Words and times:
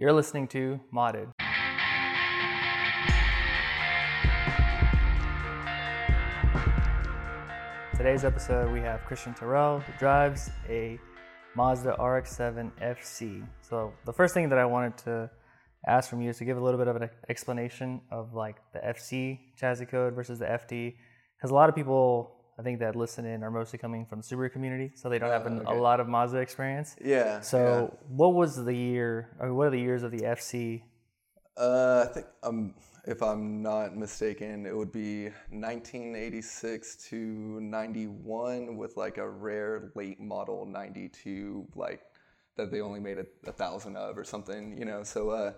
You're 0.00 0.12
listening 0.12 0.46
to 0.48 0.78
Modded. 0.94 1.32
Today's 7.96 8.24
episode, 8.24 8.70
we 8.70 8.78
have 8.78 9.04
Christian 9.06 9.34
Terrell, 9.34 9.80
who 9.80 9.92
drives 9.98 10.50
a 10.68 11.00
Mazda 11.56 11.96
RX-7 12.00 12.70
FC. 12.80 13.44
So 13.60 13.92
the 14.06 14.12
first 14.12 14.34
thing 14.34 14.48
that 14.50 14.58
I 14.60 14.66
wanted 14.66 14.96
to 14.98 15.30
ask 15.84 16.08
from 16.08 16.20
you 16.20 16.30
is 16.30 16.38
to 16.38 16.44
give 16.44 16.56
a 16.56 16.62
little 16.62 16.78
bit 16.78 16.86
of 16.86 16.94
an 16.94 17.10
explanation 17.28 18.00
of 18.12 18.34
like 18.34 18.58
the 18.72 18.78
FC 18.78 19.40
chassis 19.56 19.86
code 19.86 20.14
versus 20.14 20.38
the 20.38 20.44
FD, 20.44 20.94
because 21.36 21.50
a 21.50 21.54
lot 21.54 21.68
of 21.68 21.74
people 21.74 22.36
I 22.58 22.62
think 22.62 22.80
that 22.80 22.96
listen 22.96 23.24
in 23.24 23.44
are 23.44 23.50
mostly 23.50 23.78
coming 23.78 24.04
from 24.04 24.20
the 24.20 24.26
Subaru 24.26 24.50
community, 24.52 24.90
so 24.94 25.08
they 25.08 25.18
don't 25.20 25.30
have 25.30 25.46
an, 25.46 25.60
Oh, 25.60 25.70
okay. 25.70 25.78
a 25.78 25.80
lot 25.80 26.00
of 26.00 26.08
Mazda 26.08 26.38
experience. 26.38 26.96
Yeah. 27.00 27.40
So 27.40 27.96
what 28.08 28.34
was 28.34 28.64
the 28.64 28.74
year, 28.74 29.28
or 29.38 29.54
what 29.54 29.68
are 29.68 29.70
the 29.70 29.80
years 29.80 30.02
of 30.02 30.10
the 30.10 30.22
FC? 30.22 30.82
Uh, 31.56 32.06
I 32.08 32.12
think 32.12 32.26
um, 32.42 32.74
if 33.06 33.22
I'm 33.22 33.62
not 33.62 33.96
mistaken, 33.96 34.66
it 34.66 34.76
would 34.76 34.90
be 34.92 35.30
1986 35.50 36.96
to 37.10 37.16
91 37.60 38.76
with 38.76 38.96
like 38.96 39.18
a 39.18 39.28
rare 39.28 39.92
late 39.94 40.20
model 40.20 40.66
92, 40.66 41.66
like 41.74 42.00
that 42.56 42.70
they 42.72 42.80
only 42.80 43.00
made 43.00 43.18
a, 43.18 43.26
a 43.46 43.52
thousand 43.52 43.96
of 43.96 44.18
or 44.18 44.24
something, 44.24 44.76
you 44.76 44.84
know. 44.84 45.02
So 45.04 45.30
uh, 45.30 45.52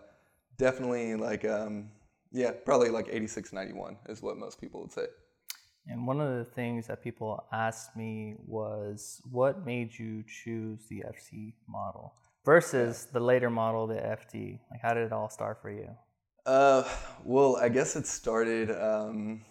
definitely 0.59 1.15
like 1.15 1.45
um, 1.45 1.91
yeah, 2.33 2.51
probably 2.65 2.91
like 2.91 3.09
86, 3.11 3.53
91 3.53 3.97
is 4.09 4.23
what 4.23 4.37
most 4.37 4.61
people 4.61 4.81
would 4.83 4.93
say. 4.93 5.07
And 5.91 6.07
one 6.07 6.21
of 6.21 6.39
the 6.39 6.45
things 6.45 6.87
that 6.87 7.03
people 7.03 7.45
asked 7.53 7.97
me 7.97 8.37
was, 8.47 9.21
what 9.29 9.67
made 9.67 9.99
you 9.99 10.23
choose 10.23 10.87
the 10.89 11.03
FC 11.09 11.53
model 11.69 12.15
versus 12.45 13.09
the 13.13 13.19
later 13.19 13.51
model, 13.51 13.89
the 13.89 13.97
FD? 13.97 14.61
Like, 14.71 14.81
how 14.81 14.95
did 14.95 15.05
it 15.07 15.13
all 15.13 15.29
start 15.29 15.61
for 15.61 15.71
you? 15.71 15.89
Uh, 16.47 16.85
well, 17.25 17.57
I 17.57 17.69
guess 17.69 17.97
it 17.97 18.07
started 18.07 18.71
um, 18.71 19.43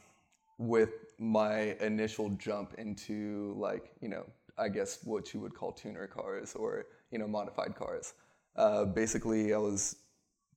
with 0.57 0.91
my 1.19 1.75
initial 1.81 2.29
jump 2.31 2.73
into 2.77 3.53
like 3.57 3.91
you 4.01 4.07
know 4.07 4.25
I 4.57 4.69
guess 4.69 4.99
what 5.03 5.33
you 5.33 5.41
would 5.41 5.53
call 5.53 5.73
tuner 5.73 6.07
cars 6.07 6.55
or 6.55 6.85
you 7.11 7.19
know 7.19 7.27
modified 7.27 7.75
cars. 7.75 8.13
Uh, 8.55 8.85
basically, 8.85 9.53
I 9.53 9.57
was 9.57 9.97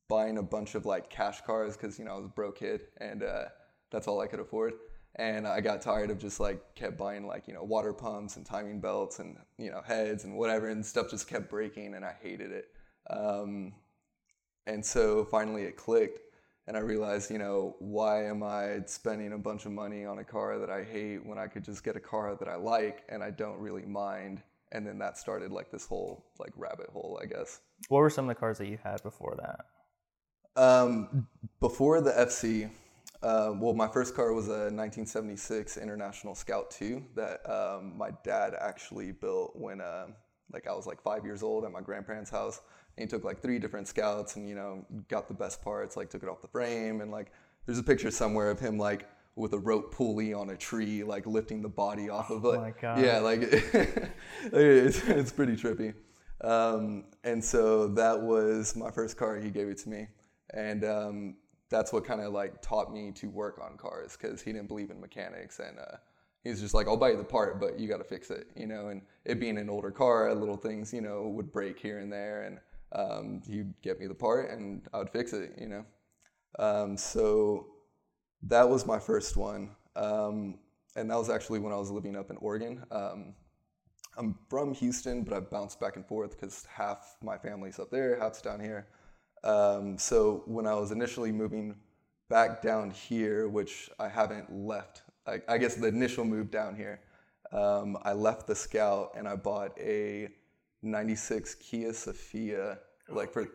buying 0.08 0.38
a 0.38 0.42
bunch 0.42 0.74
of 0.74 0.86
like 0.86 1.10
cash 1.10 1.40
cars 1.42 1.76
because 1.76 1.98
you 1.98 2.04
know 2.04 2.12
I 2.12 2.16
was 2.16 2.26
a 2.26 2.28
broke 2.28 2.58
kid 2.58 2.82
and 2.98 3.22
uh, 3.22 3.44
that's 3.90 4.08
all 4.08 4.20
I 4.20 4.26
could 4.26 4.40
afford. 4.40 4.74
And 5.16 5.46
I 5.46 5.60
got 5.60 5.82
tired 5.82 6.10
of 6.10 6.18
just 6.18 6.40
like 6.40 6.74
kept 6.74 6.96
buying 6.96 7.26
like 7.26 7.46
you 7.46 7.54
know 7.54 7.62
water 7.62 7.92
pumps 7.92 8.36
and 8.36 8.46
timing 8.46 8.80
belts 8.80 9.18
and 9.18 9.36
you 9.58 9.70
know 9.70 9.82
heads 9.84 10.24
and 10.24 10.36
whatever 10.36 10.68
and 10.68 10.84
stuff 10.84 11.10
just 11.10 11.28
kept 11.28 11.50
breaking 11.50 11.94
and 11.94 12.04
I 12.04 12.14
hated 12.22 12.50
it. 12.50 12.68
Um, 13.10 13.74
and 14.66 14.84
so 14.84 15.24
finally 15.24 15.64
it 15.64 15.76
clicked, 15.76 16.20
and 16.66 16.76
I 16.76 16.80
realized, 16.80 17.30
you 17.30 17.38
know, 17.38 17.76
why 17.80 18.24
am 18.24 18.42
I 18.42 18.80
spending 18.86 19.32
a 19.32 19.38
bunch 19.38 19.66
of 19.66 19.72
money 19.72 20.04
on 20.04 20.18
a 20.18 20.24
car 20.24 20.58
that 20.58 20.70
I 20.70 20.84
hate 20.84 21.24
when 21.26 21.38
I 21.38 21.48
could 21.48 21.64
just 21.64 21.82
get 21.82 21.96
a 21.96 22.00
car 22.00 22.36
that 22.36 22.48
I 22.48 22.54
like 22.54 23.02
and 23.08 23.22
I 23.22 23.30
don't 23.30 23.58
really 23.58 23.84
mind? 23.84 24.42
And 24.70 24.86
then 24.86 24.98
that 24.98 25.18
started 25.18 25.50
like 25.50 25.70
this 25.70 25.84
whole 25.84 26.24
like 26.38 26.52
rabbit 26.56 26.88
hole, 26.90 27.20
I 27.22 27.26
guess. 27.26 27.60
What 27.88 27.98
were 27.98 28.10
some 28.10 28.26
of 28.26 28.28
the 28.34 28.38
cars 28.38 28.58
that 28.58 28.68
you 28.68 28.78
had 28.82 29.02
before 29.02 29.36
that? 29.38 30.62
Um, 30.62 31.26
before 31.60 32.00
the 32.00 32.12
FC, 32.12 32.70
uh, 33.22 33.52
well, 33.56 33.72
my 33.72 33.88
first 33.88 34.14
car 34.14 34.32
was 34.32 34.48
a 34.48 34.70
1976 34.70 35.76
International 35.76 36.34
Scout 36.34 36.70
2 36.70 37.04
that 37.14 37.48
um, 37.48 37.96
my 37.96 38.10
dad 38.24 38.54
actually 38.60 39.12
built 39.12 39.52
when 39.54 39.80
uh, 39.80 40.06
like 40.52 40.66
I 40.66 40.72
was 40.72 40.86
like 40.86 41.00
five 41.02 41.24
years 41.24 41.42
old 41.42 41.64
at 41.64 41.72
my 41.72 41.80
grandparents' 41.80 42.30
house. 42.30 42.60
And 42.96 43.08
he 43.08 43.08
took 43.08 43.24
like 43.24 43.40
three 43.40 43.58
different 43.58 43.88
Scouts 43.88 44.36
and 44.36 44.48
you 44.48 44.54
know 44.54 44.84
got 45.08 45.28
the 45.28 45.34
best 45.34 45.62
parts, 45.62 45.96
like 45.96 46.10
took 46.10 46.22
it 46.22 46.28
off 46.28 46.42
the 46.42 46.48
frame 46.48 47.00
and 47.00 47.10
like 47.10 47.32
there's 47.64 47.78
a 47.78 47.82
picture 47.82 48.10
somewhere 48.10 48.50
of 48.50 48.58
him 48.58 48.76
like 48.76 49.08
with 49.34 49.54
a 49.54 49.58
rope 49.58 49.94
pulley 49.94 50.34
on 50.34 50.50
a 50.50 50.56
tree, 50.56 51.02
like 51.02 51.26
lifting 51.26 51.62
the 51.62 51.68
body 51.68 52.10
off 52.10 52.30
of 52.30 52.44
it. 52.44 52.60
my 52.60 52.72
God. 52.80 53.00
Yeah, 53.00 53.18
like 53.18 53.40
it's, 54.52 55.02
it's 55.08 55.32
pretty 55.32 55.54
trippy. 55.54 55.94
Um, 56.42 57.04
and 57.24 57.42
so 57.42 57.88
that 57.88 58.20
was 58.20 58.76
my 58.76 58.90
first 58.90 59.16
car. 59.16 59.36
He 59.38 59.50
gave 59.50 59.68
it 59.68 59.78
to 59.78 59.88
me, 59.88 60.08
and 60.52 60.84
um, 60.84 61.36
that's 61.72 61.92
what 61.92 62.04
kind 62.04 62.20
of 62.20 62.32
like 62.32 62.62
taught 62.62 62.92
me 62.92 63.10
to 63.12 63.28
work 63.28 63.60
on 63.60 63.76
cars 63.76 64.16
because 64.16 64.42
he 64.42 64.52
didn't 64.52 64.68
believe 64.68 64.90
in 64.90 65.00
mechanics, 65.00 65.58
and 65.58 65.78
uh, 65.78 65.96
he 66.44 66.50
was 66.50 66.60
just 66.60 66.74
like, 66.74 66.86
"I'll 66.86 66.96
buy 66.96 67.10
you 67.10 67.16
the 67.16 67.24
part, 67.24 67.58
but 67.58 67.80
you 67.80 67.88
got 67.88 67.98
to 67.98 68.04
fix 68.04 68.30
it," 68.30 68.46
you 68.54 68.66
know. 68.66 68.88
And 68.88 69.02
it 69.24 69.40
being 69.40 69.58
an 69.58 69.68
older 69.68 69.90
car, 69.90 70.32
little 70.34 70.56
things, 70.56 70.92
you 70.92 71.00
know, 71.00 71.28
would 71.28 71.52
break 71.52 71.80
here 71.80 71.98
and 71.98 72.12
there, 72.12 72.42
and 72.42 72.60
um, 72.92 73.42
he'd 73.48 73.72
get 73.82 73.98
me 73.98 74.06
the 74.06 74.14
part, 74.14 74.50
and 74.50 74.82
I 74.92 74.98
would 74.98 75.10
fix 75.10 75.32
it, 75.32 75.54
you 75.58 75.68
know. 75.68 75.84
Um, 76.58 76.96
so 76.96 77.68
that 78.42 78.68
was 78.68 78.86
my 78.86 78.98
first 78.98 79.36
one. 79.36 79.70
Um, 79.96 80.58
and 80.96 81.10
that 81.10 81.16
was 81.16 81.30
actually 81.30 81.58
when 81.58 81.72
I 81.72 81.76
was 81.76 81.90
living 81.90 82.16
up 82.16 82.30
in 82.30 82.36
Oregon. 82.36 82.84
Um, 82.90 83.34
I'm 84.18 84.36
from 84.50 84.74
Houston, 84.74 85.22
but 85.22 85.34
I've 85.34 85.50
bounced 85.50 85.80
back 85.80 85.96
and 85.96 86.06
forth 86.06 86.32
because 86.32 86.66
half 86.66 87.16
my 87.22 87.38
family's 87.38 87.78
up 87.78 87.90
there, 87.90 88.18
half's 88.18 88.42
down 88.42 88.60
here. 88.60 88.88
Um, 89.44 89.98
so 89.98 90.42
when 90.46 90.66
I 90.66 90.74
was 90.74 90.92
initially 90.92 91.32
moving 91.32 91.74
back 92.28 92.62
down 92.62 92.90
here, 92.90 93.48
which 93.48 93.90
I 93.98 94.08
haven't 94.08 94.52
left, 94.52 95.02
I, 95.26 95.40
I 95.48 95.58
guess 95.58 95.74
the 95.74 95.88
initial 95.88 96.24
move 96.24 96.50
down 96.50 96.76
here, 96.76 97.00
um, 97.52 97.98
I 98.02 98.12
left 98.12 98.46
the 98.46 98.54
Scout 98.54 99.12
and 99.16 99.28
I 99.28 99.36
bought 99.36 99.76
a 99.78 100.28
96 100.82 101.54
Kia 101.56 101.92
Sephia, 101.92 102.78
like 103.08 103.32
for 103.32 103.46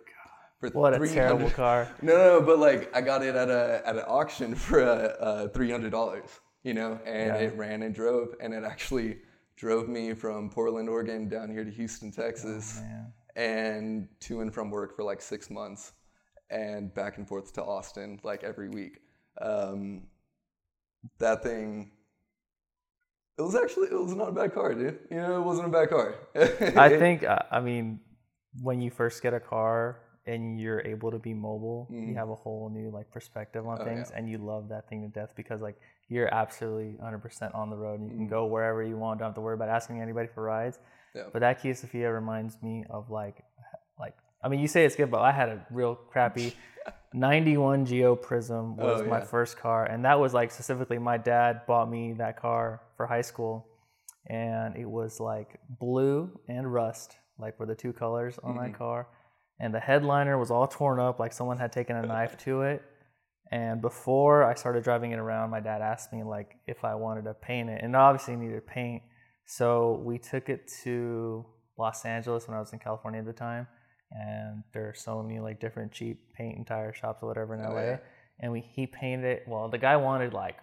for 0.59 0.69
What 0.69 0.93
a 0.93 0.97
300 0.97 1.13
terrible 1.13 1.49
car. 1.55 1.87
no, 2.01 2.15
no, 2.17 2.39
no, 2.39 2.45
but 2.45 2.57
like 2.59 2.95
I 2.95 3.01
got 3.01 3.23
it 3.23 3.35
at 3.35 3.49
a 3.49 3.81
at 3.85 3.95
an 3.95 4.03
auction 4.07 4.55
for 4.65 4.79
a, 4.81 4.85
uh 5.19 5.47
three 5.49 5.69
hundred 5.71 5.91
dollars, 5.91 6.29
you 6.63 6.73
know, 6.73 6.99
and 7.05 7.27
Yeah. 7.27 7.35
it 7.47 7.55
ran 7.57 7.83
and 7.83 7.93
drove, 7.93 8.35
and 8.41 8.53
it 8.53 8.63
actually 8.63 9.19
drove 9.55 9.87
me 9.89 10.13
from 10.13 10.49
Portland, 10.49 10.89
Oregon, 10.89 11.27
down 11.29 11.49
here 11.51 11.63
to 11.63 11.71
Houston, 11.71 12.11
Texas, 12.11 12.79
Man. 12.81 13.13
And 13.37 14.09
to 14.21 14.41
and 14.41 14.53
from 14.53 14.69
work 14.71 14.95
for 14.95 15.03
like 15.03 15.21
six 15.21 15.49
months, 15.49 15.93
and 16.49 16.93
back 16.93 17.17
and 17.17 17.27
forth 17.27 17.53
to 17.53 17.63
Austin 17.63 18.19
like 18.23 18.43
every 18.43 18.67
week. 18.67 18.99
Um, 19.39 20.03
that 21.19 21.43
thing. 21.43 21.91
It 23.37 23.43
was 23.43 23.55
actually 23.55 23.89
it 23.89 24.01
was 24.01 24.15
not 24.15 24.29
a 24.29 24.31
bad 24.31 24.53
car, 24.53 24.73
dude. 24.73 24.99
You 25.11 25.17
know, 25.17 25.39
it 25.39 25.45
wasn't 25.45 25.67
a 25.67 25.71
bad 25.71 25.89
car. 25.89 26.15
I 26.35 26.89
think, 26.89 27.23
uh, 27.23 27.37
I 27.51 27.59
mean, 27.59 27.99
when 28.63 28.81
you 28.81 28.89
first 28.89 29.21
get 29.21 29.35
a 29.35 29.39
car 29.39 29.99
and 30.25 30.59
you're 30.59 30.81
able 30.81 31.11
to 31.11 31.19
be 31.19 31.35
mobile, 31.35 31.87
you 31.91 32.15
have 32.15 32.29
a 32.29 32.35
whole 32.35 32.69
new 32.69 32.89
like 32.89 33.11
perspective 33.11 33.67
on 33.67 33.77
things, 33.85 34.09
and 34.09 34.27
you 34.27 34.39
love 34.39 34.69
that 34.69 34.89
thing 34.89 35.03
to 35.03 35.07
death 35.07 35.33
because 35.35 35.61
like 35.61 35.75
you're 36.09 36.33
absolutely 36.33 36.97
100% 37.03 37.53
on 37.53 37.69
the 37.69 37.75
road. 37.75 37.99
And 37.99 38.09
you 38.09 38.15
can 38.17 38.27
go 38.27 38.45
wherever 38.45 38.81
you 38.81 38.97
want. 38.97 39.19
Don't 39.19 39.27
have 39.27 39.35
to 39.35 39.41
worry 39.41 39.53
about 39.53 39.69
asking 39.69 40.01
anybody 40.01 40.27
for 40.33 40.41
rides. 40.41 40.79
Yeah. 41.17 41.23
But 41.33 41.39
that 41.39 41.61
Kia 41.61 41.73
Sephia 41.73 42.13
reminds 42.13 42.61
me 42.61 42.85
of 42.89 43.09
like, 43.09 43.43
like 43.99 44.15
I 44.43 44.47
mean, 44.47 44.59
you 44.59 44.67
say 44.67 44.85
it's 44.85 44.95
good, 44.95 45.11
but 45.11 45.21
I 45.21 45.31
had 45.31 45.49
a 45.49 45.65
real 45.71 45.95
crappy 45.95 46.53
91 47.13 47.85
Geo 47.85 48.15
Prizm 48.15 48.75
oh, 48.79 48.85
was 48.85 49.01
Oh, 49.01 49.05
my 49.05 49.21
first 49.21 49.57
car, 49.57 49.85
and 49.85 50.05
that 50.05 50.19
was 50.19 50.33
like 50.33 50.51
specifically 50.51 50.99
my 50.99 51.17
dad 51.17 51.61
bought 51.67 51.89
me 51.89 52.13
that 52.13 52.39
car 52.39 52.81
for 52.95 53.07
high 53.07 53.21
school, 53.21 53.67
and 54.27 54.75
it 54.75 54.89
was 54.89 55.19
like 55.19 55.59
blue 55.79 56.29
and 56.47 56.71
rust, 56.71 57.17
like 57.39 57.59
were 57.59 57.65
the 57.65 57.75
two 57.75 57.93
colors 57.93 58.37
on 58.43 58.55
that 58.57 58.65
mm-hmm. 58.65 58.77
car, 58.77 59.07
and 59.59 59.73
the 59.73 59.79
headliner 59.79 60.37
was 60.37 60.51
all 60.51 60.67
torn 60.67 60.99
up, 60.99 61.19
like 61.19 61.33
someone 61.33 61.57
had 61.57 61.71
taken 61.71 61.95
a 61.95 62.01
knife 62.05 62.37
to 62.39 62.61
it. 62.61 62.83
And 63.49 63.81
before 63.81 64.43
I 64.43 64.55
started 64.55 64.83
driving 64.83 65.11
it 65.11 65.19
around, 65.19 65.51
my 65.51 65.61
dad 65.61 65.81
asked 65.81 66.11
me 66.11 66.23
like 66.23 66.57
if 66.67 66.83
I 66.83 66.95
wanted 66.95 67.23
to 67.23 67.33
paint 67.33 67.69
it, 67.69 67.81
and 67.83 67.95
obviously 67.95 68.35
needed 68.35 68.67
paint. 68.67 69.01
So 69.49 70.01
we 70.03 70.17
took 70.19 70.49
it 70.49 70.69
to 70.83 71.45
Los 71.77 72.03
Angeles 72.05 72.47
when 72.47 72.55
I 72.57 72.59
was 72.59 72.73
in 72.73 72.79
California 72.79 73.21
at 73.21 73.25
the 73.25 73.33
time, 73.33 73.65
and 74.11 74.63
there 74.73 74.87
are 74.89 74.93
so 74.93 75.23
many 75.23 75.39
like 75.39 75.59
different 75.61 75.91
cheap 75.93 76.33
paint 76.35 76.57
and 76.57 76.67
tire 76.67 76.93
shops 76.93 77.23
or 77.23 77.27
whatever 77.27 77.55
in 77.55 77.61
LA. 77.63 77.81
yeah. 77.81 77.97
And 78.39 78.51
we 78.51 78.59
he 78.61 78.85
painted 78.87 79.25
it. 79.25 79.43
Well, 79.47 79.69
the 79.69 79.77
guy 79.77 79.95
wanted 79.95 80.33
like 80.33 80.57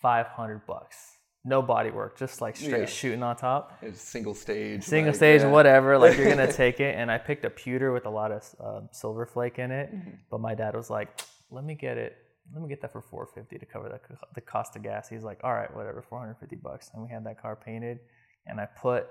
five 0.00 0.26
hundred 0.26 0.66
bucks, 0.66 0.96
no 1.44 1.60
body 1.60 1.90
work, 1.90 2.18
just 2.18 2.40
like 2.40 2.56
straight 2.56 2.80
Yeah. 2.80 2.86
shooting 2.86 3.22
on 3.22 3.36
top 3.36 3.78
It's 3.82 4.00
single 4.00 4.34
stage. 4.34 4.82
single 4.82 5.10
like, 5.10 5.16
stage, 5.16 5.42
yeah. 5.42 5.50
whatever. 5.50 5.98
Like 5.98 6.16
you're 6.16 6.30
gonna 6.30 6.50
take 6.64 6.80
it, 6.80 6.94
and 6.96 7.10
I 7.10 7.18
picked 7.18 7.44
a 7.44 7.50
pewter 7.50 7.92
with 7.92 8.06
a 8.06 8.10
lot 8.10 8.32
of 8.32 8.42
uh, 8.58 8.80
silver 8.92 9.26
flake 9.26 9.58
in 9.58 9.70
it. 9.70 9.94
Mm-hmm. 9.94 10.10
But 10.30 10.40
my 10.40 10.54
dad 10.54 10.74
was 10.74 10.88
like, 10.90 11.08
"Let 11.50 11.64
me 11.64 11.74
get 11.74 11.98
it. 11.98 12.16
Let 12.52 12.62
me 12.62 12.68
get 12.68 12.80
that 12.82 12.92
for 12.92 13.00
450 13.02 13.58
to 13.58 13.66
cover 13.66 13.88
the 13.88 14.00
the 14.34 14.40
cost 14.40 14.76
of 14.76 14.82
gas." 14.82 15.08
He's 15.08 15.22
like, 15.24 15.40
"All 15.44 15.54
right, 15.54 15.74
whatever, 15.74 16.02
450 16.02 16.56
bucks." 16.56 16.90
And 16.94 17.02
we 17.02 17.08
had 17.10 17.24
that 17.24 17.40
car 17.40 17.56
painted, 17.56 18.00
and 18.46 18.60
I 18.60 18.66
put 18.66 19.06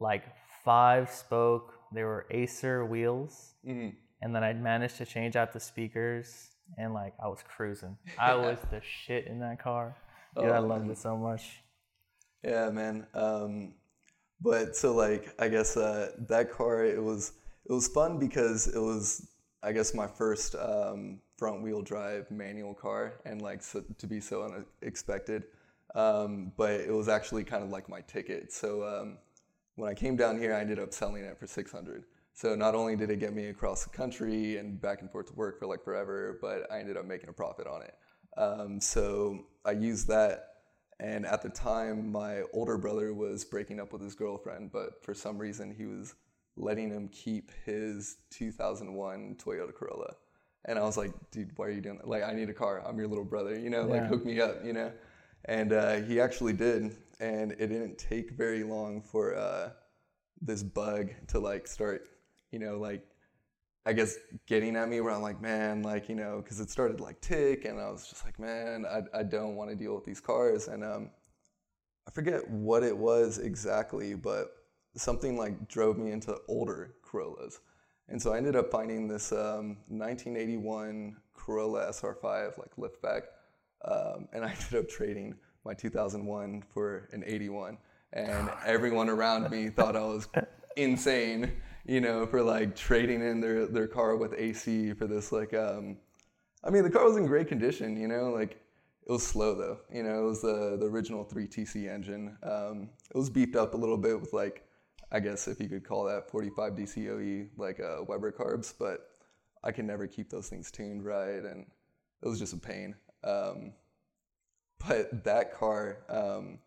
like 0.00 0.24
five 0.64 1.10
spoke. 1.10 1.74
They 1.92 2.04
were 2.04 2.26
Acer 2.30 2.84
wheels, 2.84 3.54
Mhm. 3.66 3.94
and 4.22 4.34
then 4.34 4.44
I 4.44 4.52
managed 4.52 4.96
to 4.98 5.06
change 5.06 5.34
out 5.36 5.52
the 5.52 5.60
speakers, 5.60 6.50
and 6.76 6.92
like 6.94 7.14
I 7.22 7.28
was 7.28 7.42
cruising. 7.42 7.96
I 8.18 8.34
was 8.34 8.58
the 8.70 8.80
shit 8.80 9.26
in 9.26 9.40
that 9.40 9.58
car. 9.60 9.96
Dude, 10.36 10.50
I 10.50 10.58
Oh, 10.58 10.66
loved 10.66 10.82
man. 10.84 10.92
it 10.92 10.98
so 10.98 11.16
much. 11.16 11.62
Yeah, 12.44 12.70
man. 12.70 13.06
Um, 13.14 13.74
but 14.40 14.76
so 14.76 14.94
like 14.94 15.34
I 15.40 15.48
guess 15.48 15.76
uh, 15.76 16.12
that 16.28 16.50
car 16.52 16.84
it 16.84 17.02
was 17.02 17.32
it 17.64 17.70
it 17.70 17.74
was 17.74 17.88
fun 17.88 18.18
because 18.18 18.68
it 18.68 18.78
was, 18.78 19.28
I 19.62 19.72
guess, 19.72 19.92
my 19.94 20.06
first 20.06 20.54
um, 20.54 21.20
front 21.38 21.62
wheel 21.62 21.80
drive 21.80 22.30
manual 22.30 22.74
car, 22.74 23.20
and 23.24 23.40
like 23.40 23.62
so, 23.62 23.82
to 23.96 24.06
be 24.06 24.20
so 24.20 24.42
unexpected. 24.82 25.44
Um, 25.94 26.52
but 26.56 26.72
it 26.72 26.92
was 26.92 27.08
actually 27.08 27.44
kind 27.44 27.62
of 27.62 27.70
like 27.70 27.88
my 27.88 28.02
ticket. 28.02 28.52
So 28.52 28.84
um, 28.84 29.18
when 29.76 29.88
I 29.88 29.94
came 29.94 30.16
down 30.16 30.38
here, 30.38 30.54
I 30.54 30.60
ended 30.60 30.78
up 30.78 30.92
selling 30.92 31.24
it 31.24 31.38
for 31.38 31.46
600. 31.46 32.04
So 32.34 32.54
not 32.54 32.74
only 32.74 32.94
did 32.94 33.10
it 33.10 33.18
get 33.18 33.34
me 33.34 33.46
across 33.46 33.84
the 33.84 33.90
country 33.90 34.58
and 34.58 34.80
back 34.80 35.00
and 35.00 35.10
forth 35.10 35.26
to 35.28 35.32
work 35.34 35.58
for 35.58 35.66
like 35.66 35.82
forever, 35.82 36.38
but 36.40 36.70
I 36.70 36.78
ended 36.78 36.96
up 36.96 37.06
making 37.06 37.30
a 37.30 37.32
profit 37.32 37.66
on 37.66 37.82
it. 37.82 37.94
Um, 38.36 38.80
so 38.80 39.46
I 39.64 39.72
used 39.72 40.08
that. 40.08 40.44
And 41.00 41.26
at 41.26 41.42
the 41.42 41.48
time, 41.48 42.10
my 42.10 42.42
older 42.52 42.76
brother 42.76 43.14
was 43.14 43.44
breaking 43.44 43.80
up 43.80 43.92
with 43.92 44.02
his 44.02 44.14
girlfriend, 44.14 44.72
but 44.72 45.02
for 45.02 45.14
some 45.14 45.38
reason, 45.38 45.72
he 45.76 45.86
was 45.86 46.14
letting 46.56 46.90
him 46.90 47.08
keep 47.08 47.52
his 47.64 48.16
2001 48.30 49.36
Toyota 49.36 49.72
Corolla. 49.72 50.14
And 50.68 50.78
I 50.78 50.82
was 50.82 50.98
like, 50.98 51.12
dude, 51.30 51.50
why 51.56 51.66
are 51.66 51.70
you 51.70 51.80
doing 51.80 51.96
that? 51.96 52.06
Like, 52.06 52.22
I 52.22 52.34
need 52.34 52.50
a 52.50 52.54
car. 52.54 52.86
I'm 52.86 52.98
your 52.98 53.08
little 53.08 53.24
brother, 53.24 53.58
you 53.58 53.70
know, 53.70 53.86
like 53.86 54.04
hook 54.04 54.24
me 54.24 54.38
up, 54.38 54.62
you 54.62 54.74
know? 54.74 54.92
And 55.46 55.72
uh, 55.72 55.94
he 56.02 56.20
actually 56.20 56.52
did. 56.52 56.94
And 57.20 57.52
it 57.52 57.68
didn't 57.68 57.96
take 57.96 58.32
very 58.32 58.62
long 58.62 59.00
for 59.00 59.34
uh, 59.34 59.70
this 60.42 60.62
bug 60.62 61.08
to 61.28 61.38
like 61.38 61.66
start, 61.66 62.06
you 62.52 62.58
know, 62.58 62.78
like, 62.78 63.02
I 63.86 63.94
guess 63.94 64.16
getting 64.46 64.76
at 64.76 64.90
me 64.90 65.00
where 65.00 65.14
I'm 65.14 65.22
like, 65.22 65.40
man, 65.40 65.82
like, 65.82 66.10
you 66.10 66.14
know, 66.14 66.42
because 66.42 66.60
it 66.60 66.68
started 66.68 67.00
like 67.00 67.18
tick. 67.22 67.64
And 67.64 67.80
I 67.80 67.90
was 67.90 68.06
just 68.06 68.26
like, 68.26 68.38
man, 68.38 68.84
I, 68.84 69.20
I 69.20 69.22
don't 69.22 69.56
want 69.56 69.70
to 69.70 69.76
deal 69.76 69.94
with 69.94 70.04
these 70.04 70.20
cars. 70.20 70.68
And 70.68 70.84
um, 70.84 71.10
I 72.06 72.10
forget 72.10 72.46
what 72.50 72.82
it 72.82 72.96
was 72.96 73.38
exactly, 73.38 74.14
but 74.14 74.50
something 74.96 75.38
like 75.38 75.66
drove 75.66 75.96
me 75.96 76.10
into 76.12 76.36
older 76.46 76.96
Corollas. 77.02 77.60
And 78.08 78.20
so 78.20 78.32
I 78.32 78.38
ended 78.38 78.56
up 78.56 78.70
finding 78.70 79.06
this 79.06 79.32
um, 79.32 79.76
1981 79.88 81.16
Corolla 81.34 81.88
SR5, 81.90 82.58
like 82.58 82.76
liftback. 82.76 83.22
Um, 83.84 84.28
and 84.32 84.44
I 84.44 84.50
ended 84.52 84.74
up 84.80 84.88
trading 84.88 85.34
my 85.64 85.74
2001 85.74 86.64
for 86.72 87.08
an 87.12 87.22
81. 87.26 87.78
And 88.12 88.50
everyone 88.64 89.10
around 89.10 89.50
me 89.50 89.68
thought 89.68 89.94
I 89.94 90.00
was 90.00 90.28
insane, 90.76 91.52
you 91.84 92.00
know, 92.00 92.26
for 92.26 92.42
like 92.42 92.74
trading 92.74 93.20
in 93.20 93.40
their, 93.40 93.66
their 93.66 93.86
car 93.86 94.16
with 94.16 94.32
AC 94.36 94.94
for 94.94 95.06
this, 95.06 95.30
like, 95.30 95.52
um, 95.52 95.98
I 96.64 96.70
mean, 96.70 96.84
the 96.84 96.90
car 96.90 97.04
was 97.04 97.16
in 97.16 97.26
great 97.26 97.48
condition, 97.48 98.00
you 98.00 98.08
know, 98.08 98.30
like 98.30 98.52
it 99.06 99.12
was 99.12 99.26
slow 99.26 99.54
though. 99.54 99.78
You 99.92 100.02
know, 100.02 100.22
it 100.22 100.24
was 100.24 100.40
the, 100.40 100.76
the 100.80 100.86
original 100.86 101.24
3TC 101.24 101.92
engine. 101.92 102.36
Um, 102.42 102.88
it 103.10 103.16
was 103.16 103.28
beefed 103.28 103.56
up 103.56 103.74
a 103.74 103.76
little 103.76 103.98
bit 103.98 104.18
with 104.18 104.32
like, 104.32 104.64
I 105.10 105.20
guess 105.20 105.48
if 105.48 105.60
you 105.60 105.68
could 105.68 105.84
call 105.84 106.04
that 106.04 106.30
45 106.30 106.74
DCOE, 106.74 107.48
like 107.56 107.80
uh, 107.80 108.04
Weber 108.06 108.32
carbs, 108.32 108.74
but 108.78 109.10
I 109.64 109.72
could 109.72 109.86
never 109.86 110.06
keep 110.06 110.30
those 110.30 110.48
things 110.48 110.70
tuned 110.70 111.04
right, 111.04 111.42
and 111.44 111.66
it 112.22 112.28
was 112.28 112.38
just 112.38 112.52
a 112.52 112.58
pain. 112.58 112.94
Um, 113.24 113.72
but 114.86 115.24
that 115.24 115.54
car 115.54 115.98
um, 116.08 116.58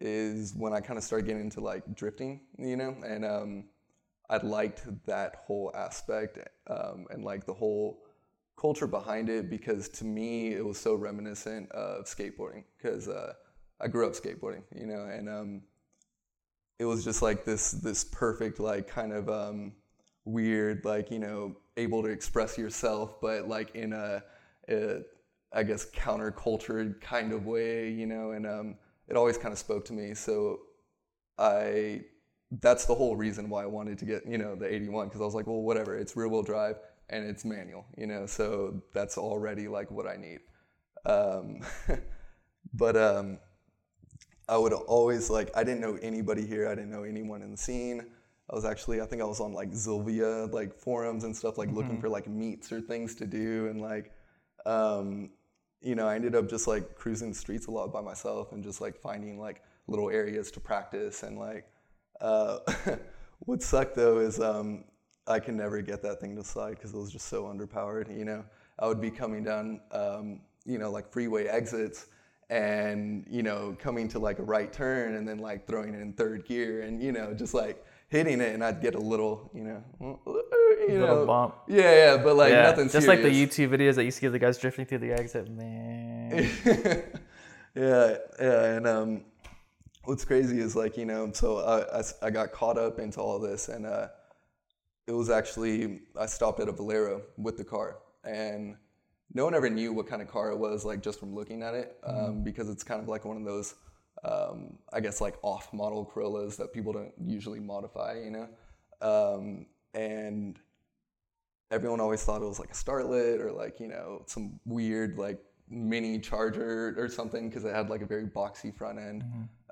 is 0.00 0.54
when 0.54 0.72
I 0.72 0.80
kind 0.80 0.98
of 0.98 1.04
started 1.04 1.26
getting 1.26 1.42
into 1.42 1.60
like 1.60 1.94
drifting, 1.94 2.40
you 2.58 2.76
know, 2.76 2.96
and 3.04 3.24
um, 3.24 3.64
I 4.30 4.38
liked 4.38 4.86
that 5.06 5.36
whole 5.46 5.72
aspect 5.74 6.38
um, 6.68 7.06
and 7.10 7.24
like 7.24 7.46
the 7.46 7.54
whole 7.54 8.02
culture 8.58 8.86
behind 8.86 9.28
it 9.28 9.50
because 9.50 9.88
to 9.90 10.04
me 10.04 10.54
it 10.54 10.64
was 10.64 10.78
so 10.78 10.94
reminiscent 10.94 11.70
of 11.72 12.06
skateboarding 12.06 12.64
because 12.76 13.06
uh, 13.06 13.34
I 13.80 13.88
grew 13.88 14.06
up 14.06 14.12
skateboarding, 14.12 14.62
you 14.74 14.86
know, 14.86 15.04
and 15.04 15.28
um, 15.28 15.62
it 16.78 16.84
was 16.84 17.04
just 17.04 17.22
like 17.22 17.44
this 17.44 17.70
this 17.70 18.04
perfect 18.04 18.60
like 18.60 18.86
kind 18.86 19.12
of 19.12 19.28
um, 19.28 19.72
weird 20.24 20.84
like 20.84 21.10
you 21.10 21.18
know 21.18 21.56
able 21.76 22.02
to 22.02 22.08
express 22.08 22.56
yourself 22.56 23.20
but 23.20 23.48
like 23.48 23.74
in 23.74 23.92
a, 23.92 24.22
a 24.68 25.00
I 25.52 25.62
guess 25.62 25.90
counterculture 25.90 27.00
kind 27.00 27.32
of 27.32 27.46
way, 27.46 27.90
you 27.90 28.06
know, 28.06 28.32
and 28.32 28.46
um, 28.46 28.74
it 29.08 29.16
always 29.16 29.38
kind 29.38 29.52
of 29.52 29.58
spoke 29.58 29.84
to 29.86 29.92
me. 29.92 30.14
So 30.14 30.60
I 31.38 32.02
that's 32.60 32.84
the 32.84 32.94
whole 32.94 33.16
reason 33.16 33.48
why 33.48 33.62
I 33.62 33.66
wanted 33.66 33.98
to 33.98 34.04
get 34.04 34.26
you 34.26 34.38
know 34.38 34.54
the 34.54 34.72
81 34.72 35.08
because 35.08 35.20
I 35.20 35.24
was 35.24 35.34
like, 35.34 35.46
well, 35.46 35.62
whatever, 35.62 35.96
it's 35.96 36.14
rear 36.14 36.28
wheel 36.28 36.42
drive 36.42 36.76
and 37.08 37.24
it's 37.24 37.44
manual, 37.44 37.86
you 37.96 38.06
know, 38.06 38.26
so 38.26 38.82
that's 38.92 39.16
already 39.16 39.68
like 39.68 39.90
what 39.90 40.06
I 40.06 40.16
need. 40.16 40.40
Um, 41.06 41.60
but 42.74 42.96
um, 42.96 43.38
I 44.48 44.56
would 44.56 44.72
always 44.72 45.28
like 45.28 45.50
I 45.56 45.64
didn't 45.64 45.80
know 45.80 45.98
anybody 46.02 46.46
here. 46.46 46.68
I 46.68 46.74
didn't 46.74 46.90
know 46.90 47.02
anyone 47.02 47.42
in 47.42 47.50
the 47.50 47.56
scene. 47.56 48.06
I 48.48 48.54
was 48.54 48.64
actually 48.64 49.00
I 49.00 49.06
think 49.06 49.20
I 49.20 49.24
was 49.24 49.40
on 49.40 49.52
like 49.52 49.72
Zilvia 49.72 50.52
like 50.52 50.72
forums 50.74 51.24
and 51.24 51.36
stuff 51.36 51.58
like 51.58 51.70
looking 51.72 52.00
for 52.00 52.08
like 52.08 52.28
meets 52.28 52.70
or 52.70 52.80
things 52.80 53.14
to 53.16 53.26
do 53.26 53.66
and 53.66 53.80
like 53.80 54.12
um, 54.64 55.30
you 55.80 55.96
know 55.96 56.06
I 56.06 56.14
ended 56.14 56.36
up 56.36 56.48
just 56.48 56.68
like 56.68 56.94
cruising 56.94 57.30
the 57.30 57.34
streets 57.34 57.66
a 57.66 57.70
lot 57.72 57.92
by 57.92 58.00
myself 58.00 58.52
and 58.52 58.62
just 58.62 58.80
like 58.80 58.96
finding 58.96 59.38
like 59.38 59.62
little 59.88 60.10
areas 60.10 60.50
to 60.52 60.60
practice 60.60 61.24
and 61.24 61.38
like 61.38 61.66
uh, 62.20 62.58
what 63.40 63.62
sucked 63.62 63.96
though 63.96 64.18
is 64.18 64.38
um, 64.38 64.84
I 65.26 65.40
can 65.40 65.56
never 65.56 65.82
get 65.82 66.02
that 66.02 66.20
thing 66.20 66.36
to 66.36 66.44
slide 66.44 66.76
because 66.76 66.94
it 66.94 66.96
was 66.96 67.10
just 67.10 67.26
so 67.26 67.44
underpowered. 67.44 68.16
You 68.16 68.24
know 68.24 68.44
I 68.78 68.86
would 68.86 69.00
be 69.00 69.10
coming 69.10 69.42
down 69.42 69.80
um, 69.90 70.40
you 70.64 70.78
know 70.78 70.92
like 70.92 71.10
freeway 71.10 71.46
exits 71.46 72.06
and 72.48 73.26
you 73.28 73.42
know 73.42 73.76
coming 73.80 74.06
to 74.08 74.18
like 74.18 74.38
a 74.38 74.42
right 74.42 74.72
turn 74.72 75.16
and 75.16 75.26
then 75.26 75.38
like 75.38 75.66
throwing 75.66 75.94
it 75.94 76.00
in 76.00 76.12
third 76.12 76.44
gear 76.46 76.82
and 76.82 77.02
you 77.02 77.10
know 77.10 77.34
just 77.34 77.54
like 77.54 77.84
hitting 78.08 78.40
it 78.40 78.54
and 78.54 78.62
I'd 78.62 78.80
get 78.80 78.94
a 78.94 79.00
little 79.00 79.50
you 79.52 79.64
know 79.64 79.82
you 80.00 80.98
Little 81.00 81.16
know 81.16 81.26
bump. 81.26 81.56
yeah 81.66 82.14
yeah 82.16 82.22
but 82.22 82.36
like 82.36 82.52
yeah, 82.52 82.62
nothing 82.62 82.88
just 82.88 83.08
like 83.08 83.22
the. 83.22 83.28
YouTube 83.30 83.70
videos 83.70 83.96
that 83.96 84.04
you 84.04 84.10
see 84.12 84.26
of 84.26 84.32
the 84.32 84.38
guys 84.38 84.58
drifting 84.58 84.84
through 84.86 84.98
the 84.98 85.12
exit, 85.12 85.50
man. 85.50 86.48
yeah, 87.74 88.16
yeah, 88.40 88.64
and 88.76 88.86
um, 88.86 89.24
what's 90.04 90.24
crazy 90.24 90.60
is 90.60 90.76
like 90.76 90.96
you 90.96 91.04
know, 91.04 91.30
so 91.32 91.58
I 91.58 92.02
I 92.26 92.30
got 92.30 92.52
caught 92.52 92.78
up 92.78 92.98
into 93.00 93.20
all 93.20 93.38
this, 93.40 93.68
and 93.68 93.84
uh, 93.86 94.08
it 95.08 95.12
was 95.12 95.28
actually 95.30 96.02
I 96.18 96.26
stopped 96.26 96.60
at 96.60 96.68
a 96.68 96.72
Valero 96.72 97.22
with 97.36 97.56
the 97.56 97.64
car, 97.64 97.98
and 98.24 98.76
no 99.34 99.44
one 99.44 99.54
ever 99.54 99.68
knew 99.68 99.92
what 99.92 100.06
kind 100.06 100.22
of 100.22 100.28
car 100.28 100.50
it 100.50 100.58
was, 100.58 100.84
like 100.84 101.02
just 101.02 101.20
from 101.20 101.34
looking 101.34 101.62
at 101.62 101.74
it, 101.74 101.96
um, 102.04 102.42
because 102.42 102.68
it's 102.68 102.82
kind 102.84 103.00
of 103.00 103.08
like 103.08 103.24
one 103.24 103.36
of 103.36 103.44
those, 103.44 103.74
um, 104.24 104.78
I 104.92 105.00
guess 105.00 105.20
like 105.20 105.36
off-model 105.42 106.06
Corollas 106.06 106.56
that 106.56 106.72
people 106.72 106.92
don't 106.92 107.12
usually 107.24 107.60
modify, 107.60 108.18
you 108.18 108.30
know, 108.30 108.48
um, 109.02 109.66
and 109.94 110.58
everyone 111.70 112.00
always 112.00 112.22
thought 112.22 112.40
it 112.42 112.46
was 112.46 112.60
like 112.60 112.70
a 112.70 112.74
Starlet 112.74 113.40
or 113.40 113.50
like 113.52 113.80
you 113.80 113.88
know 113.88 114.22
some 114.26 114.60
weird 114.64 115.18
like 115.18 115.40
mini 115.68 116.18
charger 116.20 116.94
or 116.96 117.08
something 117.08 117.48
because 117.48 117.64
it 117.64 117.74
had 117.74 117.90
like 117.90 118.02
a 118.02 118.06
very 118.06 118.26
boxy 118.26 118.72
front 118.74 118.98
end. 118.98 119.24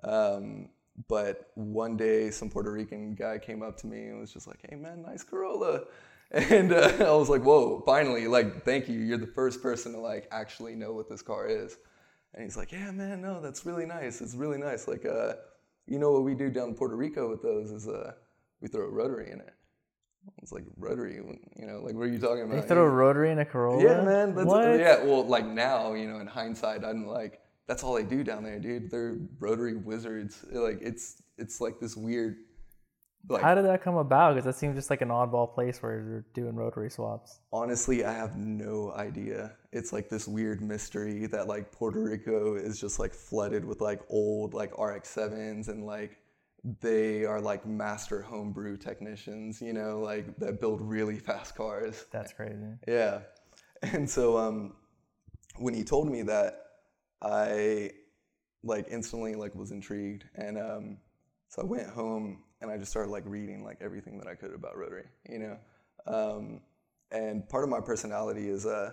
Um, 0.02 0.68
but 1.08 1.50
one 1.54 1.96
day 1.96 2.30
some 2.30 2.48
puerto 2.48 2.70
rican 2.70 3.14
guy 3.14 3.38
came 3.38 3.62
up 3.62 3.76
to 3.78 3.86
me 3.88 4.06
and 4.08 4.20
was 4.20 4.32
just 4.32 4.46
like 4.46 4.60
hey 4.68 4.76
man 4.76 5.02
nice 5.02 5.24
corolla 5.24 5.82
and 6.50 6.72
uh, 6.72 6.92
i 7.00 7.12
was 7.12 7.28
like 7.28 7.42
whoa 7.42 7.82
finally 7.86 8.26
like 8.26 8.64
thank 8.64 8.88
you 8.88 8.98
you're 8.98 9.18
the 9.18 9.26
first 9.26 9.62
person 9.62 9.92
to 9.92 9.98
like 9.98 10.26
actually 10.30 10.74
know 10.74 10.92
what 10.92 11.08
this 11.08 11.22
car 11.22 11.46
is 11.46 11.76
and 12.34 12.42
he's 12.42 12.56
like 12.56 12.72
yeah 12.72 12.90
man 12.90 13.22
no 13.22 13.40
that's 13.40 13.64
really 13.64 13.86
nice 13.86 14.20
it's 14.20 14.34
really 14.34 14.58
nice 14.58 14.88
like 14.88 15.06
uh, 15.06 15.34
you 15.86 15.98
know 15.98 16.10
what 16.12 16.24
we 16.24 16.34
do 16.34 16.50
down 16.50 16.68
in 16.68 16.74
puerto 16.74 16.96
rico 16.96 17.30
with 17.30 17.42
those 17.42 17.70
is 17.70 17.86
uh, 17.86 18.12
we 18.60 18.68
throw 18.68 18.84
a 18.84 18.90
rotary 18.90 19.30
in 19.30 19.40
it 19.40 19.54
it's 20.42 20.52
like 20.52 20.64
rotary, 20.76 21.14
you 21.14 21.66
know, 21.66 21.80
like 21.82 21.94
what 21.94 22.02
are 22.02 22.12
you 22.12 22.18
talking 22.18 22.44
about? 22.44 22.62
They 22.62 22.68
throw 22.68 22.84
a 22.84 22.88
rotary 22.88 23.30
in 23.30 23.38
a 23.38 23.44
Corolla. 23.44 23.82
yeah, 23.82 24.02
man. 24.02 24.34
That's 24.34 24.46
what? 24.46 24.78
yeah. 24.78 25.02
Well, 25.02 25.26
like 25.26 25.46
now, 25.46 25.94
you 25.94 26.08
know, 26.08 26.20
in 26.20 26.26
hindsight, 26.26 26.84
I'm 26.84 27.06
like, 27.06 27.40
that's 27.66 27.82
all 27.82 27.94
they 27.94 28.04
do 28.04 28.24
down 28.24 28.42
there, 28.42 28.58
dude. 28.58 28.90
They're 28.90 29.18
rotary 29.38 29.76
wizards. 29.76 30.44
Like 30.50 30.78
it's 30.80 31.22
it's 31.38 31.60
like 31.60 31.80
this 31.80 31.96
weird, 31.96 32.36
like 33.28 33.42
How 33.42 33.54
did 33.54 33.64
that 33.64 33.82
come 33.82 33.96
about? 33.96 34.34
Because 34.34 34.44
that 34.44 34.56
seems 34.56 34.76
just 34.76 34.90
like 34.90 35.00
an 35.00 35.08
oddball 35.08 35.52
place 35.52 35.82
where 35.82 35.92
you're 35.92 36.24
doing 36.34 36.54
rotary 36.54 36.90
swaps. 36.90 37.40
honestly, 37.52 38.04
I 38.04 38.12
have 38.12 38.36
no 38.36 38.92
idea. 38.96 39.52
It's 39.72 39.92
like 39.92 40.08
this 40.08 40.28
weird 40.28 40.60
mystery 40.60 41.26
that 41.26 41.48
like 41.48 41.72
Puerto 41.72 42.02
Rico 42.02 42.56
is 42.56 42.80
just 42.80 42.98
like 42.98 43.14
flooded 43.14 43.64
with 43.64 43.80
like 43.80 44.00
old 44.08 44.54
like 44.54 44.76
RX 44.78 45.08
sevens 45.08 45.68
and 45.68 45.84
like 45.84 46.18
they 46.80 47.24
are 47.24 47.40
like 47.40 47.66
master 47.66 48.22
homebrew 48.22 48.76
technicians, 48.76 49.60
you 49.60 49.72
know, 49.72 50.00
like 50.00 50.36
that 50.38 50.60
build 50.60 50.80
really 50.80 51.18
fast 51.18 51.54
cars. 51.54 52.06
That's 52.10 52.32
crazy. 52.32 52.72
Yeah. 52.88 53.20
And 53.82 54.08
so 54.08 54.38
um, 54.38 54.74
when 55.56 55.74
he 55.74 55.84
told 55.84 56.10
me 56.10 56.22
that, 56.22 56.60
I 57.20 57.90
like 58.62 58.86
instantly 58.90 59.34
like 59.34 59.54
was 59.54 59.72
intrigued, 59.72 60.24
and 60.34 60.56
um, 60.58 60.98
so 61.54 61.62
I 61.62 61.66
went 61.66 61.88
home 61.88 62.42
and 62.60 62.68
I 62.68 62.76
just 62.76 62.90
started 62.90 63.10
like 63.10 63.22
reading 63.26 63.62
like 63.62 63.78
everything 63.80 64.18
that 64.18 64.26
I 64.26 64.34
could 64.34 64.52
about 64.52 64.76
Rotary, 64.76 65.04
you 65.28 65.38
know. 65.38 65.56
Um, 66.04 66.60
and 67.12 67.48
part 67.48 67.62
of 67.62 67.70
my 67.70 67.80
personality 67.80 68.48
is 68.48 68.66
uh, 68.66 68.90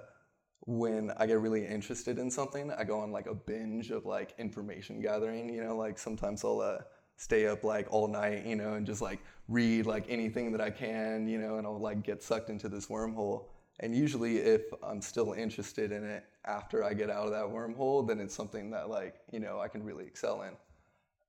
when 0.68 1.12
I 1.18 1.26
get 1.26 1.40
really 1.40 1.66
interested 1.66 2.20
in 2.20 2.30
something, 2.30 2.72
I 2.72 2.84
go 2.84 3.00
on 3.00 3.12
like 3.12 3.26
a 3.26 3.34
binge 3.34 3.90
of 3.90 4.06
like 4.06 4.36
information 4.38 5.02
gathering. 5.02 5.52
You 5.52 5.64
know, 5.64 5.76
like 5.76 5.98
sometimes 5.98 6.44
I'll 6.46 6.60
uh, 6.60 6.84
stay 7.16 7.48
up 7.48 7.64
like 7.64 7.88
all 7.90 8.08
night, 8.08 8.46
you 8.46 8.56
know, 8.56 8.74
and 8.74 8.86
just 8.86 9.02
like 9.02 9.22
read 9.48 9.88
like 9.88 10.06
anything 10.08 10.52
that 10.52 10.62
I 10.62 10.70
can, 10.70 11.28
you 11.28 11.40
know, 11.40 11.58
and 11.58 11.66
I'll 11.66 11.80
like 11.80 12.04
get 12.04 12.22
sucked 12.22 12.52
into 12.52 12.70
this 12.70 12.86
wormhole. 12.86 13.46
And 13.80 13.96
usually, 13.96 14.38
if 14.38 14.62
I'm 14.84 15.02
still 15.02 15.34
interested 15.34 15.92
in 15.92 16.04
it 16.04 16.26
after 16.46 16.84
I 16.84 16.94
get 16.94 17.10
out 17.10 17.26
of 17.26 17.32
that 17.32 17.46
wormhole, 17.46 18.08
then 18.08 18.20
it's 18.20 18.36
something 18.36 18.70
that 18.70 18.88
like 18.88 19.16
you 19.32 19.40
know 19.40 19.60
I 19.60 19.68
can 19.68 19.82
really 19.82 20.06
excel 20.06 20.44
in. 20.44 20.54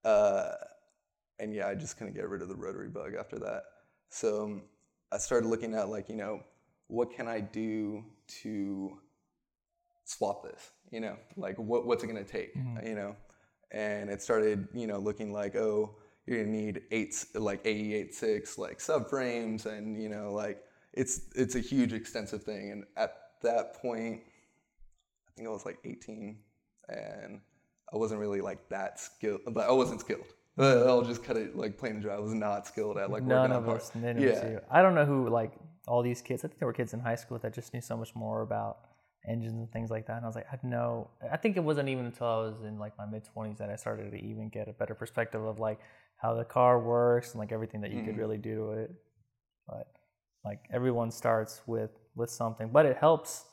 Uh, 0.04 0.56
and 1.38 1.54
yeah, 1.54 1.68
I 1.68 1.74
just 1.74 1.98
couldn't 1.98 2.14
get 2.14 2.28
rid 2.28 2.42
of 2.42 2.48
the 2.48 2.56
rotary 2.56 2.88
bug 2.88 3.14
after 3.18 3.38
that. 3.40 3.62
So 4.08 4.44
um, 4.44 4.62
I 5.10 5.18
started 5.18 5.48
looking 5.48 5.74
at 5.74 5.88
like 5.88 6.08
you 6.08 6.16
know 6.16 6.40
what 6.88 7.10
can 7.12 7.28
I 7.28 7.40
do 7.40 8.04
to 8.42 8.98
swap 10.04 10.42
this, 10.44 10.70
you 10.90 11.00
know, 11.00 11.16
like 11.36 11.58
what 11.58 11.86
what's 11.86 12.04
it 12.04 12.06
gonna 12.06 12.24
take, 12.24 12.54
mm-hmm. 12.54 12.86
you 12.86 12.94
know, 12.94 13.16
and 13.72 14.10
it 14.10 14.22
started 14.22 14.68
you 14.74 14.86
know 14.86 14.98
looking 14.98 15.32
like 15.32 15.56
oh 15.56 15.96
you're 16.26 16.44
gonna 16.44 16.56
need 16.56 16.82
eight 16.90 17.24
like 17.34 17.64
AE86 17.64 18.58
like 18.58 18.78
subframes 18.78 19.66
and 19.66 20.00
you 20.00 20.08
know 20.08 20.32
like 20.32 20.62
it's 20.92 21.22
it's 21.34 21.54
a 21.56 21.60
huge 21.60 21.92
extensive 21.92 22.44
thing 22.44 22.70
and 22.70 22.84
at 22.96 23.14
that 23.42 23.74
point 23.80 24.20
I 25.28 25.30
think 25.34 25.48
I 25.48 25.50
was 25.50 25.64
like 25.64 25.78
18 25.84 26.38
and 26.88 27.40
I 27.92 27.96
wasn't 27.96 28.20
really 28.20 28.40
like 28.40 28.68
that 28.68 29.00
skilled 29.00 29.40
but 29.48 29.68
I 29.68 29.72
wasn't 29.72 30.00
skilled 30.00 30.34
I'll 30.58 31.02
just 31.02 31.24
cut 31.24 31.36
it 31.36 31.56
like 31.56 31.78
plain 31.78 31.92
and 31.92 32.02
dry 32.02 32.14
I 32.14 32.18
was 32.18 32.34
not 32.34 32.66
skilled 32.66 32.98
at 32.98 33.10
like 33.10 33.22
none 33.22 33.52
of 33.52 33.68
us 33.68 33.90
none 33.94 34.20
yeah. 34.20 34.60
I 34.70 34.82
don't 34.82 34.94
know 34.94 35.06
who 35.06 35.28
like 35.28 35.52
all 35.88 36.02
these 36.02 36.20
kids 36.20 36.44
I 36.44 36.48
think 36.48 36.58
there 36.58 36.66
were 36.68 36.74
kids 36.74 36.92
in 36.92 37.00
high 37.00 37.16
school 37.16 37.38
that 37.38 37.54
just 37.54 37.72
knew 37.72 37.80
so 37.80 37.96
much 37.96 38.14
more 38.14 38.42
about 38.42 38.78
engines 39.28 39.54
and 39.54 39.70
things 39.70 39.90
like 39.90 40.06
that. 40.06 40.16
And 40.16 40.24
I 40.24 40.28
was 40.28 40.34
like, 40.34 40.46
I 40.52 40.58
know. 40.66 41.10
I 41.30 41.36
think 41.36 41.56
it 41.56 41.64
wasn't 41.64 41.88
even 41.88 42.06
until 42.06 42.26
I 42.26 42.36
was 42.36 42.62
in 42.62 42.78
like 42.78 42.96
my 42.98 43.06
mid 43.06 43.24
twenties 43.24 43.58
that 43.58 43.70
I 43.70 43.76
started 43.76 44.10
to 44.10 44.18
even 44.18 44.48
get 44.48 44.68
a 44.68 44.72
better 44.72 44.94
perspective 44.94 45.42
of 45.42 45.58
like 45.58 45.78
how 46.16 46.34
the 46.34 46.44
car 46.44 46.80
works 46.80 47.32
and 47.32 47.40
like 47.40 47.52
everything 47.52 47.80
that 47.82 47.90
you 47.90 47.98
mm-hmm. 47.98 48.06
could 48.06 48.18
really 48.18 48.38
do 48.38 48.56
to 48.56 48.70
it. 48.72 48.90
But 49.66 49.86
like 50.44 50.60
everyone 50.72 51.10
starts 51.10 51.62
with 51.66 51.90
with 52.14 52.30
something, 52.30 52.70
but 52.72 52.86
it 52.86 52.96
helps 52.96 53.44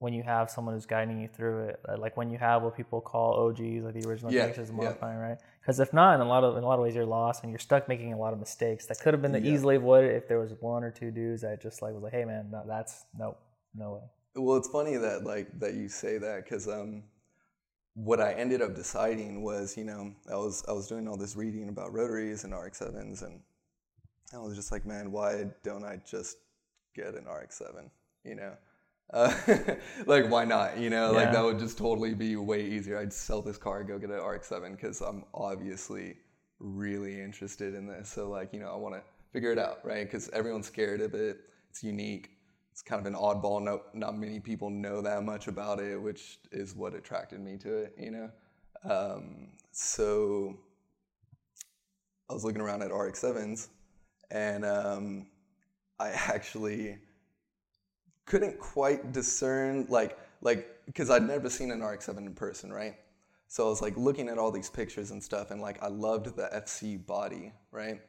when 0.00 0.12
you 0.12 0.22
have 0.22 0.48
someone 0.48 0.74
who's 0.74 0.86
guiding 0.86 1.20
you 1.20 1.28
through 1.28 1.68
it. 1.68 1.80
Uh, 1.88 1.96
like 1.98 2.16
when 2.16 2.30
you 2.30 2.38
have 2.38 2.62
what 2.62 2.76
people 2.76 3.00
call 3.00 3.48
OGs, 3.48 3.82
like 3.82 3.94
the 3.94 4.08
original 4.08 4.32
yeah, 4.32 4.44
of 4.44 4.72
modifying, 4.72 5.18
yeah. 5.18 5.28
right? 5.28 5.38
Because 5.60 5.80
if 5.80 5.92
not, 5.92 6.14
in 6.14 6.20
a 6.20 6.28
lot 6.28 6.44
of 6.44 6.56
in 6.56 6.62
a 6.62 6.66
lot 6.66 6.78
of 6.78 6.84
ways, 6.84 6.94
you're 6.94 7.04
lost 7.04 7.42
and 7.42 7.50
you're 7.50 7.58
stuck 7.58 7.88
making 7.88 8.12
a 8.12 8.18
lot 8.18 8.32
of 8.32 8.38
mistakes 8.38 8.86
that 8.86 9.00
could 9.00 9.12
have 9.12 9.22
been 9.22 9.34
yeah. 9.34 9.52
easily 9.52 9.76
avoided 9.76 10.14
if 10.14 10.28
there 10.28 10.38
was 10.38 10.52
one 10.60 10.84
or 10.84 10.90
two 10.90 11.10
dudes 11.10 11.42
that 11.42 11.60
just 11.60 11.82
like 11.82 11.94
was 11.94 12.02
like, 12.02 12.12
hey 12.12 12.24
man, 12.24 12.48
no, 12.50 12.62
that's 12.66 13.04
no, 13.18 13.36
no 13.74 13.94
way. 13.94 14.42
Well, 14.42 14.56
it's 14.56 14.68
funny 14.68 14.96
that 14.96 15.24
like 15.24 15.58
that 15.58 15.74
you 15.74 15.88
say 15.88 16.18
that 16.18 16.44
because 16.44 16.68
um, 16.68 17.02
what 17.94 18.20
I 18.20 18.32
ended 18.34 18.62
up 18.62 18.76
deciding 18.76 19.42
was, 19.42 19.76
you 19.76 19.84
know, 19.84 20.12
I 20.30 20.36
was 20.36 20.64
I 20.68 20.72
was 20.72 20.86
doing 20.86 21.08
all 21.08 21.16
this 21.16 21.34
reading 21.34 21.68
about 21.68 21.92
rotaries 21.92 22.44
and 22.44 22.54
RX-7s, 22.54 23.24
and 23.24 23.40
I 24.32 24.38
was 24.38 24.54
just 24.54 24.70
like, 24.70 24.86
man, 24.86 25.10
why 25.10 25.46
don't 25.64 25.84
I 25.84 26.00
just 26.08 26.36
get 26.94 27.14
an 27.14 27.24
RX-7? 27.24 27.90
You 28.24 28.36
know, 28.36 28.52
uh, 29.12 29.34
like 30.06 30.28
why 30.30 30.44
not? 30.44 30.78
You 30.78 30.90
know, 30.90 31.12
yeah. 31.12 31.18
like 31.18 31.32
that 31.32 31.44
would 31.44 31.58
just 31.58 31.78
totally 31.78 32.14
be 32.14 32.36
way 32.36 32.64
easier. 32.64 32.98
I'd 32.98 33.12
sell 33.12 33.42
this 33.42 33.56
car, 33.56 33.82
go 33.84 33.98
get 33.98 34.10
an 34.10 34.20
RX-7 34.20 34.72
because 34.72 35.00
I'm 35.00 35.24
obviously 35.34 36.16
really 36.58 37.20
interested 37.20 37.74
in 37.74 37.86
this. 37.86 38.10
So 38.10 38.28
like, 38.28 38.52
you 38.52 38.60
know, 38.60 38.72
I 38.72 38.76
want 38.76 38.94
to 38.94 39.02
figure 39.32 39.52
it 39.52 39.58
out, 39.58 39.78
right? 39.84 40.04
Because 40.04 40.28
everyone's 40.30 40.66
scared 40.66 41.00
of 41.00 41.14
it. 41.14 41.38
It's 41.70 41.82
unique 41.82 42.30
it's 42.78 42.82
kind 42.84 43.04
of 43.04 43.12
an 43.12 43.18
oddball. 43.18 43.60
No, 43.60 43.82
not 43.92 44.16
many 44.16 44.38
people 44.38 44.70
know 44.70 45.02
that 45.02 45.24
much 45.24 45.48
about 45.48 45.80
it, 45.80 46.00
which 46.00 46.38
is 46.52 46.76
what 46.76 46.94
attracted 46.94 47.40
me 47.40 47.56
to 47.56 47.76
it. 47.76 47.92
You 47.98 48.12
know, 48.12 48.30
um, 48.88 49.48
so 49.72 50.56
I 52.30 52.34
was 52.34 52.44
looking 52.44 52.60
around 52.60 52.82
at 52.82 52.94
RX-7s, 52.94 53.66
and 54.30 54.64
um, 54.64 55.26
I 55.98 56.10
actually 56.10 56.98
couldn't 58.28 58.58
quite 58.58 59.12
discern 59.12 59.86
like 59.88 60.18
like 60.42 60.68
because 60.86 61.10
I'd 61.10 61.26
never 61.26 61.50
seen 61.50 61.70
an 61.70 61.82
RX-7 61.82 62.18
in 62.18 62.34
person, 62.34 62.72
right? 62.72 62.94
So 63.48 63.66
I 63.66 63.68
was 63.68 63.82
like 63.82 63.96
looking 63.96 64.28
at 64.28 64.38
all 64.38 64.50
these 64.50 64.68
pictures 64.70 65.10
and 65.10 65.22
stuff, 65.22 65.50
and 65.50 65.60
like 65.60 65.82
I 65.82 65.88
loved 65.88 66.36
the 66.36 66.48
FC 66.54 67.04
body, 67.04 67.52
right? 67.72 68.00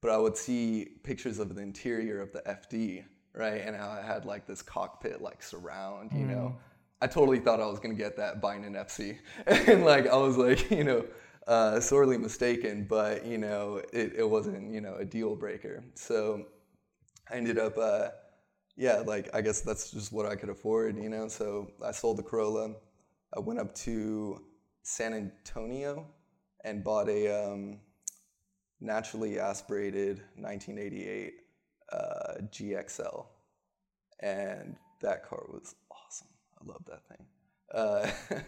But 0.00 0.12
I 0.12 0.16
would 0.16 0.36
see 0.36 0.90
pictures 1.02 1.38
of 1.40 1.54
the 1.54 1.60
interior 1.60 2.20
of 2.20 2.32
the 2.32 2.40
FD, 2.42 3.04
right? 3.34 3.62
And 3.64 3.76
how 3.76 3.90
I 3.90 4.00
had 4.00 4.24
like 4.24 4.46
this 4.46 4.62
cockpit 4.62 5.20
like 5.20 5.42
surround, 5.42 6.12
you 6.12 6.24
mm. 6.24 6.30
know. 6.30 6.56
I 7.02 7.08
totally 7.08 7.40
thought 7.40 7.60
I 7.60 7.66
was 7.66 7.80
gonna 7.80 7.94
get 7.94 8.16
that 8.16 8.40
buying 8.40 8.64
an 8.64 8.74
FC, 8.74 9.18
and 9.46 9.84
like 9.84 10.06
I 10.06 10.16
was 10.16 10.36
like, 10.36 10.70
you 10.70 10.84
know, 10.84 11.04
uh, 11.48 11.80
sorely 11.80 12.16
mistaken. 12.16 12.86
But 12.88 13.26
you 13.26 13.38
know, 13.38 13.82
it, 13.92 14.14
it 14.16 14.28
wasn't 14.28 14.72
you 14.72 14.80
know 14.80 14.94
a 14.94 15.04
deal 15.04 15.34
breaker. 15.34 15.82
So 15.94 16.46
I 17.30 17.34
ended 17.34 17.58
up, 17.58 17.76
uh, 17.76 18.10
yeah, 18.76 19.02
like 19.06 19.34
I 19.34 19.40
guess 19.40 19.60
that's 19.60 19.90
just 19.90 20.12
what 20.12 20.26
I 20.26 20.36
could 20.36 20.50
afford, 20.50 20.96
you 20.96 21.08
know. 21.08 21.28
So 21.28 21.70
I 21.84 21.92
sold 21.92 22.18
the 22.18 22.22
Corolla. 22.22 22.74
I 23.34 23.40
went 23.40 23.58
up 23.58 23.74
to 23.76 24.42
San 24.82 25.14
Antonio 25.14 26.06
and 26.64 26.84
bought 26.84 27.08
a 27.08 27.52
um, 27.52 27.80
naturally 28.80 29.38
aspirated 29.38 30.22
1988 30.36 31.34
uh, 31.92 32.42
GXL, 32.50 33.26
and 34.20 34.76
that 35.00 35.26
car 35.26 35.44
was 35.48 35.74
awesome. 35.90 36.28
I 36.60 36.66
love 36.66 36.84
that 36.86 37.08
thing. 37.08 37.26
Uh, 37.74 38.40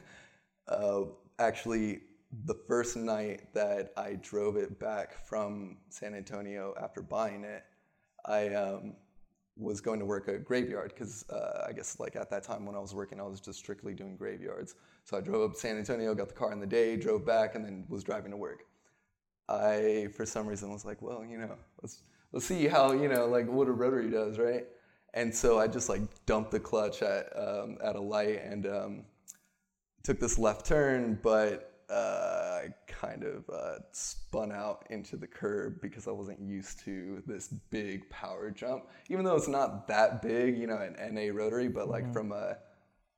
uh, 0.72 1.04
actually, 1.38 2.00
the 2.44 2.54
first 2.66 2.96
night 2.96 3.54
that 3.54 3.92
I 3.96 4.18
drove 4.20 4.56
it 4.56 4.78
back 4.78 5.26
from 5.26 5.78
San 5.88 6.14
Antonio 6.14 6.74
after 6.80 7.00
buying 7.00 7.44
it, 7.44 7.64
I 8.26 8.48
um, 8.48 8.94
was 9.58 9.80
going 9.80 9.98
to 9.98 10.06
work 10.06 10.28
a 10.28 10.38
graveyard 10.38 10.92
because 10.94 11.28
uh, 11.30 11.66
I 11.68 11.72
guess 11.72 11.98
like 11.98 12.16
at 12.16 12.30
that 12.30 12.44
time 12.44 12.64
when 12.64 12.76
I 12.76 12.78
was 12.78 12.94
working, 12.94 13.20
I 13.20 13.24
was 13.24 13.40
just 13.40 13.58
strictly 13.58 13.94
doing 13.94 14.16
graveyards. 14.16 14.76
So 15.04 15.16
I 15.16 15.20
drove 15.20 15.50
up 15.50 15.54
to 15.54 15.60
San 15.60 15.76
Antonio, 15.76 16.14
got 16.14 16.28
the 16.28 16.34
car 16.34 16.52
in 16.52 16.60
the 16.60 16.66
day, 16.66 16.96
drove 16.96 17.26
back, 17.26 17.54
and 17.54 17.64
then 17.64 17.84
was 17.88 18.04
driving 18.04 18.30
to 18.30 18.36
work. 18.36 18.64
I, 19.48 20.08
for 20.14 20.26
some 20.26 20.46
reason, 20.46 20.70
was 20.70 20.84
like, 20.84 21.00
well, 21.02 21.24
you 21.24 21.38
know, 21.38 21.56
let's 21.82 22.02
let's 22.32 22.46
see 22.46 22.66
how 22.66 22.92
you 22.92 23.08
know 23.08 23.26
like 23.26 23.48
what 23.48 23.68
a 23.68 23.72
rotary 23.72 24.10
does, 24.10 24.38
right? 24.38 24.66
And 25.14 25.34
so 25.34 25.58
I 25.58 25.66
just 25.66 25.88
like 25.88 26.02
dumped 26.26 26.50
the 26.50 26.60
clutch 26.60 27.02
at 27.02 27.32
um, 27.36 27.78
at 27.82 27.96
a 27.96 28.00
light 28.00 28.42
and 28.44 28.66
um, 28.66 29.04
took 30.02 30.20
this 30.20 30.38
left 30.38 30.66
turn, 30.66 31.18
but 31.22 31.82
uh, 31.90 32.47
I 32.58 32.68
kind 32.86 33.24
of 33.24 33.48
uh, 33.48 33.78
spun 33.92 34.50
out 34.50 34.86
into 34.90 35.16
the 35.16 35.26
curb 35.26 35.80
because 35.80 36.08
I 36.08 36.10
wasn't 36.10 36.40
used 36.40 36.80
to 36.80 37.22
this 37.26 37.48
big 37.70 38.08
power 38.10 38.50
jump. 38.50 38.88
Even 39.08 39.24
though 39.24 39.36
it's 39.36 39.48
not 39.48 39.86
that 39.88 40.22
big, 40.22 40.58
you 40.58 40.66
know, 40.66 40.76
an 40.76 41.14
NA 41.14 41.32
rotary, 41.32 41.68
but 41.68 41.88
like 41.88 42.04
mm-hmm. 42.04 42.12
from 42.12 42.32
a, 42.32 42.56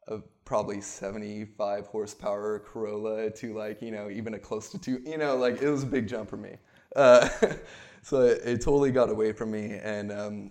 a, 0.09 0.18
probably 0.44 0.80
75 0.80 1.87
horsepower 1.87 2.59
Corolla 2.59 3.30
to 3.30 3.54
like, 3.56 3.80
you 3.80 3.90
know, 3.90 4.11
even 4.11 4.35
a 4.35 4.38
close 4.38 4.68
to 4.70 4.78
two, 4.78 5.00
you 5.06 5.16
know, 5.16 5.37
like 5.37 5.62
it 5.62 5.70
was 5.70 5.85
a 5.85 5.87
big 5.87 6.06
jump 6.06 6.28
for 6.28 6.37
me. 6.37 6.56
Uh, 6.94 7.28
so 8.02 8.23
it, 8.23 8.42
it, 8.44 8.61
totally 8.61 8.90
got 8.90 9.11
away 9.11 9.32
from 9.32 9.50
me, 9.52 9.78
and 9.82 10.11
um, 10.11 10.50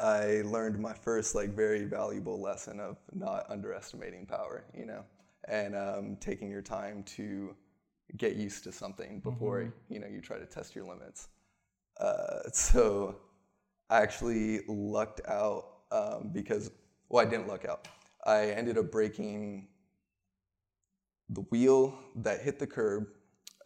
I 0.00 0.42
learned 0.44 0.78
my 0.78 0.94
first 0.94 1.34
like 1.34 1.50
very 1.54 1.84
valuable 1.84 2.40
lesson 2.40 2.80
of 2.80 2.96
not 3.12 3.44
underestimating 3.50 4.26
power, 4.26 4.64
you 4.74 4.86
know, 4.86 5.04
and 5.48 5.76
um, 5.76 6.16
taking 6.20 6.50
your 6.50 6.62
time 6.62 7.02
to 7.02 7.54
get 8.16 8.36
used 8.36 8.64
to 8.64 8.72
something 8.72 9.20
before 9.20 9.60
mm-hmm. 9.60 9.94
you 9.94 10.00
know 10.00 10.06
you 10.06 10.20
try 10.20 10.38
to 10.38 10.46
test 10.46 10.74
your 10.74 10.84
limits. 10.84 11.28
Uh, 12.00 12.40
so 12.52 13.16
I 13.90 14.00
actually 14.00 14.60
lucked 14.68 15.20
out 15.26 15.64
um, 15.90 16.30
because 16.32 16.70
well 17.08 17.26
I 17.26 17.28
didn't 17.28 17.48
luck 17.48 17.64
out. 17.64 17.88
I 18.24 18.50
ended 18.50 18.78
up 18.78 18.90
breaking 18.90 19.68
the 21.28 21.40
wheel 21.42 21.98
that 22.16 22.42
hit 22.42 22.58
the 22.58 22.66
curb, 22.66 23.06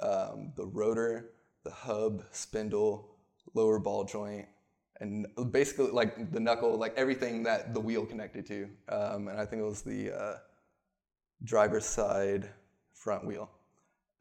um, 0.01 0.53
the 0.57 0.67
rotor 0.67 1.33
the 1.67 1.73
hub, 1.73 2.23
spindle, 2.31 3.17
lower 3.55 3.81
ball 3.81 4.05
joint, 4.05 4.47
and 5.01 5.27
basically 5.51 5.91
like 5.91 6.31
the 6.31 6.39
knuckle, 6.39 6.79
like 6.79 6.95
everything 6.97 7.43
that 7.43 7.75
the 7.75 7.81
wheel 7.81 8.07
connected 8.07 8.47
to. 8.47 8.69
Um, 8.89 9.27
and 9.27 9.39
I 9.39 9.45
think 9.45 9.61
it 9.61 9.65
was 9.65 9.83
the 9.83 10.17
uh, 10.17 10.37
driver's 11.43 11.85
side 11.85 12.49
front 12.95 13.27
wheel. 13.27 13.51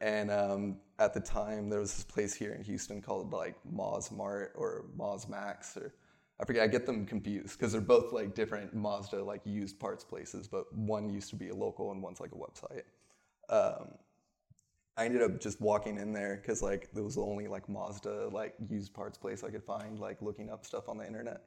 And 0.02 0.30
um, 0.30 0.78
at 1.00 1.14
the 1.14 1.20
time, 1.20 1.70
there 1.70 1.80
was 1.80 1.94
this 1.96 2.04
place 2.04 2.34
here 2.34 2.54
in 2.54 2.64
Houston 2.64 3.02
called 3.02 3.32
like 3.32 3.56
Moz 3.74 4.12
Mart 4.12 4.54
or 4.56 4.86
Moz 4.98 5.30
Max, 5.30 5.78
or 5.78 5.94
I 6.40 6.46
forget. 6.46 6.64
I 6.64 6.68
get 6.68 6.86
them 6.86 7.06
confused 7.06 7.58
because 7.58 7.72
they're 7.72 7.82
both 7.82 8.12
like 8.12 8.36
different 8.36 8.74
Mazda 8.74 9.24
like 9.24 9.42
used 9.46 9.80
parts 9.80 10.04
places, 10.04 10.48
but 10.48 10.72
one 10.75 11.10
used 11.10 11.30
to 11.30 11.36
be 11.36 11.50
a 11.50 11.56
local 11.56 11.92
and 11.92 12.02
one's 12.02 12.20
like 12.20 12.32
a 12.34 12.36
website. 12.36 12.84
Um, 13.50 13.94
I 14.98 15.06
ended 15.06 15.22
up 15.22 15.40
just 15.40 15.62
walking 15.62 15.98
in 15.98 16.12
there 16.12 16.40
because 16.42 16.62
like 16.62 16.90
it 16.96 17.02
was 17.02 17.16
the 17.16 17.22
only 17.22 17.48
like 17.48 17.70
Mazda 17.70 18.30
like 18.32 18.56
used 18.70 18.94
parts 18.94 19.18
place 19.18 19.44
I 19.44 19.50
could 19.50 19.64
find 19.64 20.00
like 20.00 20.22
looking 20.22 20.50
up 20.50 20.66
stuff 20.66 20.90
on 20.90 20.98
the 20.98 21.08
internet, 21.08 21.42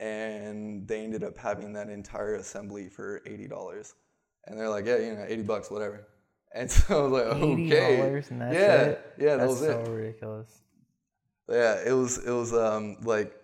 and 0.00 0.88
they 0.88 1.04
ended 1.04 1.22
up 1.22 1.36
having 1.36 1.74
that 1.74 1.90
entire 1.90 2.36
assembly 2.36 2.88
for 2.88 3.20
eighty 3.26 3.46
dollars, 3.46 3.94
and 4.46 4.58
they're 4.58 4.70
like, 4.70 4.86
yeah, 4.86 4.98
you 4.98 5.14
know, 5.14 5.26
eighty 5.28 5.42
bucks, 5.42 5.70
whatever. 5.70 6.06
And 6.54 6.70
so 6.70 6.98
I 6.98 7.02
was 7.08 7.12
like, 7.12 7.42
okay, 7.42 7.96
dollars 7.96 8.30
and 8.30 8.40
that's 8.40 8.54
yeah, 8.54 8.82
it. 8.82 9.12
yeah, 9.18 9.26
that 9.36 9.36
that's 9.38 9.50
was 9.50 9.60
so 9.60 9.80
it. 9.80 9.88
ridiculous. 9.88 10.60
Yeah, 11.48 11.80
it 11.86 11.92
was 11.92 12.18
it 12.18 12.30
was 12.30 12.52
um 12.54 12.96
like 13.02 13.34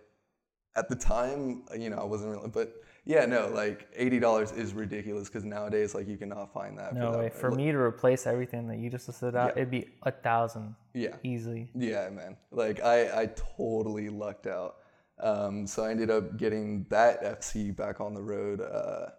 at 0.77 0.89
the 0.89 0.97
time, 0.97 1.65
you 1.79 1.91
know, 1.91 1.99
I 1.99 2.05
wasn't 2.05 2.33
really, 2.33 2.49
but 2.49 2.75
yeah, 3.05 3.27
no, 3.27 3.49
like 3.49 3.87
eighty 3.95 4.19
dollars 4.19 4.51
is 4.53 4.73
ridiculous 4.73 5.29
because 5.29 5.45
nowadays, 5.45 5.95
like, 5.95 6.09
you 6.09 6.17
cannot 6.17 6.53
find 6.53 6.79
that. 6.79 6.95
No 6.95 7.13
for 7.13 7.19
way. 7.19 7.29
For 7.29 7.51
me 7.51 7.71
to 7.71 7.79
replace 7.79 8.27
everything 8.27 8.67
that 8.69 8.79
you 8.79 8.89
just 8.91 9.07
listed 9.09 9.37
out, 9.37 9.49
Yeah. 9.55 9.63
it'd 9.63 9.71
be 9.71 9.89
a 10.05 10.11
thousand 10.11 10.75
yeah, 10.95 11.15
easily. 11.23 11.71
yeah, 11.75 12.09
man. 12.11 12.37
Like, 12.51 12.83
I 12.83 13.23
I 13.23 13.27
totally 13.59 14.09
lucked 14.09 14.47
out. 14.47 14.77
Um, 15.21 15.67
so 15.67 15.85
I 15.85 15.91
ended 15.91 16.11
up 16.11 16.37
getting 16.39 16.87
that 16.89 17.23
FC 17.23 17.77
back 17.77 18.01
on 18.01 18.15
the 18.15 18.23
road, 18.23 18.61
uh, 18.61 19.11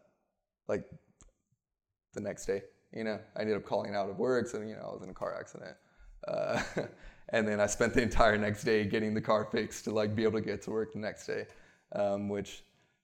like 0.68 0.84
the 2.14 2.22
next 2.22 2.46
day. 2.48 2.64
You 2.96 3.04
know, 3.04 3.20
I 3.36 3.42
ended 3.42 3.58
up 3.58 3.66
calling 3.66 3.94
out 3.94 4.10
of 4.10 4.18
work, 4.18 4.48
so 4.48 4.62
you 4.62 4.76
know, 4.76 4.88
I 4.90 4.94
was 4.94 5.04
in 5.04 5.10
a 5.10 5.14
car 5.14 5.36
accident. 5.38 5.76
Uh, 6.28 6.62
and 7.30 7.48
then 7.48 7.60
I 7.60 7.66
spent 7.66 7.94
the 7.94 8.02
entire 8.02 8.38
next 8.38 8.64
day 8.64 8.86
getting 8.86 9.14
the 9.14 9.22
car 9.22 9.46
fixed 9.52 9.84
to 9.86 9.92
like 9.92 10.16
be 10.16 10.24
able 10.24 10.40
to 10.40 10.46
get 10.46 10.62
to 10.64 10.72
work 10.72 10.94
the 10.94 11.00
next 11.00 11.28
day, 11.28 11.46
um, 11.92 12.30
which 12.30 12.64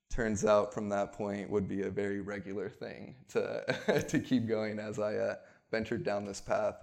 turns 0.10 0.46
out 0.46 0.74
from 0.74 0.90
that 0.90 1.14
point 1.14 1.50
would 1.50 1.68
be 1.68 1.84
a 1.84 1.90
very 1.90 2.22
regular 2.22 2.70
thing 2.70 3.16
to 3.30 4.06
to 4.08 4.20
keep 4.20 4.48
going 4.48 4.80
as 4.80 5.00
I 5.00 5.16
uh, 5.16 5.36
ventured 5.72 6.04
down 6.04 6.26
this 6.26 6.42
path. 6.42 6.76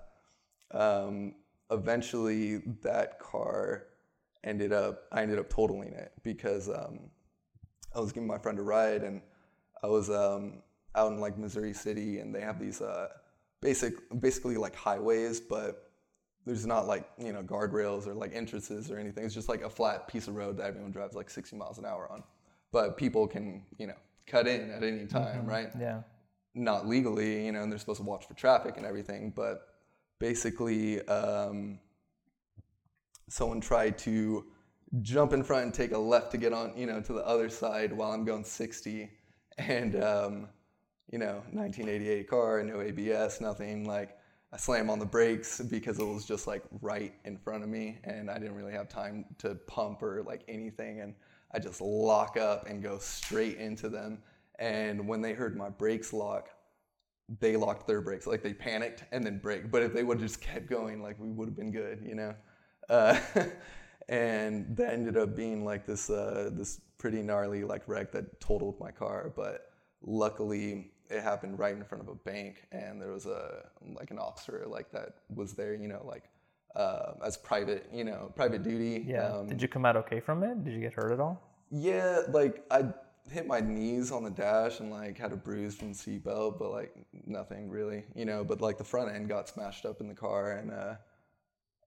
Um, 0.71 1.35
eventually, 1.71 2.59
that 2.83 3.19
car 3.19 3.87
ended 4.45 4.73
up 4.73 5.05
I 5.13 5.23
ended 5.23 5.39
up 5.39 5.49
totaling 5.49 5.93
it 5.93 6.13
because 6.23 6.69
um, 6.69 7.11
I 7.95 8.01
was 8.01 8.13
giving 8.13 8.27
my 8.27 8.39
friend 8.39 8.59
a 8.59 8.63
ride 8.63 9.03
and 9.03 9.23
I 9.83 9.87
was 9.87 10.11
um, 10.11 10.63
out 10.99 11.13
in 11.13 11.21
like 11.21 11.39
Missouri 11.39 11.73
City 11.73 12.19
and 12.21 12.35
they 12.35 12.41
have 12.41 12.59
these 12.59 12.81
uh, 12.81 13.09
basic 13.61 13.95
basically 14.21 14.57
like 14.57 14.75
highways, 14.75 15.41
but 15.41 15.91
there's 16.47 16.67
not 16.67 16.87
like 16.87 17.05
you 17.19 17.33
know 17.33 17.43
guardrails 17.43 18.07
or 18.07 18.15
like 18.15 18.33
entrances 18.35 18.91
or 18.91 18.99
anything. 18.99 19.25
It's 19.25 19.35
just 19.35 19.49
like 19.49 19.63
a 19.63 19.71
flat 19.71 20.09
piece 20.09 20.29
of 20.29 20.35
road 20.35 20.57
that 20.59 20.67
everyone 20.67 20.93
drives 20.93 21.15
like 21.15 21.31
60 21.31 21.57
miles 21.57 21.79
an 21.79 21.85
hour 21.85 22.05
on, 22.11 22.23
but 22.73 22.97
people 22.97 23.27
can 23.27 23.63
you 23.79 23.87
know 23.87 23.99
cut 24.27 24.47
in 24.47 24.71
at 24.71 24.83
any 24.83 25.07
time, 25.07 25.47
right? 25.47 25.71
Yeah. 25.79 26.03
not 26.55 26.87
legally, 26.87 27.47
you 27.47 27.53
know, 27.53 27.63
and 27.63 27.71
they're 27.71 27.79
supposed 27.79 28.01
to 28.01 28.07
watch 28.07 28.27
for 28.27 28.35
traffic 28.35 28.77
and 28.77 28.85
everything. 28.87 29.33
But 29.35 29.57
basically, 30.19 31.01
um, 31.09 31.79
someone 33.29 33.61
tried 33.61 33.97
to 33.99 34.45
jump 35.03 35.33
in 35.33 35.43
front 35.45 35.65
and 35.65 35.75
take 35.75 35.93
a 35.93 35.99
left 35.99 36.33
to 36.33 36.39
get 36.39 36.53
on, 36.53 36.77
you 36.77 36.87
know, 36.87 37.01
to 37.01 37.13
the 37.13 37.25
other 37.27 37.49
side 37.49 37.93
while 37.93 38.13
I'm 38.13 38.25
going 38.25 38.45
60. 38.45 39.11
And, 39.59 40.03
um, 40.03 40.49
you 41.11 41.19
know, 41.19 41.43
1988 41.53 42.29
car, 42.29 42.63
no 42.63 42.81
ABS, 42.81 43.41
nothing. 43.41 43.87
Like, 43.87 44.19
I 44.53 44.57
slam 44.57 44.89
on 44.89 44.99
the 44.99 45.07
brakes 45.07 45.61
because 45.61 45.99
it 45.99 46.05
was 46.05 46.25
just 46.25 46.47
like 46.47 46.63
right 46.81 47.15
in 47.25 47.37
front 47.37 47.63
of 47.63 47.69
me, 47.69 47.99
and 48.05 48.31
I 48.31 48.39
didn't 48.39 48.55
really 48.55 48.73
have 48.73 48.89
time 48.89 49.25
to 49.39 49.55
pump 49.67 50.03
or 50.03 50.23
like 50.23 50.43
anything. 50.49 51.01
And 51.01 51.15
I 51.53 51.59
just 51.59 51.81
lock 51.81 52.37
up 52.37 52.67
and 52.67 52.83
go 52.83 52.99
straight 52.99 53.59
into 53.59 53.89
them. 53.89 54.19
And 54.59 55.07
when 55.07 55.21
they 55.21 55.35
heard 55.35 55.57
my 55.57 55.69
brakes 55.69 56.13
lock, 56.13 56.49
they 57.41 57.57
locked 57.57 57.87
their 57.87 58.01
brakes. 58.01 58.27
Like 58.27 58.43
they 58.43 58.55
panicked 58.55 59.05
and 59.13 59.25
then 59.25 59.39
brake. 59.39 59.71
But 59.71 59.83
if 59.83 59.93
they 59.93 60.03
would 60.03 60.19
have 60.19 60.29
just 60.29 60.41
kept 60.41 60.67
going, 60.67 61.03
like 61.03 61.19
we 61.19 61.31
would 61.31 61.49
have 61.49 61.57
been 61.57 61.71
good, 61.71 62.03
you 62.05 62.15
know. 62.15 62.35
Uh, 62.89 63.19
and 64.09 64.77
that 64.77 64.95
ended 64.95 65.17
up 65.17 65.37
being 65.37 65.65
like 65.65 65.87
this 65.87 66.09
uh, 66.09 66.51
this 66.53 66.81
pretty 66.97 67.23
gnarly 67.23 67.65
like 67.65 67.87
wreck 67.87 68.13
that 68.13 68.41
totaled 68.41 68.81
my 68.81 68.91
car. 68.91 69.33
But 69.37 69.71
luckily, 70.03 70.91
it 71.11 71.23
happened 71.23 71.59
right 71.59 71.75
in 71.77 71.85
front 71.85 72.03
of 72.03 72.09
a 72.09 72.15
bank, 72.15 72.67
and 72.73 73.01
there 73.01 73.13
was 73.13 73.27
a 73.27 73.65
like 73.95 74.11
an 74.11 74.19
officer 74.19 74.65
like 74.67 74.91
that 74.93 75.15
was 75.35 75.55
there, 75.55 75.75
you 75.75 75.89
know, 75.89 76.03
like 76.05 76.25
uh, 76.77 77.13
as 77.25 77.37
private, 77.37 77.89
you 77.93 78.05
know, 78.05 78.33
private 78.37 78.63
duty. 78.63 79.05
Yeah. 79.07 79.29
Um, 79.29 79.47
Did 79.49 79.63
you 79.63 79.69
come 79.69 79.85
out 79.85 79.97
okay 79.97 80.21
from 80.21 80.43
it? 80.43 80.65
Did 80.65 80.75
you 80.75 80.81
get 80.81 80.93
hurt 80.93 81.13
at 81.13 81.21
all? 81.21 81.43
yeah, 81.71 82.21
like 82.31 82.65
I 82.71 82.85
hit 83.31 83.47
my 83.47 83.61
knees 83.61 84.11
on 84.11 84.25
the 84.25 84.31
dash 84.31 84.81
and 84.81 84.91
like 84.91 85.19
had 85.19 85.33
a 85.33 85.37
bruise 85.37 85.75
from 85.75 85.93
the 85.93 85.99
seatbelt, 85.99 86.59
but 86.59 86.71
like 86.71 86.95
nothing 87.27 87.69
really, 87.71 88.05
you 88.15 88.25
know. 88.25 88.45
But 88.45 88.61
like 88.61 88.79
the 88.79 88.85
front 88.85 89.15
end 89.15 89.29
got 89.29 89.49
smashed 89.49 89.85
up 89.85 90.01
in 90.01 90.09
the 90.09 90.15
car, 90.15 90.53
and 90.53 90.71
uh, 90.71 90.95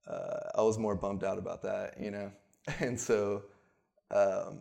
uh, 0.07 0.39
I 0.55 0.61
was 0.61 0.77
more 0.77 0.95
bummed 0.95 1.23
out 1.23 1.37
about 1.37 1.61
that, 1.63 1.95
you 1.99 2.11
know. 2.11 2.31
And 2.79 2.99
so, 2.99 3.41
um, 4.11 4.59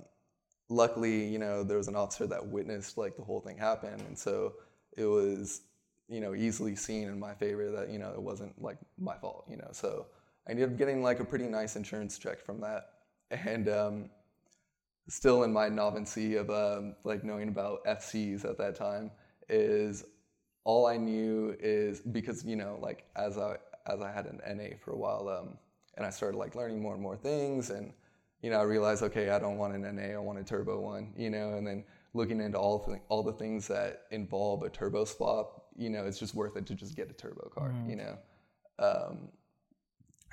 luckily, 0.71 1.27
you 1.27 1.39
know, 1.39 1.63
there 1.63 1.77
was 1.77 1.89
an 1.89 1.97
officer 1.97 2.27
that 2.29 2.47
witnessed 2.47 2.97
like 2.97 3.17
the 3.17 3.23
whole 3.23 3.41
thing 3.41 3.59
happen, 3.59 4.01
and 4.07 4.19
so 4.19 4.55
it 4.97 5.05
was, 5.05 5.63
you 6.09 6.21
know, 6.21 6.35
easily 6.35 6.75
seen 6.77 7.09
in 7.09 7.19
my 7.19 7.35
favor 7.35 7.71
that 7.71 7.91
you 7.91 7.99
know 7.99 8.13
it 8.13 8.23
wasn't 8.23 8.61
like 8.63 8.79
my 8.99 9.17
fault, 9.17 9.45
you 9.49 9.57
know. 9.57 9.69
So 9.73 10.07
I 10.47 10.53
ended 10.53 10.71
up 10.71 10.79
getting 10.79 11.03
like 11.03 11.21
a 11.21 11.25
pretty 11.25 11.47
nice 11.47 11.77
insurance 11.77 12.19
check 12.19 12.41
from 12.41 12.61
that, 12.61 12.91
and 13.31 13.69
um, 13.69 14.11
still 15.09 15.43
in 15.43 15.53
my 15.53 15.69
novicy 15.69 16.37
of 16.37 16.51
um, 16.51 16.95
like 17.05 17.25
knowing 17.25 17.49
about 17.49 17.85
FCs 17.85 18.45
at 18.45 18.57
that 18.59 18.77
time 18.77 19.11
is 19.49 20.05
all 20.65 20.87
I 20.87 20.97
knew 20.97 21.57
is 21.59 22.01
because 22.01 22.45
you 22.45 22.57
know 22.57 22.79
like 22.81 23.07
as 23.17 23.37
I 23.37 23.57
as 23.87 24.01
I 24.01 24.13
had 24.13 24.27
an 24.27 24.41
NA 24.57 24.77
for 24.83 24.93
a 24.93 24.97
while 24.97 25.29
um, 25.29 25.59
and 25.97 26.07
I 26.07 26.11
started 26.11 26.37
like 26.37 26.55
learning 26.55 26.81
more 26.81 26.95
and 26.95 27.03
more 27.03 27.17
things 27.17 27.71
and 27.71 27.93
you 28.43 28.51
know 28.51 28.59
I 28.59 28.63
realized 28.63 29.03
okay 29.03 29.31
I 29.31 29.39
don't 29.39 29.59
want 29.59 29.75
an 29.75 29.83
NA 29.97 30.15
I 30.15 30.19
want 30.19 30.39
a 30.39 30.45
turbo 30.45 30.81
one 30.81 31.13
you 31.17 31.31
know 31.31 31.55
and 31.55 31.67
then 31.67 31.85
looking 32.15 32.41
into 32.41 32.59
all 32.59 32.81
th- 32.85 32.99
all 33.09 33.23
the 33.23 33.33
things 33.33 33.69
that 33.69 34.03
involve 34.11 34.63
a 34.63 34.71
turbo 34.71 35.05
swap 35.05 35.67
you 35.77 35.91
know 35.91 36.05
it's 36.05 36.19
just 36.19 36.35
worth 36.35 36.57
it 36.57 36.67
to 36.67 36.75
just 36.75 36.97
get 36.97 37.11
a 37.11 37.15
turbo 37.15 37.49
car 37.49 37.75
you 37.89 37.97
know 37.97 38.19
um, 38.79 39.29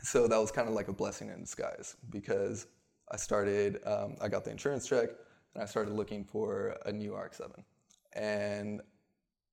so 0.01 0.27
that 0.27 0.37
was 0.39 0.51
kind 0.51 0.67
of 0.67 0.73
like 0.73 0.87
a 0.87 0.93
blessing 0.93 1.29
in 1.29 1.41
disguise 1.41 1.95
because 2.09 2.67
I 3.11 3.17
started, 3.17 3.79
um, 3.85 4.15
I 4.21 4.27
got 4.27 4.43
the 4.43 4.51
insurance 4.51 4.87
check 4.87 5.09
and 5.53 5.63
I 5.63 5.65
started 5.65 5.93
looking 5.93 6.23
for 6.23 6.77
a 6.85 6.91
new 6.91 7.15
RX-7. 7.15 7.63
And 8.13 8.81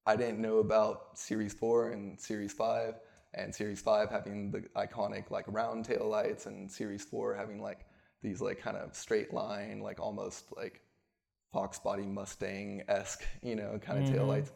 I 0.06 0.16
didn't 0.16 0.40
know 0.40 0.58
about 0.58 1.18
Series 1.18 1.54
4 1.54 1.90
and 1.90 2.20
Series 2.20 2.52
5, 2.52 2.94
and 3.34 3.54
Series 3.54 3.80
5 3.80 4.10
having 4.10 4.50
the 4.50 4.60
iconic 4.76 5.30
like 5.30 5.44
round 5.48 5.84
tail 5.84 6.08
lights, 6.08 6.46
and 6.46 6.70
Series 6.70 7.04
4 7.04 7.34
having 7.34 7.60
like 7.60 7.86
these 8.24 8.40
like 8.40 8.60
kind 8.60 8.76
of 8.76 8.94
straight 8.96 9.32
line, 9.32 9.80
like 9.80 10.00
almost 10.00 10.46
like 10.56 10.80
Fox 11.52 11.78
body 11.78 12.06
Mustang 12.06 12.82
esque, 12.88 13.22
you 13.42 13.54
know, 13.54 13.78
kind 13.80 14.02
of 14.02 14.12
tail 14.12 14.26
lights. 14.26 14.50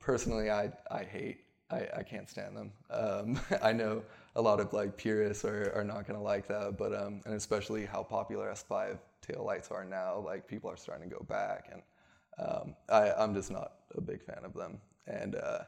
Personally, 0.00 0.50
I, 0.50 0.72
I 0.90 1.04
hate 1.04 1.40
I, 1.70 1.86
I 1.98 2.02
can't 2.02 2.28
stand 2.28 2.56
them. 2.56 2.72
Um, 2.90 3.40
I 3.62 3.72
know 3.72 4.02
a 4.36 4.42
lot 4.42 4.60
of 4.60 4.72
like 4.72 4.96
purists 4.96 5.44
are, 5.44 5.72
are 5.74 5.84
not 5.84 6.06
gonna 6.06 6.22
like 6.22 6.46
that, 6.48 6.78
but 6.78 6.94
um, 6.94 7.20
and 7.26 7.34
especially 7.34 7.84
how 7.84 8.02
popular 8.02 8.50
S5 8.50 8.98
tail 9.20 9.44
lights 9.44 9.70
are 9.70 9.84
now. 9.84 10.18
Like 10.24 10.48
people 10.48 10.70
are 10.70 10.76
starting 10.76 11.08
to 11.10 11.14
go 11.14 11.24
back, 11.28 11.68
and 11.72 11.82
um, 12.38 12.74
I, 12.88 13.12
I'm 13.12 13.34
just 13.34 13.50
not 13.50 13.72
a 13.96 14.00
big 14.00 14.22
fan 14.22 14.44
of 14.44 14.54
them. 14.54 14.78
And 15.06 15.34
uh, 15.34 15.60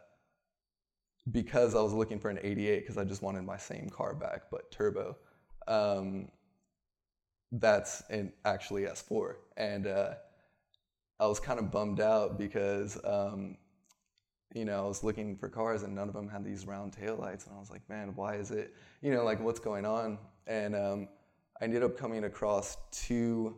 because 1.33 1.75
I 1.75 1.83
was 1.83 1.93
looking 1.93 2.19
for 2.19 2.31
an 2.31 2.39
88, 2.43 2.81
because 2.81 2.97
I 2.97 3.05
just 3.05 3.23
wanted 3.23 3.45
my 3.45 3.57
same 3.57 3.89
car 3.91 4.15
back 4.15 4.45
but 4.51 4.71
turbo. 4.71 5.17
Um, 5.69 6.29
that's 7.53 8.03
in 8.11 8.33
actually 8.45 8.83
S4, 8.83 9.35
and 9.57 9.87
uh, 9.87 10.15
I 11.19 11.27
was 11.27 11.41
kind 11.41 11.59
of 11.59 11.71
bummed 11.71 12.01
out 12.01 12.39
because 12.39 12.99
um, 13.05 13.57
you 14.55 14.65
know, 14.65 14.85
I 14.85 14.89
was 14.89 15.05
looking 15.05 15.37
for 15.37 15.49
cars 15.49 15.83
and 15.83 15.95
none 15.95 16.09
of 16.09 16.15
them 16.15 16.29
had 16.29 16.45
these 16.45 16.67
round 16.67 16.93
tail 16.93 17.17
lights. 17.17 17.47
And 17.47 17.55
I 17.55 17.59
was 17.59 17.71
like, 17.71 17.89
man, 17.89 18.13
why 18.17 18.35
is 18.35 18.51
it, 18.51 18.75
you 19.01 19.13
know, 19.13 19.25
like 19.25 19.41
what's 19.41 19.61
going 19.61 19.87
on? 19.87 20.19
And 20.47 20.75
um, 20.75 21.09
I 21.61 21.65
ended 21.65 21.83
up 21.83 21.97
coming 21.97 22.25
across 22.25 22.77
two 22.91 23.57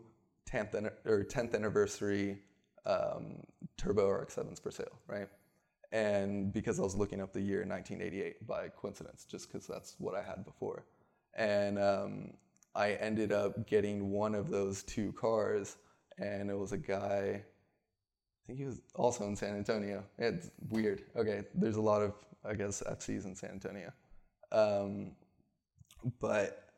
10th, 0.50 0.74
an- 0.74 0.90
or 1.07 1.24
10th 1.24 1.55
anniversary 1.55 2.38
um, 2.85 3.42
turbo 3.78 4.09
RX-7s 4.09 4.62
for 4.62 4.70
sale, 4.70 4.98
right? 5.07 5.28
And 5.92 6.52
because 6.52 6.78
I 6.78 6.83
was 6.83 6.94
looking 6.94 7.20
up 7.20 7.33
the 7.33 7.40
year 7.40 7.64
1988 7.64 8.46
by 8.46 8.68
coincidence, 8.68 9.24
just 9.24 9.50
because 9.50 9.66
that's 9.66 9.96
what 9.98 10.14
I 10.14 10.22
had 10.22 10.44
before. 10.44 10.85
And 11.35 11.78
um, 11.78 12.33
I 12.74 12.92
ended 12.92 13.32
up 13.32 13.66
getting 13.66 14.11
one 14.11 14.35
of 14.35 14.50
those 14.50 14.82
two 14.82 15.12
cars, 15.12 15.76
and 16.18 16.50
it 16.50 16.56
was 16.56 16.72
a 16.72 16.78
guy 16.78 17.42
I 18.42 18.46
think 18.46 18.58
he 18.58 18.64
was 18.64 18.80
also 18.94 19.24
in 19.24 19.37
San 19.37 19.56
Antonio. 19.56 20.04
It's 20.18 20.50
weird. 20.68 21.04
Okay, 21.16 21.44
there's 21.54 21.76
a 21.76 21.80
lot 21.80 22.02
of 22.02 22.14
I 22.44 22.54
guess 22.54 22.82
FCs 22.82 23.24
in 23.24 23.37
San 23.37 23.50
Antonio, 23.50 23.92
um, 24.50 25.12
but 26.20 26.70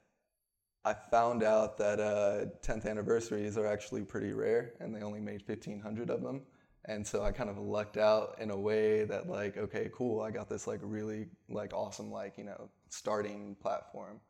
I 0.84 0.92
found 0.92 1.42
out 1.42 1.78
that 1.78 1.98
uh, 1.98 2.46
10th 2.62 2.86
anniversaries 2.86 3.56
are 3.56 3.66
actually 3.66 4.02
pretty 4.02 4.32
rare, 4.32 4.74
and 4.80 4.94
they 4.94 5.00
only 5.00 5.20
made 5.20 5.42
1,500 5.46 6.10
of 6.10 6.22
them. 6.22 6.42
And 6.86 7.06
so 7.06 7.22
I 7.22 7.32
kind 7.32 7.48
of 7.48 7.56
lucked 7.56 7.96
out 7.96 8.36
in 8.38 8.50
a 8.50 8.56
way 8.56 9.04
that 9.04 9.26
like, 9.26 9.56
okay, 9.56 9.88
cool, 9.94 10.20
I 10.20 10.30
got 10.30 10.50
this 10.50 10.66
like 10.66 10.80
really 10.82 11.28
like 11.48 11.72
awesome 11.72 12.10
like 12.10 12.36
you 12.36 12.44
know 12.44 12.68
starting 12.90 13.56
platform, 13.62 14.20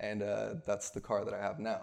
and 0.00 0.22
uh, 0.22 0.54
that's 0.66 0.90
the 0.90 1.00
car 1.00 1.24
that 1.24 1.34
I 1.34 1.40
have 1.40 1.58
now. 1.58 1.82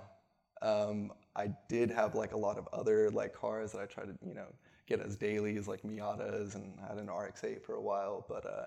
Um, 0.61 1.11
I 1.35 1.49
did 1.69 1.91
have 1.91 2.15
like 2.15 2.33
a 2.33 2.37
lot 2.37 2.57
of 2.57 2.67
other 2.73 3.09
like 3.11 3.33
cars 3.33 3.71
that 3.71 3.81
I 3.81 3.85
tried 3.85 4.07
to 4.07 4.15
you 4.27 4.33
know 4.33 4.47
get 4.87 4.99
as 4.99 5.15
dailies 5.15 5.67
like 5.67 5.83
Miatas 5.83 6.55
and 6.55 6.73
I 6.83 6.87
had 6.87 6.97
an 6.97 7.09
RX-8 7.09 7.63
for 7.63 7.75
a 7.75 7.81
while, 7.81 8.25
but 8.27 8.45
uh, 8.45 8.65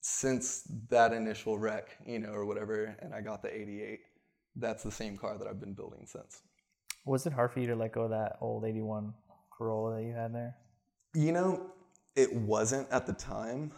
since 0.00 0.62
that 0.88 1.12
initial 1.12 1.58
wreck, 1.58 1.96
you 2.06 2.20
know, 2.20 2.30
or 2.30 2.44
whatever, 2.44 2.96
and 3.00 3.12
I 3.14 3.20
got 3.20 3.42
the 3.42 3.54
88, 3.54 4.00
that's 4.56 4.82
the 4.82 4.92
same 4.92 5.16
car 5.16 5.36
that 5.38 5.46
I've 5.46 5.60
been 5.60 5.74
building 5.74 6.06
since. 6.06 6.42
Was 7.04 7.26
it 7.26 7.32
hard 7.32 7.52
for 7.52 7.60
you 7.60 7.66
to 7.66 7.76
let 7.76 7.92
go 7.92 8.02
of 8.02 8.10
that 8.10 8.36
old 8.40 8.64
81 8.64 9.12
Corolla 9.50 9.96
that 9.96 10.04
you 10.04 10.12
had 10.12 10.34
there? 10.34 10.54
You 11.14 11.32
know, 11.32 11.72
it 12.14 12.32
wasn't 12.32 12.88
at 12.90 13.06
the 13.06 13.12
time, 13.12 13.72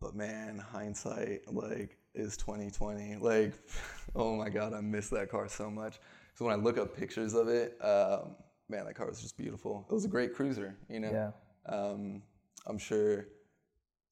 but 0.00 0.14
man, 0.14 0.58
hindsight 0.58 1.52
like 1.52 1.98
is 2.16 2.36
2020. 2.36 3.16
Like, 3.16 3.52
oh 4.16 4.36
my 4.36 4.48
god, 4.48 4.72
I 4.74 4.80
miss 4.80 5.08
that 5.10 5.30
car 5.30 5.48
so 5.48 5.70
much. 5.70 5.98
So 6.34 6.44
when 6.44 6.54
I 6.54 6.62
look 6.62 6.78
up 6.78 6.96
pictures 6.96 7.34
of 7.34 7.48
it, 7.48 7.76
um, 7.82 8.36
man, 8.68 8.84
that 8.86 8.94
car 8.94 9.06
was 9.06 9.20
just 9.20 9.36
beautiful. 9.36 9.86
It 9.88 9.94
was 9.94 10.04
a 10.04 10.08
great 10.08 10.34
cruiser, 10.34 10.76
you 10.88 11.00
know. 11.00 11.10
Yeah. 11.10 11.74
Um, 11.74 12.22
I'm 12.66 12.78
sure 12.78 13.26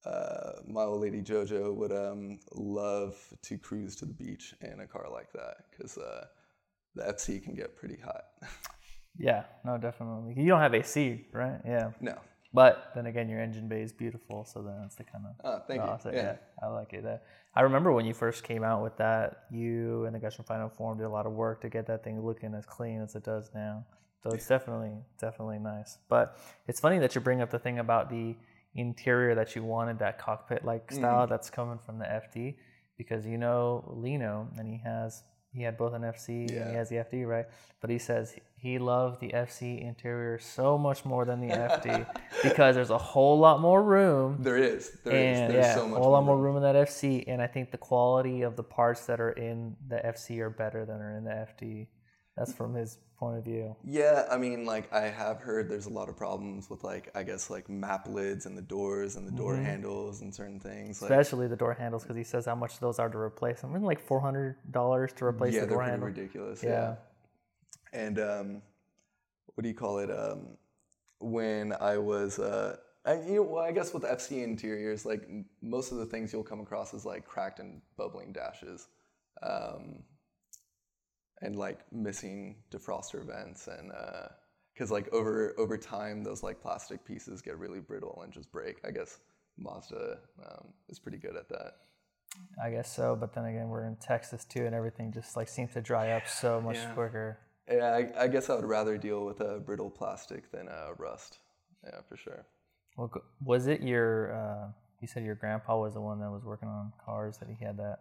uh, 0.05 0.61
my 0.67 0.83
old 0.83 1.01
lady 1.01 1.21
JoJo 1.21 1.73
would 1.75 1.91
um, 1.91 2.39
love 2.53 3.15
to 3.43 3.57
cruise 3.57 3.95
to 3.97 4.05
the 4.05 4.13
beach 4.13 4.53
in 4.61 4.79
a 4.79 4.87
car 4.87 5.07
like 5.11 5.31
that 5.33 5.57
because 5.71 5.97
uh, 5.97 6.25
the 6.95 7.03
FC 7.03 7.43
can 7.43 7.53
get 7.53 7.75
pretty 7.75 7.97
hot. 7.97 8.25
Yeah, 9.17 9.43
no, 9.63 9.77
definitely. 9.77 10.33
You 10.35 10.49
don't 10.49 10.59
have 10.59 10.73
AC, 10.73 11.25
right? 11.31 11.61
Yeah. 11.65 11.91
no. 12.01 12.17
But 12.55 12.91
then 12.95 13.05
again, 13.05 13.27
your 13.29 13.39
engine 13.41 13.67
bay 13.67 13.81
is 13.81 13.91
beautiful, 13.93 14.45
so 14.45 14.61
then 14.63 14.75
that's 14.81 14.95
the 14.95 15.03
kind 15.03 15.25
of 15.27 15.35
Oh, 15.43 15.61
thank 15.67 15.81
you. 15.83 16.11
Yeah. 16.11 16.21
Yeah. 16.23 16.35
I 16.63 16.67
like 16.67 16.93
it. 16.93 17.03
That 17.03 17.23
I 17.53 17.61
remember 17.61 17.91
when 17.91 18.05
you 18.05 18.13
first 18.13 18.43
came 18.43 18.63
out 18.63 18.81
with 18.81 18.95
that. 18.97 19.43
You 19.51 20.05
and 20.05 20.15
the 20.15 20.19
guys 20.19 20.33
from 20.35 20.45
Final 20.45 20.69
Form 20.69 20.97
did 20.97 21.03
a 21.05 21.09
lot 21.09 21.25
of 21.25 21.33
work 21.33 21.61
to 21.61 21.69
get 21.69 21.85
that 21.87 22.03
thing 22.03 22.19
looking 22.25 22.53
as 22.55 22.65
clean 22.65 23.01
as 23.01 23.15
it 23.15 23.23
does 23.23 23.51
now. 23.53 23.85
So 24.23 24.31
it's 24.31 24.47
definitely 24.47 24.93
definitely 25.19 25.59
nice. 25.59 25.99
But 26.09 26.37
it's 26.67 26.79
funny 26.79 26.97
that 26.99 27.13
you 27.13 27.21
bring 27.21 27.41
up 27.41 27.51
the 27.51 27.59
thing 27.59 27.77
about 27.79 28.09
the 28.09 28.35
interior 28.73 29.35
that 29.35 29.55
you 29.55 29.63
wanted 29.63 29.99
that 29.99 30.17
cockpit 30.17 30.65
like 30.65 30.87
Mm. 30.87 30.95
style 30.95 31.27
that's 31.27 31.49
coming 31.49 31.77
from 31.77 31.99
the 31.99 32.05
FD 32.05 32.57
because 32.97 33.25
you 33.25 33.37
know 33.37 33.83
Lino 33.87 34.49
and 34.57 34.67
he 34.67 34.77
has 34.83 35.23
he 35.55 35.63
had 35.63 35.77
both 35.77 35.93
an 35.93 36.01
FC 36.01 36.49
and 36.49 36.69
he 36.69 36.75
has 36.75 36.89
the 36.89 36.97
FD 36.97 37.25
right 37.25 37.45
but 37.81 37.89
he 37.89 37.97
says 37.97 38.35
he 38.57 38.79
loved 38.79 39.19
the 39.19 39.29
FC 39.29 39.81
interior 39.81 40.39
so 40.39 40.77
much 40.77 41.05
more 41.05 41.23
than 41.23 41.39
the 41.39 41.53
FD 41.53 42.05
because 42.43 42.75
there's 42.75 42.89
a 42.89 42.97
whole 42.97 43.37
lot 43.37 43.61
more 43.61 43.83
room 43.83 44.37
There 44.39 44.57
is. 44.57 44.91
There 45.03 45.13
is. 45.13 45.39
and 45.39 45.53
There's 45.53 45.65
yeah, 45.65 45.75
so 45.75 45.87
much 45.87 45.99
a 45.99 46.01
whole 46.01 46.11
lot 46.11 46.23
more 46.23 46.35
more 46.35 46.43
room 46.43 46.57
in 46.57 46.63
that 46.63 46.75
FC, 46.75 47.23
and 47.27 47.41
I 47.41 47.47
think 47.47 47.71
the 47.71 47.77
quality 47.77 48.41
of 48.41 48.55
the 48.55 48.63
parts 48.63 49.05
that 49.05 49.19
are 49.19 49.31
in 49.31 49.75
the 49.87 49.97
FC 49.97 50.39
are 50.39 50.49
better 50.49 50.85
than 50.85 51.01
are 51.01 51.15
in 51.15 51.23
the 51.23 51.31
FD. 51.31 51.87
That's 52.37 52.51
from 52.53 52.73
his 52.73 52.97
point 53.17 53.37
of 53.37 53.45
view. 53.45 53.75
Yeah, 53.85 54.25
I 54.29 54.37
mean, 54.37 54.65
like 54.65 54.91
I 54.91 55.01
have 55.07 55.39
heard 55.39 55.69
there's 55.69 55.85
a 55.85 55.89
lot 55.89 56.09
of 56.09 56.17
problems 56.17 56.69
with 56.69 56.83
like 56.83 57.09
I 57.15 57.23
guess 57.23 57.49
like 57.49 57.69
map 57.69 58.07
lids 58.09 58.45
and 58.45 58.57
the 58.57 58.61
doors 58.61 59.15
and 59.15 59.25
the 59.25 59.31
door 59.31 59.53
Mm-hmm. 59.53 59.63
handles 59.63 60.21
and 60.21 60.35
certain 60.35 60.59
things. 60.59 61.01
Like, 61.01 61.11
Especially 61.11 61.47
the 61.47 61.55
door 61.55 61.73
handles, 61.73 62.03
because 62.03 62.17
he 62.17 62.23
says 62.25 62.45
how 62.45 62.55
much 62.55 62.79
those 62.79 62.99
are 62.99 63.07
to 63.09 63.17
replace. 63.17 63.63
I'm 63.63 63.81
like 63.83 64.01
four 64.01 64.19
hundred 64.19 64.57
dollars 64.71 65.13
to 65.13 65.25
replace 65.25 65.53
yeah, 65.53 65.61
the 65.61 65.67
they're 65.67 65.75
door 65.77 65.83
handle. 65.83 66.07
ridiculous. 66.07 66.61
Yeah. 66.61 66.69
Yeah. 66.69 66.95
And 67.93 68.19
um, 68.19 68.61
what 69.53 69.61
do 69.61 69.69
you 69.69 69.75
call 69.75 69.99
it? 69.99 70.11
Um, 70.11 70.57
when 71.19 71.71
I 71.79 71.97
was, 71.97 72.37
uh, 72.39 72.75
I, 73.05 73.13
you 73.21 73.35
know, 73.35 73.43
well, 73.43 73.63
I 73.63 73.71
guess 73.71 73.93
with 73.93 74.03
FC 74.03 74.43
interiors, 74.43 75.05
like 75.05 75.29
most 75.61 75.93
of 75.93 75.99
the 75.99 76.05
things 76.05 76.33
you'll 76.33 76.43
come 76.43 76.59
across 76.59 76.93
is 76.93 77.05
like 77.05 77.25
cracked 77.25 77.59
and 77.59 77.81
bubbling 77.95 78.33
dashes, 78.33 78.89
um, 79.41 80.03
and 81.41 81.55
like 81.55 81.79
missing 81.91 82.55
defroster 82.71 83.25
vents, 83.25 83.67
and 83.67 83.91
because 84.73 84.91
like 84.91 85.11
over 85.13 85.53
over 85.57 85.77
time 85.77 86.23
those 86.23 86.43
like 86.43 86.61
plastic 86.61 87.05
pieces 87.05 87.41
get 87.41 87.57
really 87.57 87.79
brittle 87.79 88.21
and 88.23 88.31
just 88.33 88.51
break. 88.51 88.77
I 88.85 88.91
guess 88.91 89.19
Mazda 89.57 90.19
um, 90.45 90.67
is 90.89 90.99
pretty 90.99 91.17
good 91.17 91.35
at 91.35 91.49
that. 91.49 91.73
I 92.63 92.69
guess 92.69 92.93
so, 92.93 93.15
but 93.15 93.33
then 93.33 93.45
again, 93.45 93.69
we're 93.69 93.85
in 93.85 93.95
Texas 93.95 94.43
too, 94.45 94.65
and 94.65 94.75
everything 94.75 95.11
just 95.13 95.37
like 95.37 95.47
seems 95.47 95.73
to 95.73 95.81
dry 95.81 96.11
up 96.11 96.27
so 96.27 96.59
much 96.59 96.75
Yeah. 96.75 96.91
quicker. 96.93 97.39
Yeah, 97.71 97.85
I, 98.17 98.23
I 98.25 98.27
guess 98.27 98.49
I 98.49 98.55
would 98.55 98.65
rather 98.65 98.97
deal 98.97 99.25
with 99.25 99.39
a 99.41 99.59
brittle 99.59 99.89
plastic 99.89 100.51
than 100.51 100.67
a 100.67 100.93
rust. 100.97 101.39
Yeah, 101.83 102.01
for 102.07 102.15
sure. 102.17 102.45
Well, 102.97 103.11
was 103.43 103.67
it 103.67 103.81
your? 103.81 104.33
Uh, 104.33 104.67
you 105.01 105.07
said 105.07 105.23
your 105.23 105.35
grandpa 105.35 105.79
was 105.79 105.93
the 105.93 106.01
one 106.01 106.19
that 106.19 106.29
was 106.29 106.43
working 106.43 106.67
on 106.69 106.91
cars 107.03 107.37
that 107.37 107.47
he 107.49 107.63
had 107.63 107.77
that. 107.77 107.99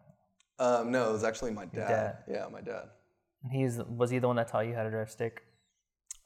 Um, 0.58 0.90
no, 0.90 1.10
it 1.10 1.12
was 1.12 1.24
actually 1.24 1.50
my 1.52 1.64
dad. 1.66 1.88
dad. 1.88 2.16
Yeah, 2.28 2.46
my 2.52 2.60
dad. 2.60 2.88
He's 3.50 3.78
was 3.78 4.10
he 4.10 4.18
the 4.18 4.26
one 4.26 4.36
that 4.36 4.48
taught 4.48 4.66
you 4.66 4.74
how 4.74 4.82
to 4.84 4.90
drive 4.90 5.10
stick? 5.10 5.42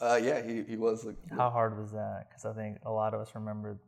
Uh, 0.01 0.21
yeah, 0.23 0.41
he, 0.41 0.63
he 0.63 0.77
was. 0.77 1.05
Like, 1.05 1.17
How 1.31 1.51
hard 1.51 1.79
was 1.79 1.91
that? 1.93 2.27
Because 2.29 2.45
I 2.45 2.53
think 2.53 2.79
a 2.85 2.91
lot 2.91 3.15
of 3.15 3.21
us 3.21 3.31
remember 3.35 3.81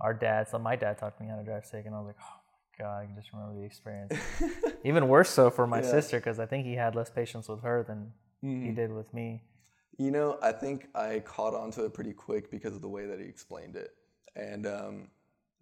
our 0.00 0.14
dads. 0.14 0.50
So 0.50 0.58
my 0.58 0.76
dad 0.76 0.98
taught 0.98 1.20
me 1.20 1.26
how 1.28 1.36
to 1.36 1.44
drive 1.44 1.66
stick, 1.66 1.84
and 1.86 1.94
I 1.94 1.98
was 1.98 2.06
like, 2.06 2.16
oh 2.20 2.36
my 2.80 2.84
god, 2.84 3.02
I 3.02 3.06
can 3.06 3.14
just 3.14 3.32
remember 3.32 3.54
the 3.60 3.64
experience. 3.66 4.12
Even 4.84 5.08
worse 5.08 5.28
so 5.30 5.50
for 5.50 5.66
my 5.66 5.80
Yeah. 5.82 5.90
sister, 5.90 6.18
because 6.18 6.38
I 6.40 6.46
think 6.46 6.64
he 6.66 6.74
had 6.74 6.94
less 6.94 7.10
patience 7.10 7.48
with 7.48 7.62
her 7.62 7.84
than 7.86 8.12
he 8.40 8.48
Mhm. 8.70 8.76
did 8.76 8.92
with 8.92 9.12
me. 9.12 9.42
You 9.98 10.10
know, 10.10 10.38
I 10.42 10.52
think 10.52 10.88
I 10.94 11.20
caught 11.20 11.54
on 11.54 11.70
to 11.72 11.84
it 11.84 11.94
pretty 11.94 12.12
quick 12.12 12.50
because 12.50 12.74
of 12.74 12.80
the 12.82 12.88
way 12.88 13.06
that 13.06 13.20
he 13.20 13.26
explained 13.26 13.76
it, 13.76 13.90
and 14.34 14.66
um, 14.66 15.08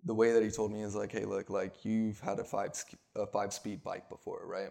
the 0.05 0.15
way 0.15 0.33
that 0.33 0.43
he 0.43 0.51
told 0.51 0.73
me 0.73 0.83
is 0.83 0.95
like, 0.95 1.13
"Hey, 1.13 1.25
look, 1.25 1.51
like 1.51 1.85
you've 1.85 2.19
had 2.21 2.39
a 2.39 2.45
five 2.45 2.73
a 3.17 3.27
five 3.27 3.53
speed 3.53 3.83
bike 3.85 4.09
before, 4.09 4.47
right? 4.47 4.71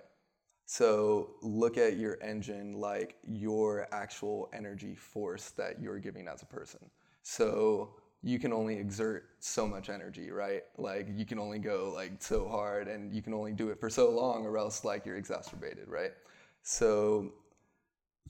So 0.71 1.31
look 1.41 1.77
at 1.77 1.97
your 1.97 2.17
engine 2.21 2.71
like 2.71 3.17
your 3.27 3.89
actual 3.91 4.49
energy 4.53 4.95
force 4.95 5.49
that 5.57 5.81
you're 5.81 5.99
giving 5.99 6.29
as 6.29 6.43
a 6.43 6.45
person. 6.45 6.79
So 7.23 7.95
you 8.23 8.39
can 8.39 8.53
only 8.53 8.77
exert 8.77 9.31
so 9.39 9.67
much 9.67 9.89
energy, 9.89 10.31
right? 10.31 10.63
Like 10.77 11.09
you 11.13 11.25
can 11.25 11.39
only 11.39 11.59
go 11.59 11.91
like 11.93 12.23
so 12.23 12.47
hard, 12.47 12.87
and 12.87 13.13
you 13.13 13.21
can 13.21 13.33
only 13.33 13.51
do 13.51 13.67
it 13.67 13.81
for 13.81 13.89
so 13.89 14.11
long, 14.11 14.45
or 14.45 14.57
else 14.57 14.85
like 14.85 15.05
you're 15.05 15.17
exacerbated, 15.17 15.89
right? 15.89 16.13
So 16.63 17.33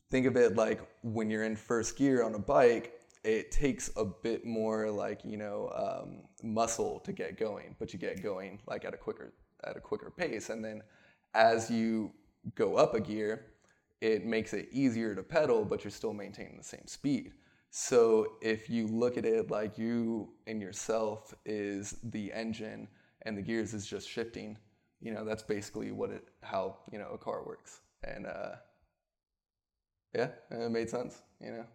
think 0.10 0.26
of 0.26 0.36
it 0.36 0.56
like 0.56 0.82
when 1.04 1.30
you're 1.30 1.44
in 1.44 1.56
first 1.56 1.96
gear 1.96 2.24
on 2.24 2.34
a 2.34 2.40
bike 2.40 2.94
it 3.24 3.52
takes 3.52 3.92
a 3.98 4.04
bit 4.04 4.48
more 4.48 4.90
like 4.90 5.24
you 5.24 5.38
know 5.38 5.72
um, 5.76 6.24
muscle 6.42 7.00
to 7.02 7.14
get 7.14 7.38
going 7.38 7.76
but 7.78 7.94
you 7.94 8.00
get 8.00 8.24
going 8.24 8.60
like 8.68 8.84
at 8.84 8.96
a 8.96 8.98
quicker 8.98 9.32
at 9.64 9.78
a 9.78 9.80
quicker 9.80 10.10
pace 10.10 10.50
and 10.50 10.66
then 10.66 10.82
as 11.34 11.70
you 11.70 12.12
go 12.56 12.76
up 12.76 12.94
a 12.94 13.00
gear 13.00 13.46
it 14.02 14.26
makes 14.26 14.54
it 14.54 14.68
easier 14.72 15.14
to 15.16 15.24
pedal 15.24 15.64
but 15.64 15.84
you're 15.84 15.92
still 15.92 16.14
maintaining 16.14 16.58
the 16.58 16.64
same 16.64 16.86
speed 16.86 17.34
so 17.70 18.34
if 18.42 18.70
you 18.70 18.88
look 18.88 19.18
at 19.18 19.26
it 19.26 19.50
like 19.52 19.78
you 19.78 20.30
in 20.48 20.60
yourself 20.60 21.34
is 21.46 21.98
the 22.04 22.32
engine 22.34 22.88
and 23.24 23.38
the 23.38 23.42
gears 23.42 23.74
is 23.74 23.86
just 23.86 24.10
shifting 24.10 24.58
you 25.00 25.12
know 25.14 25.24
that's 25.24 25.44
basically 25.44 25.92
what 25.92 26.10
it 26.10 26.28
how 26.42 26.78
you 26.92 26.98
know 26.98 27.10
a 27.14 27.18
car 27.18 27.44
works 27.46 27.82
and 28.04 28.26
uh 28.26 28.52
yeah, 30.14 30.28
it 30.50 30.72
made 30.72 30.90
sense, 30.90 31.22
you 31.40 31.52
know. 31.52 31.66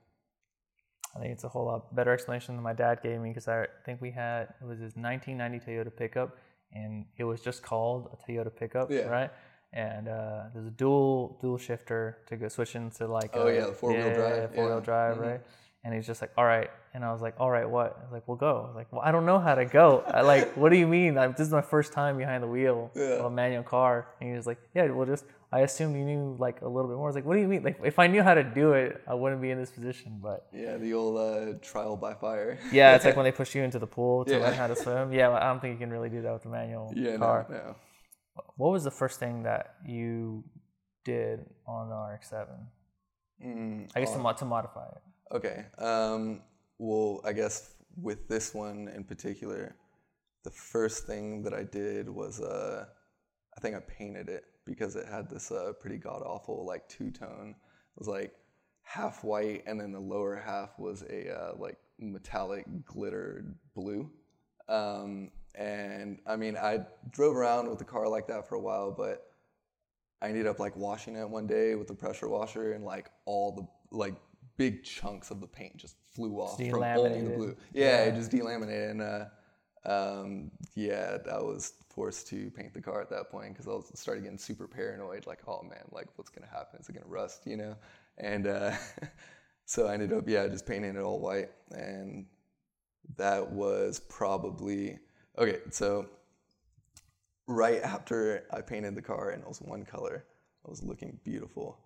I 1.14 1.18
think 1.20 1.32
it's 1.32 1.44
a 1.44 1.48
whole 1.48 1.64
lot 1.64 1.94
better 1.94 2.12
explanation 2.12 2.54
than 2.54 2.62
my 2.62 2.74
dad 2.74 3.00
gave 3.02 3.20
me 3.20 3.30
because 3.30 3.48
I 3.48 3.66
think 3.86 4.02
we 4.02 4.10
had 4.10 4.54
it 4.60 4.66
was 4.66 4.78
his 4.78 4.94
1990 4.96 5.60
Toyota 5.60 5.96
pickup, 5.96 6.36
and 6.72 7.06
it 7.16 7.24
was 7.24 7.40
just 7.40 7.62
called 7.62 8.10
a 8.12 8.30
Toyota 8.30 8.54
pickup, 8.54 8.90
Yeah. 8.90 9.08
right? 9.08 9.30
And 9.72 10.08
uh, 10.08 10.44
there's 10.54 10.66
a 10.66 10.70
dual 10.70 11.36
dual 11.40 11.58
shifter 11.58 12.18
to 12.28 12.36
go 12.36 12.48
switch 12.48 12.74
into 12.76 13.06
like 13.06 13.30
Oh, 13.34 13.46
a, 13.48 13.54
yeah, 13.54 13.72
four-wheel 13.72 14.14
drive, 14.14 14.54
four 14.54 14.66
wheel 14.66 14.74
yeah. 14.76 14.80
drive, 14.84 15.16
Mhm. 15.16 15.20
right? 15.30 15.40
And 15.84 15.94
he's 15.94 16.06
just 16.06 16.20
like, 16.20 16.32
all 16.36 16.44
right, 16.44 16.68
and 16.94 17.04
I 17.04 17.12
was 17.12 17.22
like, 17.22 17.34
all 17.38 17.48
right, 17.50 17.68
what? 17.68 17.96
I 18.08 18.12
like, 18.12 18.26
we'll 18.26 18.36
go. 18.36 18.62
I 18.64 18.66
was 18.66 18.74
like, 18.74 18.90
well, 18.92 19.02
I 19.04 19.12
don't 19.12 19.24
know 19.24 19.38
how 19.38 19.54
to 19.54 19.64
go. 19.64 20.02
I 20.08 20.22
like, 20.22 20.52
what 20.56 20.70
do 20.70 20.76
you 20.78 20.86
mean? 20.88 21.16
I, 21.16 21.28
this 21.28 21.46
is 21.46 21.52
my 21.52 21.60
first 21.62 21.92
time 21.92 22.16
behind 22.18 22.42
the 22.42 22.48
wheel 22.48 22.90
Yeah. 22.94 23.18
of 23.20 23.26
a 23.26 23.30
manual 23.30 23.62
car, 23.62 24.08
and 24.20 24.30
he 24.30 24.36
was 24.36 24.46
like, 24.48 24.58
yeah, 24.74 24.86
well, 24.90 25.06
just 25.06 25.24
I 25.52 25.60
assumed 25.60 25.94
you 25.96 26.04
knew 26.04 26.36
like 26.40 26.60
a 26.62 26.68
little 26.68 26.88
bit 26.90 26.96
more. 26.96 27.06
I 27.06 27.10
was 27.10 27.14
like, 27.14 27.24
what 27.24 27.34
do 27.34 27.40
you 27.40 27.46
mean? 27.46 27.62
Like, 27.62 27.78
if 27.84 28.00
I 28.00 28.08
knew 28.08 28.20
how 28.22 28.34
to 28.34 28.42
do 28.42 28.72
it, 28.72 29.00
I 29.06 29.14
wouldn't 29.14 29.40
be 29.40 29.50
in 29.50 29.58
this 29.58 29.70
position, 29.70 30.18
but. 30.20 30.46
Yeah, 30.52 30.76
the 30.76 30.92
old 30.94 31.18
uh, 31.18 31.58
trial 31.62 31.96
by 31.96 32.14
fire. 32.14 32.58
Yeah, 32.72 32.96
it's 32.96 33.04
like 33.08 33.14
when 33.14 33.24
they 33.24 33.30
push 33.32 33.54
you 33.54 33.62
into 33.62 33.78
the 33.78 33.86
pool 33.86 34.24
to 34.24 34.32
Yeah. 34.32 34.38
learn 34.38 34.54
how 34.54 34.66
to 34.66 34.74
swim. 34.74 35.12
Yeah, 35.12 35.30
I 35.30 35.44
don't 35.44 35.60
think 35.60 35.74
you 35.74 35.78
can 35.78 35.92
really 35.92 36.08
do 36.08 36.22
that 36.22 36.32
with 36.32 36.46
a 36.46 36.48
manual 36.48 36.92
yeah, 36.96 37.16
car. 37.18 37.46
no, 37.48 37.56
no. 37.56 37.76
What 38.56 38.70
was 38.72 38.84
the 38.84 38.90
first 38.90 39.18
thing 39.20 39.42
that 39.44 39.76
you 39.86 40.44
did 41.04 41.46
on 41.66 41.88
the 41.88 41.94
RX-7? 41.94 42.46
Mm, 43.44 43.90
I 43.94 44.00
guess 44.00 44.12
to, 44.12 44.18
uh, 44.18 44.22
mo- 44.22 44.32
to 44.32 44.44
modify 44.44 44.86
it. 44.86 45.02
Okay. 45.34 45.66
Um, 45.78 46.42
well, 46.78 47.20
I 47.24 47.32
guess 47.32 47.74
with 48.00 48.28
this 48.28 48.54
one 48.54 48.88
in 48.94 49.04
particular, 49.04 49.76
the 50.44 50.50
first 50.50 51.06
thing 51.06 51.42
that 51.42 51.54
I 51.54 51.64
did 51.64 52.08
was 52.08 52.40
uh, 52.40 52.86
I 53.56 53.60
think 53.60 53.76
I 53.76 53.80
painted 53.80 54.28
it 54.28 54.44
because 54.64 54.96
it 54.96 55.06
had 55.06 55.28
this 55.30 55.50
uh, 55.50 55.72
pretty 55.80 55.96
god 55.96 56.22
awful 56.22 56.66
like 56.66 56.88
two 56.88 57.10
tone. 57.10 57.54
It 57.58 57.98
was 57.98 58.08
like 58.08 58.32
half 58.82 59.24
white, 59.24 59.64
and 59.66 59.80
then 59.80 59.92
the 59.92 60.00
lower 60.00 60.36
half 60.36 60.78
was 60.78 61.02
a 61.02 61.34
uh, 61.34 61.52
like 61.58 61.78
metallic 61.98 62.66
glittered 62.84 63.54
blue. 63.74 64.10
Um, 64.68 65.30
and 65.56 66.18
I 66.26 66.36
mean, 66.36 66.56
I 66.56 66.80
drove 67.10 67.36
around 67.36 67.68
with 67.68 67.78
the 67.78 67.84
car 67.84 68.08
like 68.08 68.26
that 68.28 68.48
for 68.48 68.56
a 68.56 68.60
while, 68.60 68.92
but 68.92 69.30
I 70.20 70.28
ended 70.28 70.46
up 70.46 70.58
like 70.58 70.76
washing 70.76 71.16
it 71.16 71.28
one 71.28 71.46
day 71.46 71.74
with 71.74 71.88
the 71.88 71.94
pressure 71.94 72.28
washer, 72.28 72.72
and 72.72 72.84
like 72.84 73.10
all 73.24 73.52
the 73.52 73.96
like 73.96 74.14
big 74.56 74.84
chunks 74.84 75.30
of 75.30 75.40
the 75.40 75.46
paint 75.46 75.76
just 75.76 75.96
flew 76.14 76.36
off 76.36 76.56
from 76.56 76.82
only 76.82 77.20
the 77.22 77.30
delaminated. 77.30 77.36
blue. 77.36 77.56
Yeah, 77.72 78.04
it 78.04 78.14
just 78.14 78.30
delaminated, 78.30 78.90
and 78.90 79.02
uh, 79.02 79.24
um, 79.86 80.50
yeah, 80.74 81.18
that 81.24 81.42
was 81.42 81.74
forced 81.88 82.26
to 82.28 82.50
paint 82.50 82.74
the 82.74 82.80
car 82.82 83.00
at 83.00 83.08
that 83.10 83.30
point 83.30 83.54
because 83.54 83.66
I 83.66 83.70
was 83.70 83.90
started 83.94 84.22
getting 84.22 84.38
super 84.38 84.66
paranoid. 84.66 85.26
Like, 85.26 85.40
oh 85.46 85.62
man, 85.62 85.84
like 85.90 86.08
what's 86.16 86.30
gonna 86.30 86.50
happen? 86.50 86.80
Is 86.80 86.88
it 86.88 86.92
gonna 86.94 87.06
rust? 87.06 87.42
You 87.46 87.56
know? 87.56 87.76
And 88.18 88.46
uh, 88.46 88.72
so 89.64 89.86
I 89.86 89.94
ended 89.94 90.12
up, 90.12 90.28
yeah, 90.28 90.46
just 90.48 90.66
painting 90.66 90.96
it 90.96 91.00
all 91.00 91.20
white, 91.20 91.50
and 91.70 92.26
that 93.16 93.50
was 93.50 94.00
probably 94.00 94.98
okay. 95.38 95.58
So 95.70 96.06
right 97.46 97.82
after 97.82 98.44
I 98.52 98.60
painted 98.60 98.94
the 98.94 99.02
car 99.02 99.30
and 99.30 99.42
it 99.42 99.48
was 99.48 99.60
one 99.60 99.84
color, 99.84 100.24
it 100.64 100.70
was 100.70 100.82
looking 100.82 101.18
beautiful. 101.24 101.78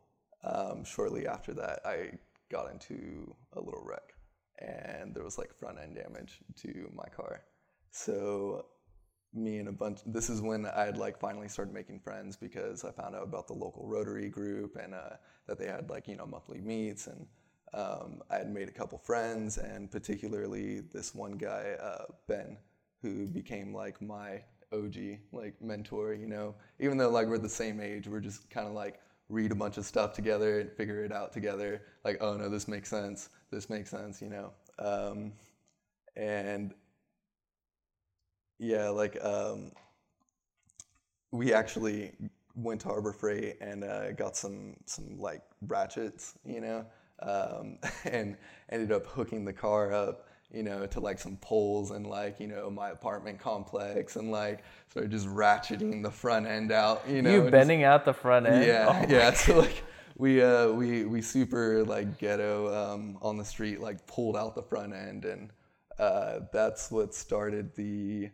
Um, 0.42 0.84
shortly 0.84 1.26
after 1.26 1.52
that, 1.54 1.80
I 1.84 2.12
got 2.50 2.70
into 2.70 3.34
a 3.52 3.60
little 3.60 3.82
wreck, 3.84 4.14
and 4.58 5.14
there 5.14 5.22
was 5.22 5.38
like 5.38 5.54
front 5.58 5.78
end 5.78 5.96
damage 5.96 6.40
to 6.62 6.90
my 6.94 7.06
car. 7.14 7.42
So 7.90 8.66
me 9.32 9.58
and 9.58 9.68
a 9.68 9.72
bunch. 9.72 10.00
This 10.06 10.28
is 10.28 10.40
when 10.40 10.66
I 10.66 10.86
had 10.86 10.96
like 10.96 11.18
finally 11.18 11.48
started 11.48 11.72
making 11.72 12.00
friends 12.00 12.36
because 12.36 12.84
I 12.84 12.90
found 12.90 13.14
out 13.14 13.22
about 13.22 13.46
the 13.46 13.52
local 13.52 13.86
Rotary 13.86 14.28
group 14.28 14.76
and 14.76 14.94
uh, 14.94 15.16
that 15.46 15.58
they 15.58 15.66
had 15.66 15.88
like 15.90 16.08
you 16.08 16.16
know 16.16 16.26
monthly 16.26 16.60
meets 16.60 17.06
and 17.06 17.26
um, 17.72 18.20
I 18.30 18.38
had 18.38 18.52
made 18.52 18.68
a 18.68 18.72
couple 18.72 18.98
friends 18.98 19.58
and 19.58 19.90
particularly 19.90 20.80
this 20.80 21.14
one 21.14 21.32
guy 21.32 21.76
uh, 21.80 22.06
Ben 22.26 22.56
who 23.02 23.26
became 23.26 23.74
like 23.74 24.00
my 24.00 24.42
OG 24.72 24.96
like 25.32 25.60
mentor. 25.60 26.14
You 26.14 26.26
know, 26.26 26.54
even 26.78 26.98
though 26.98 27.10
like 27.10 27.26
we're 27.26 27.38
the 27.38 27.48
same 27.48 27.80
age, 27.80 28.06
we're 28.06 28.20
just 28.20 28.48
kind 28.50 28.66
of 28.66 28.74
like 28.74 29.00
read 29.28 29.52
a 29.52 29.54
bunch 29.54 29.78
of 29.78 29.84
stuff 29.84 30.12
together 30.12 30.60
and 30.60 30.72
figure 30.72 31.04
it 31.04 31.12
out 31.12 31.32
together. 31.32 31.82
Like, 32.04 32.18
oh 32.20 32.36
no, 32.36 32.48
this 32.48 32.68
makes 32.68 32.88
sense. 32.88 33.30
This 33.50 33.70
makes 33.70 33.90
sense. 33.90 34.20
You 34.20 34.30
know, 34.30 34.52
um, 34.78 35.32
and 36.16 36.74
yeah, 38.58 38.88
like 38.88 39.22
um, 39.24 39.72
we 41.32 41.52
actually 41.52 42.12
went 42.54 42.80
to 42.82 42.88
Harbor 42.88 43.12
Freight 43.12 43.56
and 43.60 43.84
uh, 43.84 44.12
got 44.12 44.36
some 44.36 44.76
some 44.86 45.18
like 45.18 45.42
ratchets, 45.66 46.34
you 46.44 46.60
know, 46.60 46.86
um, 47.22 47.78
and 48.04 48.36
ended 48.70 48.92
up 48.92 49.06
hooking 49.06 49.44
the 49.44 49.52
car 49.52 49.92
up, 49.92 50.28
you 50.52 50.62
know, 50.62 50.86
to 50.86 51.00
like 51.00 51.18
some 51.18 51.36
poles 51.36 51.90
and 51.90 52.06
like 52.06 52.40
you 52.40 52.46
know 52.46 52.70
my 52.70 52.90
apartment 52.90 53.38
complex 53.38 54.16
and 54.16 54.30
like 54.30 54.62
sort 54.92 55.04
of 55.04 55.10
just 55.10 55.26
ratcheting 55.26 56.02
the 56.02 56.10
front 56.10 56.46
end 56.46 56.72
out, 56.72 57.02
you 57.08 57.22
know. 57.22 57.30
You 57.44 57.50
bending 57.50 57.84
out 57.84 58.04
the 58.04 58.14
front 58.14 58.46
end. 58.46 58.66
Yeah, 58.66 58.86
oh 58.88 59.12
yeah. 59.12 59.30
So 59.34 59.58
like 59.58 59.82
we 60.16 60.42
uh, 60.42 60.68
we 60.68 61.04
we 61.04 61.22
super 61.22 61.84
like 61.84 62.18
ghetto 62.18 62.74
um, 62.74 63.18
on 63.22 63.36
the 63.36 63.44
street 63.44 63.80
like 63.80 64.06
pulled 64.06 64.36
out 64.36 64.54
the 64.54 64.62
front 64.62 64.92
end 64.92 65.24
and 65.24 65.50
uh, 66.00 66.40
that's 66.50 66.90
what 66.90 67.14
started 67.14 67.74
the 67.76 68.30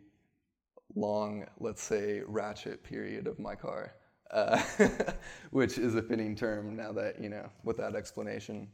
long, 0.95 1.45
let's 1.59 1.83
say, 1.83 2.21
ratchet 2.25 2.81
period 2.83 3.27
of 3.27 3.39
my 3.39 3.55
car, 3.55 3.93
uh, 4.31 4.61
which 5.51 5.77
is 5.77 5.95
a 5.95 6.01
fitting 6.01 6.33
term 6.33 6.75
now 6.77 6.93
that, 6.93 7.21
you 7.21 7.27
know, 7.27 7.49
with 7.65 7.75
that 7.77 7.93
explanation. 7.93 8.69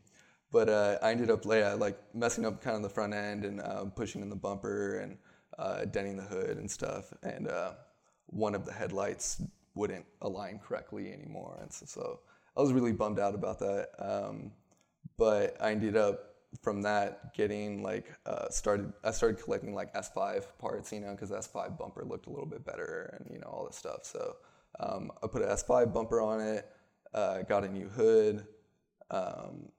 But 0.54 0.70
uh, 0.70 1.00
I 1.02 1.12
ended 1.12 1.32
up 1.32 1.44
yeah, 1.46 1.74
like 1.74 2.00
messing 2.14 2.46
up 2.46 2.62
kind 2.62 2.78
of 2.78 2.84
the 2.84 2.90
front 2.90 3.14
end 3.14 3.44
and 3.44 3.60
uh, 3.60 3.86
pushing 3.86 4.22
in 4.22 4.30
the 4.30 4.36
bumper 4.36 5.00
and 5.00 5.18
uh, 5.58 5.86
denting 5.86 6.16
the 6.16 6.24
hood 6.24 6.58
and 6.58 6.70
stuff. 6.70 7.12
And 7.24 7.48
uh, 7.48 7.72
one 8.28 8.54
of 8.54 8.64
the 8.64 8.72
headlights 8.72 9.42
wouldn't 9.74 10.06
align 10.22 10.60
correctly 10.60 11.12
anymore. 11.12 11.58
And 11.60 11.74
so, 11.74 11.88
so 11.88 12.20
I 12.56 12.62
was 12.62 12.72
really 12.72 12.92
bummed 12.92 13.20
out 13.20 13.34
about 13.34 13.58
that. 13.60 13.90
Um, 13.98 14.52
but 15.18 15.58
I 15.60 15.72
ended 15.72 15.98
up 15.98 16.36
from 16.62 16.84
that 16.84 17.34
getting 17.34 17.82
like 17.82 18.14
uh, 18.28 18.48
started 18.50 18.94
i 19.04 19.10
started 19.10 19.44
collecting 19.44 19.74
like 19.74 19.92
s5 19.96 20.46
parts 20.60 20.94
you 20.94 21.00
know 21.00 21.10
because 21.12 21.32
s5 21.32 21.76
bumper 21.80 22.06
looked 22.06 22.28
a 22.28 22.30
little 22.30 22.46
bit 22.46 22.64
better 22.64 23.18
and 23.18 23.34
you 23.34 23.40
know 23.40 23.48
all 23.48 23.66
this 23.66 23.76
stuff 23.76 24.02
so 24.04 24.36
um, 24.80 25.12
i 25.24 25.28
put 25.28 25.42
an 25.42 25.50
s5 25.50 25.92
bumper 25.92 26.22
on 26.22 26.40
it 26.40 26.70
uh, 27.16 27.42
got 27.42 27.64
a 27.64 27.68
new 27.68 27.88
hood 27.90 28.46
um, 29.10 29.70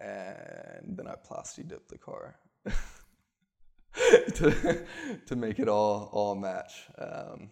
and 0.00 0.96
then 0.96 1.06
i 1.06 1.14
plasti 1.14 1.66
dipped 1.66 1.88
the 1.88 1.98
car 1.98 2.36
to, 4.34 4.84
to 5.26 5.36
make 5.36 5.58
it 5.58 5.68
all 5.68 6.08
all 6.12 6.34
match 6.34 6.88
um, 6.98 7.50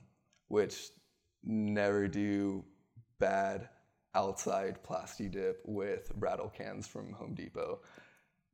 which 0.48 0.90
never 1.44 2.08
do 2.08 2.64
bad 3.18 3.68
outside 4.14 4.78
plasti 4.82 5.30
dip 5.30 5.60
with 5.64 6.10
rattle 6.16 6.48
cans 6.48 6.86
from 6.86 7.12
home 7.12 7.34
depot 7.34 7.80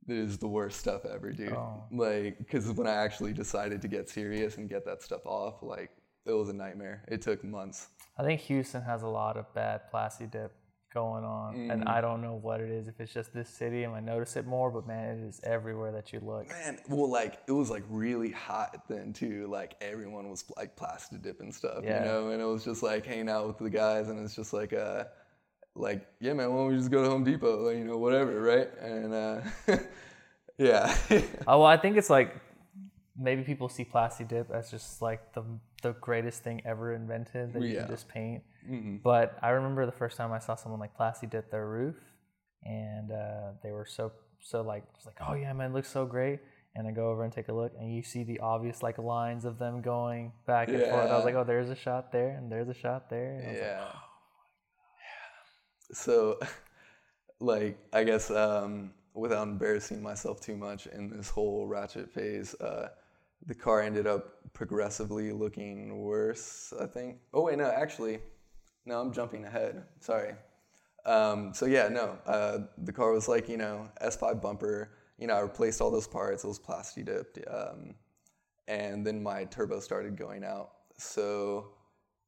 it 0.07 0.17
is 0.17 0.37
the 0.37 0.47
worst 0.47 0.79
stuff 0.79 1.05
ever, 1.05 1.31
dude. 1.31 1.51
Oh. 1.51 1.83
Like, 1.91 2.37
because 2.37 2.71
when 2.71 2.87
I 2.87 2.93
actually 2.93 3.33
decided 3.33 3.81
to 3.81 3.87
get 3.87 4.07
serious 4.07 4.57
and 4.57 4.69
get 4.69 4.85
that 4.85 5.01
stuff 5.01 5.25
off, 5.25 5.63
like, 5.63 5.89
it 6.25 6.31
was 6.31 6.49
a 6.49 6.53
nightmare. 6.53 7.03
It 7.07 7.21
took 7.21 7.43
months. 7.43 7.87
I 8.17 8.23
think 8.23 8.41
Houston 8.41 8.81
has 8.83 9.01
a 9.01 9.07
lot 9.07 9.37
of 9.37 9.51
bad 9.53 9.81
plasti 9.91 10.29
dip 10.29 10.53
going 10.95 11.23
on, 11.23 11.55
mm. 11.55 11.71
and 11.71 11.83
I 11.83 12.01
don't 12.01 12.21
know 12.21 12.39
what 12.41 12.59
it 12.59 12.71
is. 12.71 12.87
If 12.87 12.99
it's 12.99 13.13
just 13.13 13.33
this 13.33 13.49
city, 13.49 13.83
and 13.83 13.93
I 13.93 13.99
notice 13.99 14.35
it 14.35 14.47
more, 14.47 14.71
but 14.71 14.87
man, 14.87 15.19
it 15.19 15.27
is 15.27 15.39
everywhere 15.43 15.91
that 15.91 16.11
you 16.11 16.21
look. 16.21 16.47
Man, 16.47 16.79
well, 16.89 17.11
like 17.11 17.39
it 17.47 17.51
was 17.51 17.69
like 17.69 17.83
really 17.89 18.31
hot 18.31 18.87
then 18.89 19.13
too. 19.13 19.45
Like 19.47 19.75
everyone 19.81 20.29
was 20.29 20.43
like 20.57 20.75
plasti 20.75 21.21
dip 21.21 21.41
and 21.41 21.53
stuff, 21.53 21.83
yeah. 21.83 21.99
you 21.99 22.05
know, 22.05 22.29
and 22.29 22.41
it 22.41 22.45
was 22.45 22.63
just 22.63 22.81
like 22.81 23.05
hanging 23.05 23.29
out 23.29 23.45
with 23.45 23.59
the 23.59 23.69
guys, 23.69 24.09
and 24.09 24.19
it's 24.19 24.35
just 24.35 24.53
like 24.53 24.73
uh 24.73 25.03
like, 25.75 26.07
yeah, 26.19 26.33
man, 26.33 26.49
why 26.51 26.55
don't 26.55 26.71
we 26.71 26.77
just 26.77 26.89
go 26.89 27.03
to 27.03 27.09
Home 27.09 27.23
Depot, 27.23 27.69
you 27.69 27.83
know, 27.83 27.97
whatever, 27.97 28.41
right? 28.41 28.69
And 28.81 29.13
uh, 29.13 29.41
yeah. 30.57 30.95
oh, 31.47 31.59
well, 31.59 31.65
I 31.65 31.77
think 31.77 31.97
it's 31.97 32.09
like 32.09 32.33
maybe 33.19 33.43
people 33.43 33.69
see 33.69 33.85
plasti 33.85 34.27
dip 34.27 34.51
as 34.51 34.71
just 34.71 35.01
like 35.01 35.33
the 35.33 35.43
the 35.81 35.93
greatest 35.93 36.43
thing 36.43 36.61
ever 36.65 36.93
invented 36.93 37.53
that 37.53 37.61
you 37.61 37.77
can 37.77 37.87
just 37.87 38.07
paint. 38.07 38.41
Mm-hmm. 38.69 38.97
But 39.03 39.37
I 39.41 39.49
remember 39.49 39.85
the 39.85 39.91
first 39.91 40.17
time 40.17 40.31
I 40.31 40.39
saw 40.39 40.55
someone 40.55 40.79
like 40.79 40.97
plasti 40.97 41.29
dip 41.29 41.51
their 41.51 41.67
roof, 41.67 41.95
and 42.63 43.11
uh, 43.11 43.51
they 43.63 43.71
were 43.71 43.85
so 43.85 44.11
so 44.41 44.61
like 44.61 44.83
just 44.93 45.05
like, 45.05 45.17
oh 45.27 45.33
yeah, 45.33 45.53
man, 45.53 45.71
it 45.71 45.73
looks 45.73 45.89
so 45.89 46.05
great. 46.05 46.39
And 46.77 46.85
I 46.85 46.91
go 46.91 47.09
over 47.09 47.23
and 47.23 47.31
take 47.31 47.47
a 47.47 47.53
look, 47.53 47.71
and 47.79 47.95
you 47.95 48.03
see 48.03 48.23
the 48.23 48.39
obvious 48.39 48.83
like 48.83 48.97
lines 48.97 49.45
of 49.45 49.57
them 49.59 49.81
going 49.81 50.33
back 50.45 50.67
and 50.67 50.79
yeah. 50.79 50.91
forth. 50.91 51.09
I 51.09 51.15
was 51.15 51.23
like, 51.23 51.35
oh, 51.35 51.45
there's 51.45 51.69
a 51.69 51.75
shot 51.75 52.11
there, 52.11 52.31
and 52.31 52.51
there's 52.51 52.67
a 52.67 52.73
shot 52.73 53.09
there. 53.09 53.39
yeah. 53.41 53.79
Like, 53.79 53.93
oh 53.93 53.99
so 55.91 56.39
like 57.39 57.77
i 57.93 58.03
guess 58.03 58.31
um, 58.31 58.91
without 59.13 59.47
embarrassing 59.47 60.01
myself 60.01 60.39
too 60.39 60.55
much 60.55 60.87
in 60.87 61.09
this 61.09 61.29
whole 61.29 61.67
ratchet 61.67 62.11
phase 62.11 62.55
uh, 62.61 62.89
the 63.45 63.55
car 63.55 63.81
ended 63.81 64.07
up 64.07 64.37
progressively 64.53 65.31
looking 65.31 65.97
worse 65.97 66.73
i 66.81 66.85
think 66.85 67.17
oh 67.33 67.43
wait 67.43 67.57
no 67.57 67.69
actually 67.69 68.19
no 68.85 68.99
i'm 68.99 69.13
jumping 69.13 69.45
ahead 69.45 69.83
sorry 69.99 70.33
um, 71.05 71.53
so 71.53 71.67
yeah 71.67 71.87
no 71.87 72.17
uh, 72.25 72.59
the 72.79 72.91
car 72.91 73.11
was 73.11 73.27
like 73.27 73.47
you 73.47 73.57
know 73.57 73.87
s5 74.01 74.41
bumper 74.41 74.89
you 75.19 75.27
know 75.27 75.35
i 75.35 75.39
replaced 75.39 75.81
all 75.81 75.91
those 75.91 76.07
parts 76.07 76.43
it 76.43 76.47
was 76.47 76.59
plasti 76.59 77.05
dipped 77.05 77.39
um, 77.47 77.93
and 78.67 79.05
then 79.05 79.21
my 79.21 79.43
turbo 79.45 79.79
started 79.79 80.17
going 80.17 80.43
out 80.43 80.71
so 80.97 81.69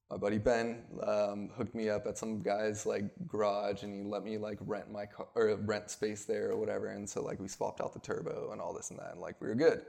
my 0.09 0.15
buddy 0.15 0.37
Ben 0.37 0.83
um, 1.05 1.49
hooked 1.57 1.75
me 1.75 1.89
up 1.89 2.07
at 2.07 2.17
some 2.17 2.41
guy's 2.41 2.85
like 2.85 3.03
garage, 3.27 3.83
and 3.83 3.93
he 3.93 4.03
let 4.03 4.23
me 4.23 4.37
like 4.37 4.57
rent 4.61 4.89
my 4.89 5.05
car 5.05 5.27
or 5.35 5.53
rent 5.57 5.89
space 5.91 6.23
there 6.23 6.51
or 6.51 6.57
whatever. 6.57 6.87
And 6.87 7.09
so 7.09 7.21
like 7.21 7.39
we 7.39 7.47
swapped 7.49 7.81
out 7.81 7.93
the 7.93 7.99
turbo 7.99 8.51
and 8.53 8.61
all 8.61 8.73
this 8.73 8.89
and 8.89 8.99
that, 8.99 9.11
and 9.11 9.21
like 9.21 9.39
we 9.41 9.49
were 9.49 9.55
good. 9.55 9.81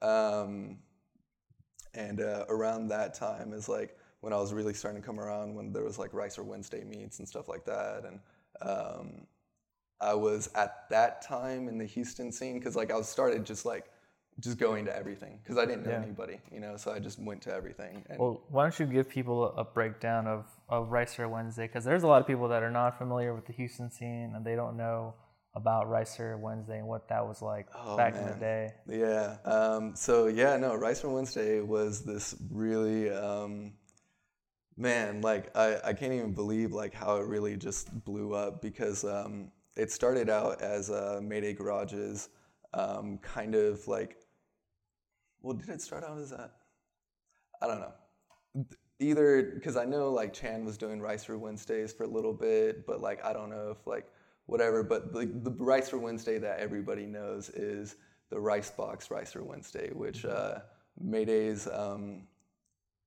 Um, 0.00 0.78
and 1.94 2.20
uh, 2.20 2.44
around 2.48 2.88
that 2.88 3.14
time 3.14 3.52
is 3.52 3.68
like 3.68 3.96
when 4.22 4.32
I 4.32 4.36
was 4.36 4.52
really 4.52 4.72
starting 4.72 5.02
to 5.02 5.06
come 5.06 5.18
around, 5.18 5.54
when 5.54 5.72
there 5.72 5.82
was 5.82 5.98
like 5.98 6.14
Ricer 6.14 6.44
Wednesday 6.44 6.84
meets 6.84 7.18
and 7.18 7.28
stuff 7.28 7.48
like 7.48 7.64
that, 7.66 8.04
and 8.06 8.20
um, 8.62 9.26
I 10.00 10.14
was 10.14 10.48
at 10.54 10.88
that 10.90 11.22
time 11.22 11.68
in 11.68 11.76
the 11.76 11.84
Houston 11.84 12.30
scene 12.30 12.58
because 12.58 12.76
like 12.76 12.92
I 12.92 12.96
was 12.96 13.08
started 13.08 13.44
just 13.44 13.66
like 13.66 13.90
just 14.38 14.58
going 14.58 14.84
to 14.84 14.96
everything 14.96 15.40
because 15.42 15.58
I 15.58 15.66
didn't 15.66 15.84
know 15.84 15.90
yeah. 15.90 16.02
anybody, 16.02 16.38
you 16.52 16.60
know. 16.60 16.76
So 16.76 16.92
I 16.92 17.00
just 17.00 17.18
went 17.18 17.42
to 17.42 17.52
everything. 17.52 18.04
well, 18.16 18.44
why 18.48 18.62
don't 18.62 18.78
you 18.78 18.86
give 18.86 19.08
people 19.08 19.52
a 19.56 19.64
breakdown 19.64 20.28
of 20.28 20.46
of 20.68 20.92
Ricer 20.92 21.28
Wednesday? 21.28 21.66
Because 21.66 21.84
there's 21.84 22.04
a 22.04 22.06
lot 22.06 22.20
of 22.20 22.26
people 22.28 22.46
that 22.48 22.62
are 22.62 22.70
not 22.70 22.96
familiar 22.96 23.34
with 23.34 23.46
the 23.46 23.52
Houston 23.54 23.90
scene 23.90 24.34
and 24.36 24.46
they 24.46 24.54
don't 24.54 24.76
know 24.76 25.14
about 25.56 25.90
Ricer 25.90 26.38
Wednesday 26.38 26.78
and 26.78 26.86
what 26.86 27.08
that 27.08 27.26
was 27.26 27.42
like 27.42 27.66
oh, 27.74 27.96
back 27.96 28.14
man. 28.14 28.22
in 28.22 28.28
the 28.28 28.36
day. 28.36 28.70
Yeah. 28.88 29.36
Um, 29.44 29.96
so 29.96 30.28
yeah, 30.28 30.56
no, 30.58 30.76
Ricer 30.76 31.08
Wednesday 31.08 31.60
was 31.60 32.04
this 32.04 32.36
really. 32.52 33.10
Um, 33.10 33.72
man, 34.76 35.20
like 35.20 35.56
I, 35.56 35.78
I 35.84 35.92
can't 35.92 36.12
even 36.12 36.32
believe 36.32 36.72
like 36.72 36.94
how 36.94 37.16
it 37.16 37.26
really 37.26 37.56
just 37.56 38.04
blew 38.04 38.34
up 38.34 38.62
because 38.62 39.04
um, 39.04 39.50
it 39.76 39.90
started 39.90 40.28
out 40.28 40.60
as 40.60 40.90
uh, 40.90 41.20
Mayday 41.22 41.52
Garages, 41.52 42.28
um, 42.74 43.18
kind 43.18 43.54
of 43.54 43.86
like 43.86 44.16
well, 45.42 45.54
did 45.54 45.68
it 45.68 45.82
start 45.82 46.04
out 46.04 46.18
as 46.18 46.30
that? 46.30 46.52
I 47.60 47.66
don't 47.66 47.80
know. 47.80 48.64
Either 49.00 49.52
because 49.54 49.76
I 49.76 49.84
know 49.84 50.10
like 50.10 50.32
Chan 50.32 50.64
was 50.64 50.78
doing 50.78 51.00
Ricer 51.00 51.36
Wednesdays 51.36 51.92
for 51.92 52.04
a 52.04 52.08
little 52.08 52.32
bit, 52.32 52.86
but 52.86 53.00
like 53.00 53.24
I 53.24 53.32
don't 53.32 53.50
know 53.50 53.70
if 53.70 53.86
like 53.86 54.06
whatever. 54.46 54.84
But 54.84 55.12
the, 55.12 55.26
the 55.26 55.82
for 55.90 55.98
Wednesday 55.98 56.38
that 56.38 56.60
everybody 56.60 57.06
knows 57.06 57.48
is 57.50 57.96
the 58.30 58.38
Rice 58.38 58.70
Box 58.70 59.10
Ricer 59.10 59.42
Wednesday, 59.42 59.90
which 59.92 60.24
uh, 60.24 60.60
Mayday's 61.00 61.66
um, 61.66 62.22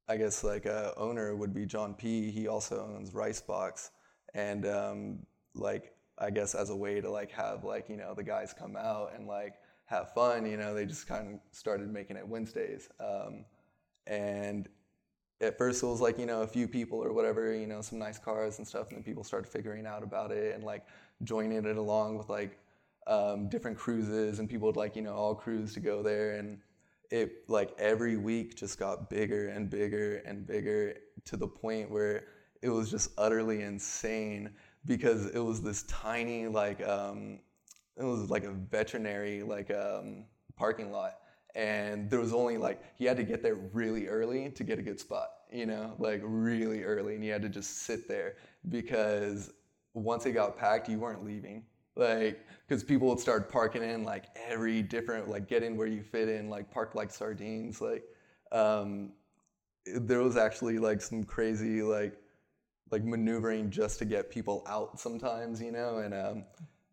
I 0.07 0.17
guess 0.17 0.43
like 0.43 0.65
uh, 0.65 0.91
owner 0.97 1.35
would 1.35 1.53
be 1.53 1.65
John 1.65 1.93
P. 1.93 2.29
He 2.31 2.47
also 2.47 2.93
owns 2.95 3.13
Ricebox, 3.13 3.91
and 4.33 4.65
um, 4.65 5.19
like 5.55 5.93
I 6.17 6.29
guess 6.29 6.53
as 6.55 6.69
a 6.69 6.75
way 6.75 7.01
to 7.01 7.09
like 7.09 7.31
have 7.31 7.63
like 7.63 7.89
you 7.89 7.97
know 7.97 8.13
the 8.13 8.23
guys 8.23 8.53
come 8.57 8.75
out 8.75 9.13
and 9.15 9.27
like 9.27 9.55
have 9.85 10.13
fun, 10.13 10.45
you 10.45 10.57
know, 10.57 10.73
they 10.73 10.85
just 10.85 11.07
kind 11.07 11.35
of 11.35 11.39
started 11.51 11.91
making 11.91 12.17
it 12.17 12.27
Wednesdays, 12.27 12.89
um, 12.99 13.45
and 14.07 14.67
at 15.41 15.57
first 15.57 15.83
it 15.83 15.85
was 15.87 16.01
like 16.01 16.17
you 16.19 16.25
know 16.25 16.41
a 16.43 16.47
few 16.47 16.67
people 16.67 17.03
or 17.03 17.11
whatever, 17.13 17.53
you 17.53 17.67
know, 17.67 17.81
some 17.81 17.99
nice 17.99 18.19
cars 18.19 18.59
and 18.59 18.67
stuff, 18.67 18.89
and 18.89 18.97
then 18.97 19.03
people 19.03 19.23
started 19.23 19.47
figuring 19.47 19.85
out 19.87 20.03
about 20.03 20.31
it 20.31 20.55
and 20.55 20.63
like 20.63 20.85
joining 21.23 21.65
it 21.65 21.77
along 21.77 22.17
with 22.17 22.29
like 22.29 22.59
um, 23.07 23.49
different 23.49 23.77
cruises, 23.77 24.39
and 24.39 24.49
people 24.49 24.67
would 24.67 24.77
like 24.77 24.95
you 24.95 25.01
know 25.01 25.13
all 25.13 25.33
cruise 25.35 25.73
to 25.73 25.79
go 25.79 26.03
there. 26.03 26.35
And 26.35 26.59
it 27.11 27.49
like 27.49 27.71
every 27.77 28.17
week 28.17 28.55
just 28.55 28.79
got 28.79 29.09
bigger 29.09 29.49
and 29.49 29.69
bigger 29.69 30.17
and 30.25 30.45
bigger 30.45 30.95
to 31.25 31.37
the 31.37 31.47
point 31.47 31.89
where 31.89 32.25
it 32.61 32.69
was 32.69 32.89
just 32.89 33.11
utterly 33.17 33.61
insane 33.61 34.49
because 34.85 35.27
it 35.27 35.39
was 35.39 35.61
this 35.61 35.83
tiny 35.83 36.47
like 36.47 36.85
um, 36.87 37.39
it 37.97 38.03
was 38.03 38.29
like 38.29 38.43
a 38.43 38.51
veterinary 38.51 39.43
like 39.43 39.71
um, 39.71 40.25
parking 40.55 40.91
lot. 40.91 41.19
And 41.55 42.09
there 42.09 42.19
was 42.19 42.33
only 42.33 42.57
like 42.57 42.81
he 42.97 43.05
had 43.05 43.15
to 43.17 43.23
get 43.23 43.41
there 43.41 43.55
really 43.55 44.07
early 44.07 44.49
to 44.49 44.63
get 44.63 44.77
a 44.77 44.81
good 44.81 44.99
spot 44.99 45.29
you 45.51 45.65
know 45.65 45.93
like 45.99 46.21
really 46.23 46.83
early. 46.83 47.15
And 47.15 47.23
you 47.23 47.31
had 47.31 47.41
to 47.43 47.49
just 47.49 47.83
sit 47.83 48.07
there 48.07 48.35
because 48.69 49.51
once 49.93 50.25
it 50.25 50.33
got 50.33 50.57
packed 50.57 50.89
you 50.89 50.99
weren't 50.99 51.23
leaving 51.23 51.63
like 51.95 52.45
because 52.67 52.83
people 52.83 53.07
would 53.07 53.19
start 53.19 53.51
parking 53.51 53.83
in 53.83 54.03
like 54.03 54.25
every 54.47 54.81
different 54.81 55.29
like 55.29 55.47
get 55.47 55.63
in 55.63 55.77
where 55.77 55.87
you 55.87 56.01
fit 56.01 56.29
in 56.29 56.49
like 56.49 56.69
park 56.71 56.95
like 56.95 57.11
sardines 57.11 57.81
like 57.81 58.03
um, 58.51 59.11
there 59.85 60.21
was 60.21 60.37
actually 60.37 60.79
like 60.79 61.01
some 61.01 61.23
crazy 61.23 61.81
like 61.81 62.17
like 62.91 63.03
maneuvering 63.03 63.69
just 63.69 63.99
to 63.99 64.05
get 64.05 64.29
people 64.29 64.63
out 64.67 64.99
sometimes 64.99 65.61
you 65.61 65.71
know 65.71 65.97
and 65.97 66.13
um, 66.13 66.43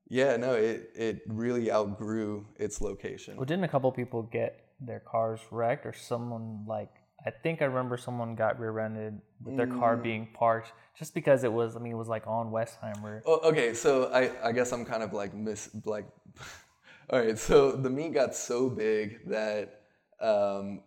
yeah 0.08 0.36
no 0.36 0.54
it 0.54 0.90
it 0.94 1.22
really 1.26 1.70
outgrew 1.70 2.46
its 2.56 2.80
location. 2.80 3.36
Well, 3.36 3.44
didn't 3.44 3.64
a 3.64 3.68
couple 3.68 3.90
people 3.92 4.22
get 4.22 4.66
their 4.80 5.00
cars 5.00 5.40
wrecked, 5.50 5.86
or 5.86 5.92
someone 5.92 6.64
like 6.66 6.90
I 7.24 7.30
think 7.30 7.62
I 7.62 7.66
remember 7.66 7.96
someone 7.96 8.34
got 8.34 8.58
rear-ended 8.58 9.20
with 9.44 9.56
their 9.56 9.66
car 9.66 9.96
Mm. 9.96 10.02
being 10.02 10.28
parked 10.34 10.72
just 10.98 11.14
because 11.14 11.44
it 11.44 11.52
was 11.52 11.76
I 11.76 11.78
mean 11.78 11.92
it 11.92 11.96
was 11.96 12.08
like 12.08 12.26
on 12.26 12.50
Westheimer. 12.50 13.22
Oh, 13.26 13.40
okay, 13.50 13.74
so 13.74 14.10
I, 14.12 14.30
I 14.48 14.52
guess 14.52 14.72
I'm 14.72 14.84
kind 14.84 15.02
of 15.02 15.12
like 15.12 15.32
miss 15.34 15.70
like, 15.84 16.06
all 17.10 17.18
right. 17.20 17.38
So 17.38 17.72
the 17.72 17.90
meet 17.90 18.12
got 18.14 18.34
so 18.34 18.68
big 18.68 19.28
that 19.28 19.82
um, 20.20 20.80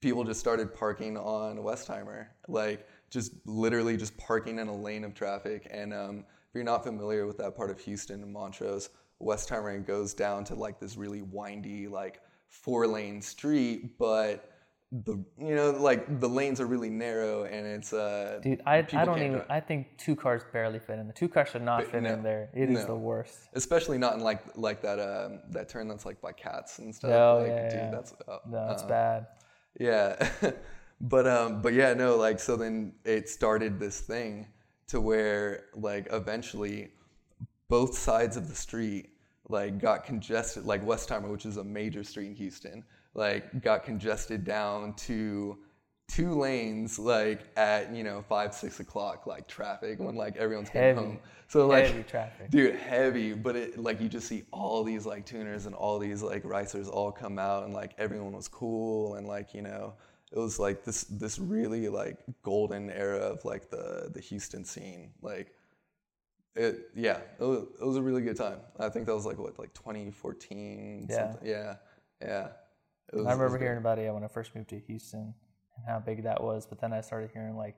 people 0.00 0.24
just 0.24 0.40
started 0.40 0.74
parking 0.74 1.16
on 1.16 1.58
Westheimer, 1.58 2.26
like 2.48 2.86
just 3.10 3.32
literally 3.46 3.96
just 3.96 4.16
parking 4.16 4.58
in 4.58 4.68
a 4.68 4.74
lane 4.76 5.04
of 5.04 5.14
traffic. 5.14 5.68
And 5.70 5.92
um, 5.92 6.18
if 6.20 6.54
you're 6.54 6.64
not 6.64 6.82
familiar 6.82 7.26
with 7.26 7.38
that 7.38 7.56
part 7.56 7.70
of 7.70 7.78
Houston 7.80 8.22
and 8.22 8.32
Montrose, 8.32 8.88
Westheimer 9.20 9.86
goes 9.86 10.14
down 10.14 10.44
to 10.44 10.54
like 10.54 10.80
this 10.80 10.96
really 10.96 11.22
windy 11.22 11.88
like 11.88 12.20
four 12.48 12.86
lane 12.86 13.20
street, 13.22 13.98
but 13.98 14.51
the 14.92 15.24
you 15.38 15.54
know 15.54 15.70
like 15.70 16.20
the 16.20 16.28
lanes 16.28 16.60
are 16.60 16.66
really 16.66 16.90
narrow 16.90 17.44
and 17.44 17.66
it's 17.66 17.94
uh 17.94 18.38
Dude, 18.42 18.60
I, 18.66 18.78
I 18.78 19.04
don't 19.06 19.18
even. 19.18 19.32
drive. 19.32 19.46
I 19.48 19.58
think 19.58 19.86
two 19.96 20.14
cars 20.14 20.42
barely 20.52 20.78
fit 20.78 20.98
in. 20.98 21.06
The 21.06 21.14
two 21.14 21.30
cars 21.30 21.48
should 21.48 21.62
not 21.62 21.84
fit 21.86 22.02
no, 22.02 22.12
in 22.12 22.22
there. 22.22 22.50
It 22.52 22.68
is 22.68 22.80
no. 22.80 22.86
the 22.88 22.96
worst. 22.96 23.48
especially 23.54 23.96
not 23.96 24.14
in 24.14 24.20
like 24.20 24.42
like 24.54 24.82
that 24.82 25.00
um 25.00 25.40
that 25.50 25.70
turn 25.70 25.88
that's 25.88 26.04
like 26.04 26.20
by 26.20 26.32
cats 26.32 26.78
and 26.78 26.94
stuff. 26.94 27.10
Oh, 27.10 27.38
like, 27.38 27.48
yeah, 27.48 27.68
dude, 27.70 27.78
yeah. 27.78 27.90
that's 27.90 28.12
uh, 28.28 28.38
No, 28.50 28.68
it's 28.70 28.82
uh, 28.82 28.88
bad. 28.88 29.26
yeah. 29.80 30.30
but 31.00 31.26
um, 31.26 31.62
but 31.62 31.72
yeah, 31.72 31.94
no, 31.94 32.16
like 32.16 32.38
so 32.38 32.56
then 32.56 32.92
it 33.04 33.30
started 33.30 33.80
this 33.80 34.00
thing 34.00 34.46
to 34.88 35.00
where 35.00 35.64
like 35.74 36.06
eventually 36.12 36.90
both 37.68 37.96
sides 37.96 38.36
of 38.36 38.46
the 38.46 38.54
street 38.54 39.08
like 39.48 39.78
got 39.78 40.04
congested, 40.04 40.66
like 40.66 40.84
Westheimer, 40.84 41.30
which 41.30 41.46
is 41.46 41.56
a 41.56 41.64
major 41.64 42.04
street 42.04 42.26
in 42.26 42.34
Houston, 42.34 42.84
like 43.14 43.62
got 43.62 43.84
congested 43.84 44.44
down 44.44 44.94
to 44.94 45.58
two 46.08 46.34
lanes 46.34 46.98
like 46.98 47.40
at 47.56 47.94
you 47.94 48.04
know 48.04 48.22
five 48.28 48.52
six 48.54 48.80
o'clock 48.80 49.26
like 49.26 49.46
traffic 49.48 49.98
when 49.98 50.14
like 50.14 50.36
everyone's 50.36 50.68
Heavy. 50.68 50.98
home 50.98 51.18
so 51.48 51.66
like 51.66 51.86
Heavy 51.86 52.02
traffic. 52.02 52.50
dude 52.50 52.74
heavy 52.76 53.32
but 53.32 53.56
it 53.56 53.78
like 53.78 54.00
you 54.00 54.08
just 54.08 54.26
see 54.28 54.44
all 54.50 54.82
these 54.84 55.06
like 55.06 55.24
tuners 55.24 55.64
and 55.66 55.74
all 55.74 55.98
these 55.98 56.22
like 56.22 56.42
ricers 56.42 56.88
all 56.88 57.10
come 57.12 57.38
out 57.38 57.64
and 57.64 57.72
like 57.72 57.92
everyone 57.98 58.32
was 58.32 58.48
cool 58.48 59.14
and 59.14 59.26
like 59.26 59.54
you 59.54 59.62
know 59.62 59.94
it 60.32 60.38
was 60.38 60.58
like 60.58 60.84
this 60.84 61.04
this 61.04 61.38
really 61.38 61.88
like 61.88 62.18
golden 62.42 62.90
era 62.90 63.18
of 63.18 63.42
like 63.44 63.70
the 63.70 64.10
the 64.12 64.20
houston 64.20 64.64
scene 64.64 65.10
like 65.22 65.52
it 66.56 66.90
yeah 66.94 67.18
it 67.40 67.44
was, 67.44 67.64
it 67.80 67.84
was 67.86 67.96
a 67.96 68.02
really 68.02 68.20
good 68.22 68.36
time 68.36 68.58
i 68.80 68.88
think 68.88 69.06
that 69.06 69.14
was 69.14 69.24
like 69.24 69.38
what 69.38 69.58
like 69.58 69.72
2014 69.72 71.06
Yeah. 71.08 71.16
something. 71.32 71.48
yeah 71.48 71.76
yeah 72.20 72.48
was- 73.12 73.26
I 73.26 73.32
remember 73.32 73.58
hearing 73.58 73.78
about 73.78 73.98
it 73.98 74.12
when 74.12 74.24
I 74.24 74.28
first 74.28 74.54
moved 74.54 74.68
to 74.70 74.78
Houston 74.78 75.34
and 75.76 75.86
how 75.86 75.98
big 75.98 76.24
that 76.24 76.42
was. 76.42 76.66
But 76.66 76.80
then 76.80 76.92
I 76.92 77.00
started 77.00 77.30
hearing 77.32 77.56
like, 77.56 77.76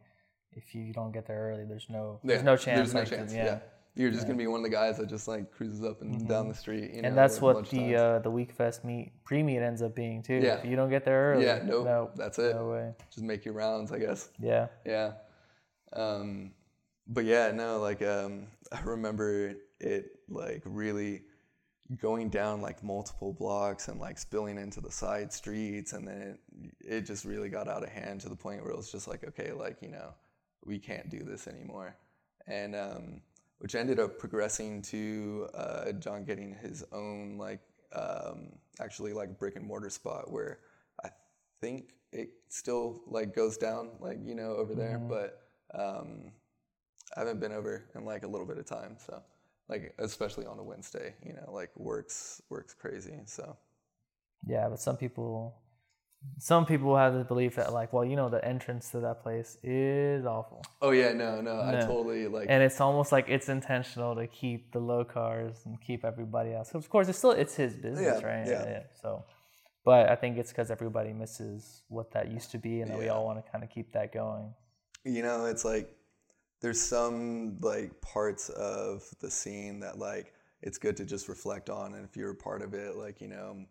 if 0.53 0.75
you 0.75 0.93
don't 0.93 1.13
get 1.13 1.27
there 1.27 1.51
early, 1.51 1.65
there's 1.65 1.89
no 1.91 2.21
there's 2.23 2.43
no 2.43 2.57
chance. 2.57 2.79
There's 2.79 2.95
no 2.95 3.01
like, 3.01 3.09
chance. 3.09 3.33
yeah. 3.35 3.45
Yeah. 3.45 3.59
You're 3.97 4.11
just 4.11 4.27
gonna 4.27 4.39
be 4.39 4.49
one 4.49 4.59
of 4.59 4.65
the 4.65 4.71
guys 4.71 4.99
that 4.99 5.09
just 5.09 5.29
like 5.29 5.53
cruises 5.53 5.85
up 5.85 6.03
and 6.03 6.29
down 6.29 6.49
the 6.49 6.55
street. 6.55 6.93
You 6.95 7.03
know, 7.03 7.09
And 7.09 7.17
that's 7.17 7.41
what 7.41 7.69
the 7.71 7.95
uh, 7.95 8.19
the 8.19 8.31
Wekfest 8.31 8.83
meet 8.83 9.13
pre 9.25 9.43
meet 9.43 9.59
ends 9.59 9.83
up 9.83 9.95
being 9.95 10.21
too. 10.23 10.35
Yeah. 10.35 10.55
If 10.57 10.65
you 10.65 10.75
don't 10.75 10.91
get 10.91 11.05
there 11.05 11.35
early, 11.35 11.45
Yeah, 11.45 11.61
nope, 11.65 11.85
no, 11.85 12.11
that's 12.17 12.39
it. 12.41 12.57
No 12.57 12.71
way. 12.71 12.95
just 13.11 13.23
make 13.25 13.45
your 13.45 13.55
rounds, 13.55 13.93
I 13.93 14.01
guess. 14.01 14.31
Yeah. 14.41 14.67
Yeah. 14.85 15.13
Um, 15.93 16.53
but 17.07 17.25
yeah, 17.25 17.53
no, 17.53 17.79
like 17.79 18.03
um, 18.03 18.49
I 18.73 18.81
remember 18.83 19.55
it 19.81 20.07
like 20.29 20.63
really 20.65 21.23
going 22.01 22.31
down 22.31 22.61
like 22.63 22.83
multiple 22.83 23.33
blocks 23.33 23.89
and 23.89 24.01
like 24.01 24.19
spilling 24.19 24.59
into 24.59 24.81
the 24.81 24.91
side 24.91 25.33
streets, 25.33 25.93
and 25.93 26.07
then 26.07 26.39
it, 26.63 26.71
it 26.81 27.01
just 27.03 27.25
really 27.25 27.49
got 27.49 27.69
out 27.69 27.83
of 27.83 27.91
hand 27.91 28.21
to 28.23 28.29
the 28.29 28.37
point 28.37 28.63
where 28.63 28.71
it 28.71 28.77
was 28.77 28.91
just 28.91 29.07
like, 29.07 29.25
okay, 29.25 29.53
like 29.53 29.79
you 29.83 29.91
know, 29.91 30.15
we 30.65 30.79
can't 30.79 31.11
do 31.11 31.23
this 31.23 31.47
anymore, 31.47 31.97
and 32.47 32.75
um, 32.75 33.21
which 33.59 33.75
ended 33.75 34.01
up 34.01 34.19
progressing 34.19 34.83
to 34.83 35.49
uh, 35.55 35.93
John 35.93 36.25
getting 36.25 36.55
his 36.55 36.85
own 36.93 37.37
like 37.39 37.61
um, 37.95 38.49
actually 38.81 39.13
like 39.13 39.39
brick 39.39 39.57
and 39.57 39.67
mortar 39.67 39.91
spot 39.91 40.31
where 40.31 40.61
I 41.05 41.11
think 41.61 41.93
it 42.13 42.31
still 42.49 43.03
like 43.07 43.35
goes 43.35 43.57
down 43.57 43.91
like 44.01 44.19
you 44.25 44.35
know 44.35 44.57
over 44.57 44.75
there, 44.75 44.99
but 44.99 45.43
um, 45.75 46.33
I 47.17 47.21
haven't 47.21 47.41
been 47.41 47.53
over 47.53 47.85
in 47.95 48.05
like 48.05 48.23
a 48.23 48.27
little 48.29 48.47
bit 48.47 48.59
of 48.59 48.65
time, 48.65 48.97
so 49.05 49.23
like 49.69 49.95
especially 49.99 50.47
on 50.47 50.59
a 50.59 50.63
Wednesday, 50.63 51.15
you 51.25 51.33
know, 51.33 51.51
like 51.53 51.71
works 51.77 52.43
works 52.51 52.75
crazy. 52.75 53.19
So 53.27 53.57
Yeah, 54.47 54.69
but 54.69 54.79
some 54.81 54.97
people, 54.97 55.57
some 56.39 56.67
people 56.67 56.97
have 56.97 57.15
the 57.15 57.25
belief 57.25 57.57
that 57.57 57.73
like, 57.73 57.93
well, 57.93 58.05
you 58.05 58.17
know, 58.17 58.29
the 58.29 58.45
entrance 58.45 58.91
to 58.91 59.01
that 59.01 59.23
place 59.23 59.57
is 59.63 60.25
awful, 60.27 60.63
oh 60.83 60.91
yeah, 60.91 61.13
no, 61.13 61.41
no, 61.41 61.61
I 61.63 61.73
totally 61.87 62.29
like 62.29 62.47
and 62.49 62.63
it's 62.63 62.81
almost 62.81 63.11
like 63.13 63.27
it's 63.29 63.49
intentional 63.49 64.15
to 64.17 64.27
keep 64.27 64.73
the 64.73 64.79
low 64.81 65.05
cars 65.05 65.63
and 65.65 65.81
keep 65.81 66.05
everybody 66.05 66.53
else. 66.55 66.75
of 66.75 66.89
course, 66.89 67.09
it's 67.09 67.19
still 67.19 67.33
it's 67.33 67.55
his 67.55 67.75
business, 67.75 68.21
Yeah, 68.23 68.27
right? 68.27 68.47
yeah. 68.47 68.65
yeah. 68.69 68.83
So, 69.03 69.25
but 69.85 70.09
I 70.09 70.17
think 70.17 70.39
it's 70.39 70.51
because 70.51 70.71
everybody 70.71 71.13
misses 71.13 71.83
what 71.89 72.11
that 72.13 72.31
used 72.31 72.51
to 72.53 72.59
be, 72.59 72.81
and 72.81 72.91
that 72.91 72.99
we 72.99 73.09
all 73.09 73.25
want 73.27 73.45
to 73.45 73.51
kind 73.51 73.63
of 73.65 73.71
keep 73.71 73.93
that 73.93 74.13
going. 74.13 74.53
you 75.05 75.23
know, 75.23 75.45
it's 75.47 75.65
like 75.65 75.95
there's 76.65 76.81
some 76.81 77.59
like 77.61 78.01
parts 78.01 78.49
of 78.49 79.05
the 79.21 79.31
scene 79.31 79.81
that 79.81 79.99
like 79.99 80.33
it's 80.63 80.79
good 80.79 80.97
to 80.97 81.05
just 81.05 81.29
reflect 81.29 81.69
on, 81.69 81.93
and 81.93 82.07
if 82.07 82.17
you're 82.17 82.31
a 82.31 82.35
part 82.35 82.63
of 82.63 82.73
it, 82.73 82.97
like 82.97 83.21
you 83.21 83.29
know, 83.29 83.67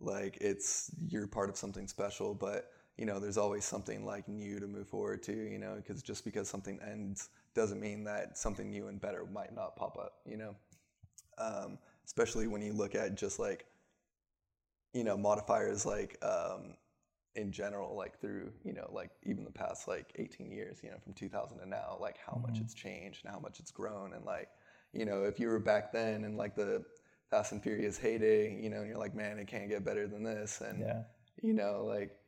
like 0.00 0.38
it's 0.40 0.90
you're 1.08 1.26
part 1.26 1.50
of 1.50 1.58
something 1.58 1.86
special, 1.86 2.32
but 2.32 2.70
you 2.96 3.04
know, 3.04 3.20
there's 3.20 3.36
always 3.36 3.66
something 3.66 4.02
like 4.06 4.26
new 4.28 4.58
to 4.60 4.66
move 4.66 4.88
forward 4.88 5.22
to, 5.24 5.32
you 5.32 5.58
know, 5.58 5.74
because 5.76 6.02
just 6.02 6.24
because 6.24 6.48
something 6.48 6.80
ends 6.90 7.28
doesn't 7.54 7.80
mean 7.80 8.02
that 8.04 8.38
something 8.38 8.70
new 8.70 8.88
and 8.88 8.98
better 8.98 9.26
might 9.30 9.54
not 9.54 9.76
pop 9.76 9.98
up, 9.98 10.14
you 10.24 10.38
know. 10.38 10.56
Um, 11.36 11.76
especially 12.06 12.46
when 12.46 12.62
you 12.62 12.72
look 12.72 12.94
at 12.94 13.14
just 13.14 13.38
like 13.38 13.66
you 14.94 15.04
know 15.04 15.18
modifiers 15.18 15.84
like 15.84 16.16
um, 16.22 16.78
in 17.38 17.52
general, 17.52 17.96
like 17.96 18.20
through 18.20 18.50
you 18.64 18.72
know 18.72 18.88
like 18.92 19.10
even 19.24 19.44
the 19.44 19.50
past 19.50 19.88
like 19.88 20.12
18 20.16 20.50
years, 20.50 20.78
you 20.82 20.90
know, 20.90 20.96
from 21.02 21.14
2000 21.14 21.58
to 21.58 21.68
now, 21.68 21.96
like 22.00 22.16
how 22.24 22.38
much 22.42 22.54
mm-hmm. 22.54 22.64
it's 22.64 22.74
changed 22.74 23.24
and 23.24 23.32
how 23.32 23.40
much 23.40 23.60
it's 23.60 23.70
grown, 23.70 24.12
and 24.14 24.24
like 24.24 24.48
you 24.92 25.04
know 25.04 25.24
if 25.24 25.38
you 25.38 25.48
were 25.48 25.60
back 25.60 25.92
then 25.92 26.24
in 26.24 26.36
like 26.36 26.56
the 26.56 26.84
Fast 27.30 27.52
and 27.52 27.62
Furious 27.62 27.98
heyday, 27.98 28.58
you 28.60 28.70
know, 28.70 28.78
and 28.78 28.88
you're 28.88 28.98
like, 28.98 29.14
man, 29.14 29.38
it 29.38 29.46
can't 29.46 29.68
get 29.68 29.84
better 29.84 30.06
than 30.08 30.24
this, 30.24 30.60
and 30.60 30.80
Yeah. 30.80 31.02
you 31.42 31.52
know, 31.54 31.84
like 31.86 32.18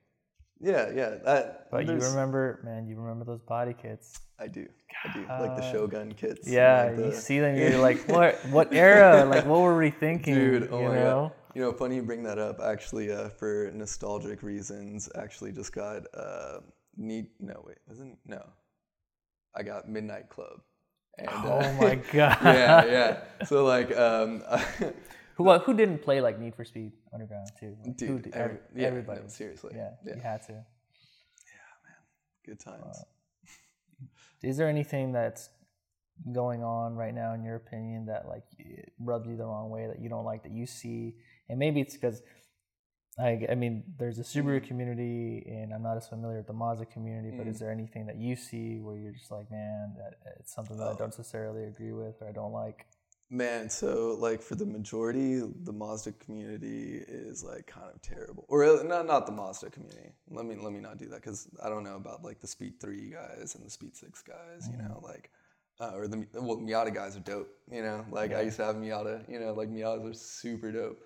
yeah, 0.60 0.90
yeah, 0.94 1.16
that. 1.24 1.70
But 1.70 1.86
you 1.86 1.94
remember, 1.94 2.60
man, 2.62 2.86
you 2.86 2.96
remember 2.96 3.24
those 3.24 3.40
body 3.40 3.72
kits. 3.72 4.20
I 4.38 4.46
do, 4.46 4.68
I 5.04 5.12
do, 5.12 5.26
like 5.26 5.56
the 5.56 5.72
Shogun 5.72 6.12
kits. 6.12 6.46
Yeah, 6.46 6.92
like, 6.94 7.06
you 7.06 7.12
see 7.12 7.40
them, 7.40 7.56
you're 7.56 7.78
like, 7.88 8.06
what? 8.08 8.36
What 8.50 8.72
era? 8.74 9.24
Like, 9.24 9.46
what 9.46 9.60
were 9.60 9.76
we 9.76 9.90
thinking? 9.90 10.34
Dude, 10.34 10.68
oh 10.70 10.82
you 10.82 10.88
my 10.88 10.94
know? 10.94 11.04
god. 11.28 11.39
You 11.54 11.62
know, 11.62 11.72
funny 11.72 11.96
you 11.96 12.02
bring 12.02 12.22
that 12.24 12.38
up. 12.38 12.60
Actually, 12.60 13.10
uh, 13.10 13.28
for 13.30 13.70
nostalgic 13.74 14.42
reasons, 14.42 15.08
actually 15.16 15.52
just 15.52 15.72
got 15.72 16.02
uh, 16.14 16.60
need 16.96 17.26
no 17.40 17.62
wait 17.66 17.78
wasn't 17.88 18.18
no, 18.24 18.42
I 19.56 19.62
got 19.62 19.88
Midnight 19.88 20.28
Club. 20.28 20.60
And, 21.18 21.28
oh 21.32 21.72
my 21.80 21.94
god. 22.12 22.38
yeah, 22.42 22.84
yeah. 22.86 23.44
So 23.46 23.64
like, 23.64 23.94
um, 23.96 24.42
who 25.34 25.52
who 25.58 25.74
didn't 25.74 26.02
play 26.02 26.20
like 26.20 26.38
Need 26.38 26.54
for 26.54 26.64
Speed 26.64 26.92
Underground 27.12 27.48
too? 27.58 27.76
Like, 27.84 27.96
dude, 27.96 28.08
who 28.08 28.18
did, 28.20 28.34
every- 28.34 28.58
yeah, 28.76 28.86
everybody. 28.86 29.20
no, 29.22 29.28
seriously, 29.28 29.72
Yeah, 29.74 29.90
yeah, 30.06 30.14
you 30.14 30.20
had 30.20 30.42
to. 30.42 30.52
Yeah, 30.52 30.58
man. 31.84 31.96
Good 32.46 32.60
times. 32.60 33.04
Is 34.42 34.56
there 34.56 34.68
anything 34.68 35.12
that's 35.12 35.50
going 36.32 36.62
on 36.62 36.94
right 36.94 37.14
now, 37.14 37.34
in 37.34 37.42
your 37.42 37.56
opinion, 37.56 38.06
that 38.06 38.28
like 38.28 38.44
rubs 38.98 39.28
you 39.28 39.36
the 39.36 39.44
wrong 39.44 39.68
way, 39.70 39.86
that 39.88 40.00
you 40.00 40.08
don't 40.08 40.24
like, 40.24 40.42
that 40.44 40.52
you 40.52 40.66
see, 40.66 41.16
and 41.50 41.58
maybe 41.58 41.80
it's 41.80 41.94
because. 41.94 42.22
I, 43.18 43.46
I 43.50 43.54
mean, 43.54 43.82
there's 43.98 44.18
a. 44.18 44.22
Subaru 44.22 44.66
community, 44.66 45.44
and 45.46 45.74
I'm 45.74 45.82
not 45.82 45.96
as 45.98 46.08
familiar 46.08 46.38
with 46.38 46.46
the 46.46 46.54
Mazda 46.54 46.86
community. 46.86 47.36
But 47.36 47.46
Mm. 47.46 47.50
is 47.50 47.58
there 47.58 47.70
anything 47.70 48.06
that 48.06 48.16
you 48.16 48.34
see 48.36 48.78
where 48.78 48.96
you're 48.96 49.12
just 49.12 49.30
like, 49.30 49.50
man, 49.50 49.94
that, 49.98 50.14
it's 50.38 50.54
something 50.54 50.76
that 50.78 50.86
I 50.86 50.92
Oh. 50.92 50.96
don't 50.96 51.08
necessarily 51.08 51.64
agree 51.64 51.92
with 51.92 52.22
or 52.22 52.28
I 52.28 52.32
don't 52.32 52.52
like? 52.52 52.86
Man, 53.28 53.68
so 53.68 54.16
like 54.18 54.40
for 54.40 54.54
the 54.54 54.64
majority, 54.64 55.40
the 55.40 55.72
Mazda 55.72 56.12
community 56.12 57.04
is 57.06 57.44
like 57.44 57.66
kind 57.66 57.90
of 57.94 58.00
terrible. 58.00 58.44
Or 58.48 58.64
uh, 58.64 58.82
not 58.84 59.06
not 59.06 59.26
the 59.26 59.32
Mazda 59.32 59.70
community. 59.70 60.12
Let 60.30 60.46
me 60.46 60.54
let 60.56 60.72
me 60.72 60.80
not 60.80 60.96
do 60.96 61.06
that 61.10 61.16
because 61.22 61.48
I 61.62 61.68
don't 61.68 61.84
know 61.84 61.96
about 61.96 62.24
like 62.24 62.40
the 62.40 62.46
Speed 62.48 62.80
Three 62.80 63.10
guys 63.10 63.54
and 63.54 63.64
the 63.66 63.70
Speed 63.70 63.94
Six 63.96 64.22
guys. 64.22 64.68
You 64.70 64.78
know, 64.78 64.98
like 65.02 65.30
uh, 65.78 65.92
or 65.94 66.08
the 66.08 66.26
well 66.34 66.56
Miata 66.58 66.92
guys 66.94 67.16
are 67.16 67.20
dope. 67.20 67.50
You 67.70 67.82
know, 67.82 68.04
like 68.10 68.32
I 68.32 68.40
used 68.40 68.56
to 68.56 68.64
have 68.64 68.76
Miata. 68.76 69.28
You 69.28 69.38
know, 69.40 69.52
like 69.52 69.68
Miatas 69.68 70.10
are 70.10 70.14
super 70.14 70.72
dope. 70.72 71.00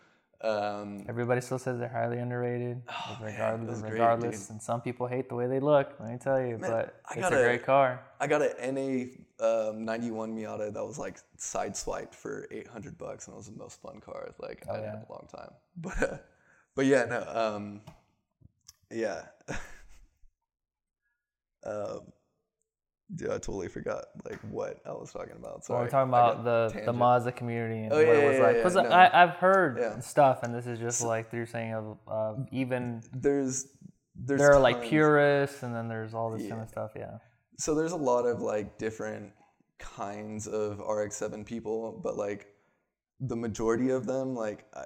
Um, 0.45 1.07
Everybody 1.09 1.41
still 1.41 1.59
says 1.59 1.79
they're 1.79 1.89
highly 1.89 2.19
underrated, 2.19 2.83
Oh, 2.91 3.17
man, 3.21 3.33
regardless. 3.33 3.81
great, 3.81 3.93
regardless, 3.93 4.51
and 4.51 4.61
some 4.61 4.83
people 4.83 5.07
hate 5.07 5.31
the 5.31 5.35
way 5.35 5.47
they 5.47 5.59
look. 5.59 5.95
Let 5.99 6.11
me 6.11 6.19
tell 6.19 6.39
you, 6.39 6.59
Man, 6.59 6.71
but 6.71 7.01
I 7.09 7.13
it's 7.15 7.21
gotta- 7.23 7.41
a 7.41 7.45
great 7.45 7.65
car. 7.65 8.01
I 8.21 8.27
got 8.27 8.43
an 8.43 8.75
NA 8.75 9.05
um, 9.45 9.85
91 9.87 10.37
Miata 10.37 10.73
that 10.73 10.85
was 10.85 10.99
like 10.99 11.17
sideswiped 11.39 12.15
for 12.15 12.47
800 12.51 12.99
bucks, 12.99 13.27
and 13.27 13.35
it 13.35 13.39
was 13.39 13.47
the 13.47 13.57
most 13.57 13.81
fun 13.81 14.01
car 14.01 14.35
like 14.39 14.67
I'd 14.69 14.81
yeah. 14.81 14.87
had 14.91 14.95
in 14.97 15.05
a 15.09 15.13
long 15.13 15.27
time. 15.35 15.51
But 15.77 16.03
uh, 16.03 16.19
but 16.75 16.87
yeah, 16.87 17.05
no, 17.07 17.25
um, 17.57 17.81
yeah. 18.91 19.23
um, 21.65 22.01
dude, 23.15 23.29
I 23.31 23.35
totally 23.35 23.69
forgot 23.69 24.05
like 24.25 24.39
what 24.51 24.81
I 24.87 24.93
was 24.93 25.13
talking 25.13 25.35
about. 25.37 25.53
Well, 25.53 25.61
Sorry, 25.63 25.85
we're 25.85 25.91
talking 25.91 26.09
about 26.11 26.45
the, 26.45 26.83
the. 26.87 26.93
Mazda 26.93 27.33
community 27.33 27.83
and 27.85 27.93
Oh, 27.93 27.97
what 27.97 28.07
yeah, 28.07 28.13
it 28.13 28.29
was 28.29 28.37
yeah, 28.37 28.43
like. 28.43 28.57
yeah, 28.57 28.63
Because 28.63 28.75
no. 28.77 28.83
I, 28.83 29.23
I've 29.23 29.35
heard 29.37 29.79
Yeah. 29.79 29.99
stuff, 30.01 30.43
and 30.43 30.55
this 30.55 30.67
is 30.67 30.79
just 30.79 31.03
like 31.03 31.31
through 31.31 31.47
saying 31.47 31.75
of 31.75 31.99
uh, 32.09 32.35
even 32.53 33.03
There's 33.13 33.67
there's 34.17 34.41
there 34.41 34.53
are 34.53 34.61
like 34.61 34.83
purists, 34.83 35.63
and 35.65 35.75
then 35.75 35.89
there's 35.89 36.15
all 36.15 36.31
this 36.31 36.49
kind 36.49 36.61
of 36.63 36.69
stuff. 36.69 36.93
Yeah. 36.97 37.19
so 37.59 37.75
there's 37.75 37.93
a 37.93 37.97
lot 37.97 38.27
of 38.27 38.41
like 38.41 38.79
different 38.79 39.33
kinds 39.79 40.47
of 40.47 40.79
RX-7 40.79 41.45
people, 41.45 42.01
but 42.03 42.17
like 42.17 42.47
the 43.21 43.37
majority 43.37 43.91
of 43.91 44.07
them, 44.07 44.35
like 44.35 44.67
I, 44.75 44.85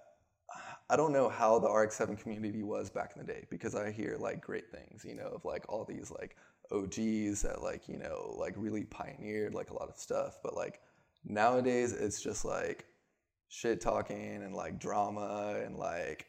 I 0.91 0.97
don't 0.97 1.12
know 1.12 1.29
how 1.29 1.59
the 1.59 1.71
RX-7 1.71 2.19
community 2.19 2.62
was 2.62 2.89
back 2.89 3.12
in 3.14 3.25
the 3.25 3.31
day 3.31 3.45
because 3.51 3.75
I 3.75 3.91
hear 3.93 4.16
like 4.19 4.41
great 4.41 4.71
things, 4.71 5.05
you 5.05 5.14
know, 5.14 5.29
of 5.29 5.45
like 5.45 5.64
all 5.69 5.85
these 5.85 6.11
like 6.11 6.37
OGs 6.73 7.43
that 7.43 7.62
like 7.62 7.89
you 7.89 7.99
know 7.99 8.35
like 8.39 8.55
really 8.57 8.85
pioneered 8.85 9.55
like 9.55 9.71
a 9.71 9.75
lot 9.75 9.89
of 9.89 9.97
stuff, 9.97 10.39
but 10.43 10.55
like 10.55 10.81
nowadays 11.25 11.93
it's 11.93 12.21
just 12.21 12.45
like 12.45 12.87
shit 13.49 13.81
talking 13.81 14.43
and 14.43 14.55
like 14.55 14.79
drama 14.79 15.61
and 15.64 15.77
like 15.77 16.27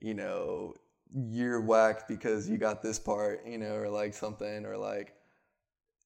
you 0.00 0.14
know 0.14 0.74
you're 1.14 1.60
whack 1.60 2.08
because 2.08 2.48
you 2.48 2.56
got 2.56 2.82
this 2.82 2.98
part, 2.98 3.46
you 3.46 3.58
know, 3.58 3.74
or 3.74 3.88
like 3.88 4.14
something, 4.14 4.64
or 4.64 4.76
like 4.76 5.14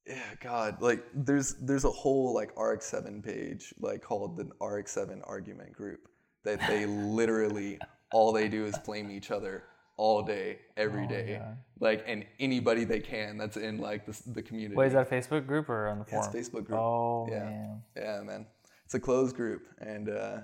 yeah, 0.06 0.34
God, 0.40 0.80
like 0.80 1.04
there's 1.14 1.54
there's 1.54 1.84
a 1.84 1.90
whole 1.90 2.32
like 2.34 2.54
RX7 2.54 3.24
page 3.24 3.74
like 3.80 4.02
called 4.02 4.36
the 4.36 4.44
RX7 4.60 5.20
argument 5.24 5.72
group 5.72 6.08
that 6.44 6.60
they 6.68 6.86
literally 6.86 7.78
all 8.12 8.32
they 8.32 8.48
do 8.48 8.64
is 8.64 8.78
blame 8.78 9.10
each 9.10 9.30
other 9.30 9.64
all 9.96 10.22
day, 10.22 10.58
every 10.76 11.04
Oh, 11.04 11.08
day, 11.08 11.38
God. 11.38 11.56
like 11.80 12.04
and 12.06 12.24
anybody 12.38 12.84
they 12.84 13.00
can 13.00 13.38
that's 13.38 13.56
in 13.56 13.78
like 13.78 14.04
the, 14.06 14.30
the 14.32 14.42
community. 14.42 14.76
Wait, 14.76 14.88
is 14.88 14.92
that 14.92 15.10
a 15.10 15.10
Facebook 15.10 15.46
group 15.46 15.68
or 15.68 15.88
on 15.88 15.98
the 16.00 16.04
Yeah, 16.10 16.18
it's 16.18 16.28
a 16.28 16.30
Facebook 16.30 16.64
group. 16.66 16.78
Oh 16.78 17.26
Yeah. 17.30 17.44
man. 17.44 17.82
Yeah, 17.96 18.20
man, 18.22 18.46
it's 18.84 18.94
a 18.94 19.00
closed 19.00 19.34
group, 19.36 19.66
and 19.78 20.08
uh, 20.10 20.40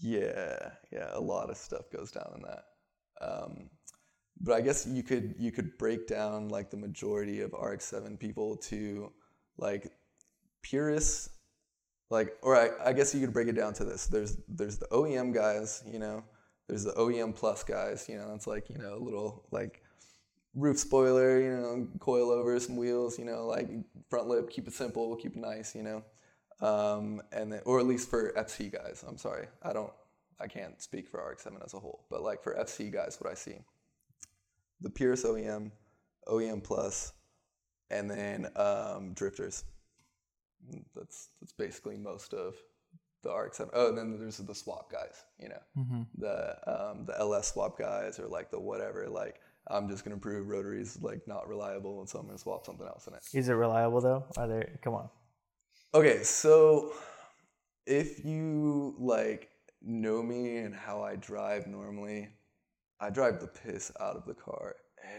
yeah, 0.00 0.70
yeah, 0.92 1.10
a 1.12 1.20
lot 1.20 1.50
of 1.50 1.56
stuff 1.56 1.90
goes 1.90 2.10
down 2.10 2.32
in 2.36 2.42
that. 2.42 2.64
Um, 3.20 3.70
but 4.40 4.54
I 4.54 4.60
guess 4.60 4.86
you 4.86 5.02
could 5.02 5.34
you 5.38 5.52
could 5.52 5.76
break 5.76 6.06
down 6.06 6.48
like 6.48 6.70
the 6.70 6.76
majority 6.76 7.40
of 7.42 7.52
RX-7 7.52 8.18
people 8.18 8.56
to 8.56 9.12
like 9.58 9.92
purists, 10.62 11.28
like 12.08 12.34
or 12.42 12.56
I, 12.56 12.90
I 12.90 12.92
guess 12.92 13.14
you 13.14 13.20
could 13.20 13.32
break 13.34 13.48
it 13.48 13.56
down 13.56 13.74
to 13.74 13.84
this. 13.84 14.06
There's 14.06 14.38
there's 14.48 14.78
the 14.78 14.86
OEM 14.86 15.34
guys, 15.34 15.82
you 15.86 15.98
know. 15.98 16.24
There's 16.70 16.84
the 16.84 16.92
OEM 16.92 17.34
plus 17.34 17.64
guys, 17.64 18.08
you 18.08 18.16
know. 18.16 18.32
it's 18.32 18.46
like 18.46 18.70
you 18.70 18.78
know 18.78 18.94
a 18.94 19.02
little 19.02 19.44
like 19.50 19.82
roof 20.54 20.78
spoiler, 20.78 21.40
you 21.40 21.50
know, 21.50 21.88
coil 21.98 22.30
over 22.30 22.60
some 22.60 22.76
wheels, 22.76 23.18
you 23.18 23.24
know, 23.24 23.44
like 23.44 23.68
front 24.08 24.28
lip, 24.28 24.48
keep 24.48 24.68
it 24.68 24.72
simple, 24.72 25.08
we'll 25.08 25.18
keep 25.18 25.34
it 25.34 25.40
nice, 25.40 25.74
you 25.74 25.82
know. 25.82 26.04
Um, 26.64 27.22
and 27.32 27.52
then, 27.52 27.60
or 27.64 27.80
at 27.80 27.86
least 27.86 28.08
for 28.08 28.32
FC 28.34 28.70
guys, 28.70 29.04
I'm 29.06 29.18
sorry, 29.18 29.48
I 29.64 29.72
don't, 29.72 29.92
I 30.38 30.46
can't 30.46 30.80
speak 30.80 31.08
for 31.08 31.18
RX-7 31.18 31.64
as 31.64 31.74
a 31.74 31.80
whole, 31.80 32.04
but 32.08 32.22
like 32.22 32.40
for 32.40 32.54
FC 32.54 32.92
guys, 32.92 33.18
what 33.20 33.28
I 33.28 33.34
see, 33.34 33.56
the 34.80 34.90
Pierce 34.90 35.24
OEM, 35.24 35.72
OEM 36.28 36.62
Plus, 36.62 37.12
and 37.90 38.08
then 38.08 38.46
um, 38.54 39.12
drifters. 39.14 39.64
That's 40.94 41.30
that's 41.40 41.52
basically 41.52 41.96
most 41.96 42.32
of 42.32 42.54
the 43.22 43.30
RX-7. 43.34 43.70
Oh, 43.72 43.88
and 43.88 43.98
then 43.98 44.18
there's 44.18 44.38
the 44.38 44.54
swap 44.54 44.90
guys, 44.90 45.24
you 45.38 45.48
know 45.48 45.62
hmm 45.74 46.02
the 46.16 46.56
um, 46.66 47.06
the 47.06 47.18
LS 47.18 47.52
swap 47.52 47.78
guys 47.78 48.18
or 48.18 48.26
like 48.28 48.50
the 48.50 48.60
whatever. 48.60 49.08
Like 49.08 49.40
I'm 49.68 49.88
just 49.88 50.04
gonna 50.04 50.16
prove 50.16 50.48
rotaries 50.48 50.98
like 51.00 51.26
not 51.26 51.48
reliable, 51.48 52.00
and 52.00 52.08
so 52.08 52.18
I'm 52.18 52.26
gonna 52.26 52.38
swap 52.38 52.66
something 52.66 52.86
else 52.86 53.06
in 53.06 53.14
it. 53.14 53.22
Is 53.32 53.48
it 53.48 53.52
reliable 53.54 54.00
though? 54.00 54.24
Are 54.36 54.48
there? 54.48 54.78
Come 54.82 54.94
on. 54.94 55.08
Okay, 55.94 56.22
so 56.22 56.92
if 57.86 58.24
you 58.24 58.94
like 58.98 59.50
know 59.82 60.22
me 60.22 60.58
and 60.58 60.74
how 60.74 61.02
I 61.02 61.16
drive 61.16 61.66
normally, 61.66 62.28
I 63.00 63.10
drive 63.10 63.40
the 63.40 63.46
piss 63.46 63.90
out 64.00 64.16
of 64.16 64.24
the 64.26 64.34
car 64.34 64.76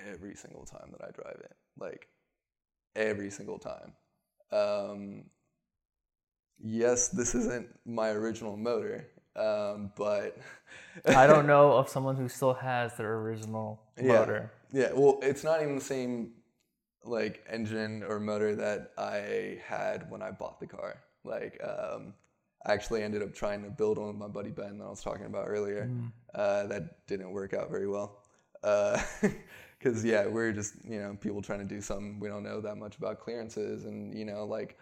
every 0.08 0.36
single 0.36 0.66
time 0.66 0.92
that 0.92 1.02
I 1.06 1.12
drive 1.12 1.40
it. 1.44 1.56
Like 1.78 2.08
every 2.96 3.30
single 3.32 3.60
time. 3.60 3.94
Um, 4.52 5.24
yes, 6.60 7.10
this 7.10 7.36
isn't 7.36 7.68
my 7.86 8.10
original 8.10 8.58
motor, 8.58 9.08
um, 9.36 9.92
but 9.96 10.38
I 11.06 11.28
don't 11.28 11.48
know 11.48 11.74
of 11.74 11.90
someone 11.90 12.16
who 12.16 12.28
still 12.28 12.54
has 12.54 12.96
their 12.98 13.16
original 13.20 13.82
Yeah. 13.98 14.20
motor. 14.20 14.52
Yeah, 14.72 14.92
well, 14.94 15.20
it's 15.22 15.44
not 15.44 15.62
even 15.62 15.76
the 15.76 15.82
same 15.82 16.32
like 17.04 17.44
engine 17.50 18.04
or 18.04 18.20
motor 18.20 18.56
that 18.56 18.92
I 18.98 19.60
had 19.66 20.10
when 20.12 20.22
I 20.22 20.32
bought 20.32 20.60
the 20.60 20.68
car. 20.68 21.02
Like, 21.24 21.60
um, 21.64 22.14
I 22.66 22.74
actually 22.74 23.02
ended 23.04 23.24
up 23.24 23.34
trying 23.34 23.64
to 23.64 23.70
build 23.72 23.98
one 23.98 24.08
with 24.10 24.18
my 24.18 24.28
buddy 24.28 24.52
Ben 24.52 24.78
that 24.78 24.86
I 24.86 24.90
was 24.90 25.02
talking 25.02 25.26
about 25.26 25.46
earlier. 25.48 25.90
Uh, 26.36 26.68
that 26.68 27.08
didn't 27.08 27.32
work 27.32 27.54
out 27.54 27.70
very 27.72 27.88
well. 27.88 28.20
Because, 29.80 30.06
yeah, 30.06 30.28
we're 30.28 30.52
just, 30.52 30.76
you 30.86 31.00
know, 31.00 31.18
people 31.20 31.42
trying 31.42 31.58
to 31.58 31.66
do 31.66 31.82
something. 31.82 32.20
We 32.20 32.28
don't 32.28 32.44
know 32.44 32.62
that 32.62 32.76
much 32.76 32.98
about 32.98 33.20
clearances 33.20 33.86
and, 33.86 34.16
you 34.16 34.26
know, 34.26 34.46
like 34.46 34.78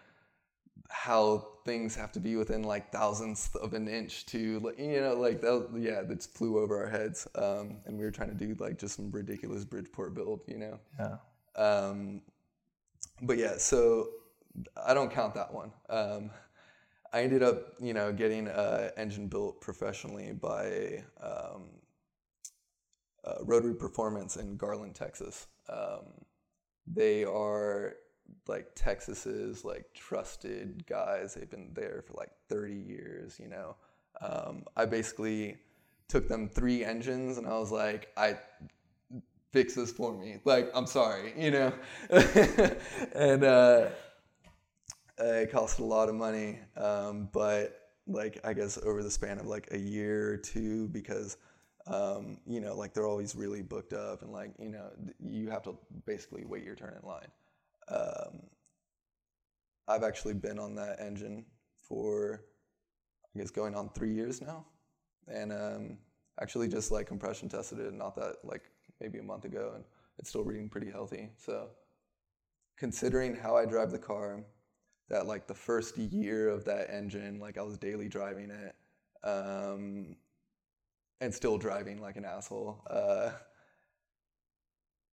how 0.90 1.46
things 1.64 1.94
have 1.94 2.10
to 2.12 2.20
be 2.20 2.34
within 2.34 2.62
like 2.64 2.90
thousandths 2.90 3.54
of 3.54 3.74
an 3.74 3.86
inch 3.86 4.26
to, 4.26 4.74
you 4.76 5.00
know, 5.00 5.14
like 5.14 5.40
that, 5.40 5.68
yeah, 5.78 6.02
that 6.02 6.22
flew 6.22 6.58
over 6.58 6.82
our 6.82 6.90
heads. 6.90 7.28
Um, 7.36 7.76
and 7.86 7.96
we 7.96 8.04
were 8.04 8.10
trying 8.10 8.28
to 8.28 8.34
do 8.34 8.56
like 8.58 8.76
just 8.78 8.96
some 8.96 9.10
ridiculous 9.10 9.64
Bridgeport 9.64 10.14
build, 10.14 10.40
you 10.48 10.58
know. 10.58 10.80
Yeah. 10.98 11.16
Um, 11.56 12.22
but 13.22 13.38
yeah, 13.38 13.56
so 13.56 14.08
I 14.84 14.92
don't 14.92 15.12
count 15.12 15.34
that 15.34 15.54
one. 15.54 15.70
Um, 15.88 16.30
I 17.12 17.22
ended 17.22 17.42
up, 17.42 17.74
you 17.80 17.94
know, 17.94 18.12
getting 18.12 18.48
an 18.48 18.90
engine 18.96 19.28
built 19.28 19.60
professionally 19.60 20.32
by 20.32 21.04
um, 21.22 21.70
uh, 23.24 23.34
Rotary 23.42 23.74
Performance 23.74 24.36
in 24.36 24.56
Garland, 24.56 24.96
Texas. 24.96 25.46
Um, 25.68 26.04
they 26.86 27.24
are 27.24 27.94
like 28.46 28.74
Texas's 28.74 29.64
like 29.64 29.86
trusted 29.94 30.86
guys. 30.86 31.34
They've 31.34 31.50
been 31.50 31.70
there 31.74 32.02
for 32.06 32.14
like 32.14 32.30
30 32.48 32.74
years. 32.74 33.38
You 33.40 33.48
know, 33.48 33.76
um, 34.20 34.64
I 34.76 34.86
basically 34.86 35.56
took 36.08 36.28
them 36.28 36.48
three 36.48 36.84
engines, 36.84 37.38
and 37.38 37.46
I 37.46 37.58
was 37.58 37.70
like, 37.72 38.08
I 38.16 38.36
fix 39.52 39.74
this 39.74 39.92
for 39.92 40.12
me. 40.12 40.38
Like, 40.44 40.70
I'm 40.74 40.86
sorry, 40.86 41.32
you 41.38 41.50
know. 41.50 41.72
and 43.14 43.44
uh, 43.44 43.88
it 45.18 45.50
cost 45.52 45.78
a 45.78 45.84
lot 45.84 46.08
of 46.08 46.14
money, 46.14 46.58
um, 46.76 47.28
but 47.32 47.76
like 48.06 48.40
I 48.44 48.52
guess 48.54 48.78
over 48.82 49.02
the 49.02 49.10
span 49.10 49.38
of 49.38 49.46
like 49.46 49.68
a 49.72 49.78
year 49.78 50.32
or 50.32 50.36
two, 50.36 50.88
because 50.88 51.36
Um, 51.86 52.38
you 52.46 52.60
know, 52.60 52.76
like 52.76 52.94
they're 52.94 53.06
always 53.06 53.34
really 53.34 53.62
booked 53.62 53.92
up, 53.94 54.22
and 54.22 54.32
like 54.32 54.52
you 54.58 54.68
know, 54.70 54.90
you 55.20 55.50
have 55.50 55.62
to 55.64 55.76
basically 56.06 56.44
wait 56.44 56.62
your 56.64 56.76
turn 56.76 56.94
in 57.00 57.08
line. 57.08 57.28
Um, 57.90 58.42
I've 59.88 60.04
actually 60.04 60.34
been 60.34 60.58
on 60.58 60.74
that 60.76 61.00
engine 61.00 61.44
for, 61.76 62.44
I 63.34 63.38
guess, 63.38 63.50
going 63.50 63.74
on 63.74 63.90
three 63.90 64.12
years 64.12 64.40
now, 64.40 64.64
and 65.26 65.52
um, 65.52 65.98
actually 66.40 66.68
just 66.68 66.92
like 66.92 67.06
compression 67.06 67.48
tested 67.48 67.80
it 67.80 67.92
not 67.92 68.14
that 68.16 68.36
like 68.44 68.62
maybe 69.00 69.18
a 69.18 69.22
month 69.22 69.44
ago, 69.44 69.72
and 69.74 69.84
it's 70.18 70.28
still 70.28 70.44
reading 70.44 70.68
pretty 70.68 70.90
healthy. 70.90 71.30
So, 71.36 71.68
considering 72.78 73.34
how 73.34 73.56
I 73.56 73.66
drive 73.66 73.90
the 73.90 73.98
car, 73.98 74.44
that 75.08 75.26
like 75.26 75.48
the 75.48 75.54
first 75.54 75.98
year 75.98 76.48
of 76.48 76.64
that 76.66 76.88
engine, 76.90 77.40
like 77.40 77.58
I 77.58 77.62
was 77.62 77.76
daily 77.76 78.08
driving 78.08 78.50
it, 78.50 78.74
um, 79.26 80.16
and 81.20 81.34
still 81.34 81.58
driving 81.58 82.00
like 82.00 82.16
an 82.16 82.24
asshole. 82.24 82.82
Uh, 82.88 83.30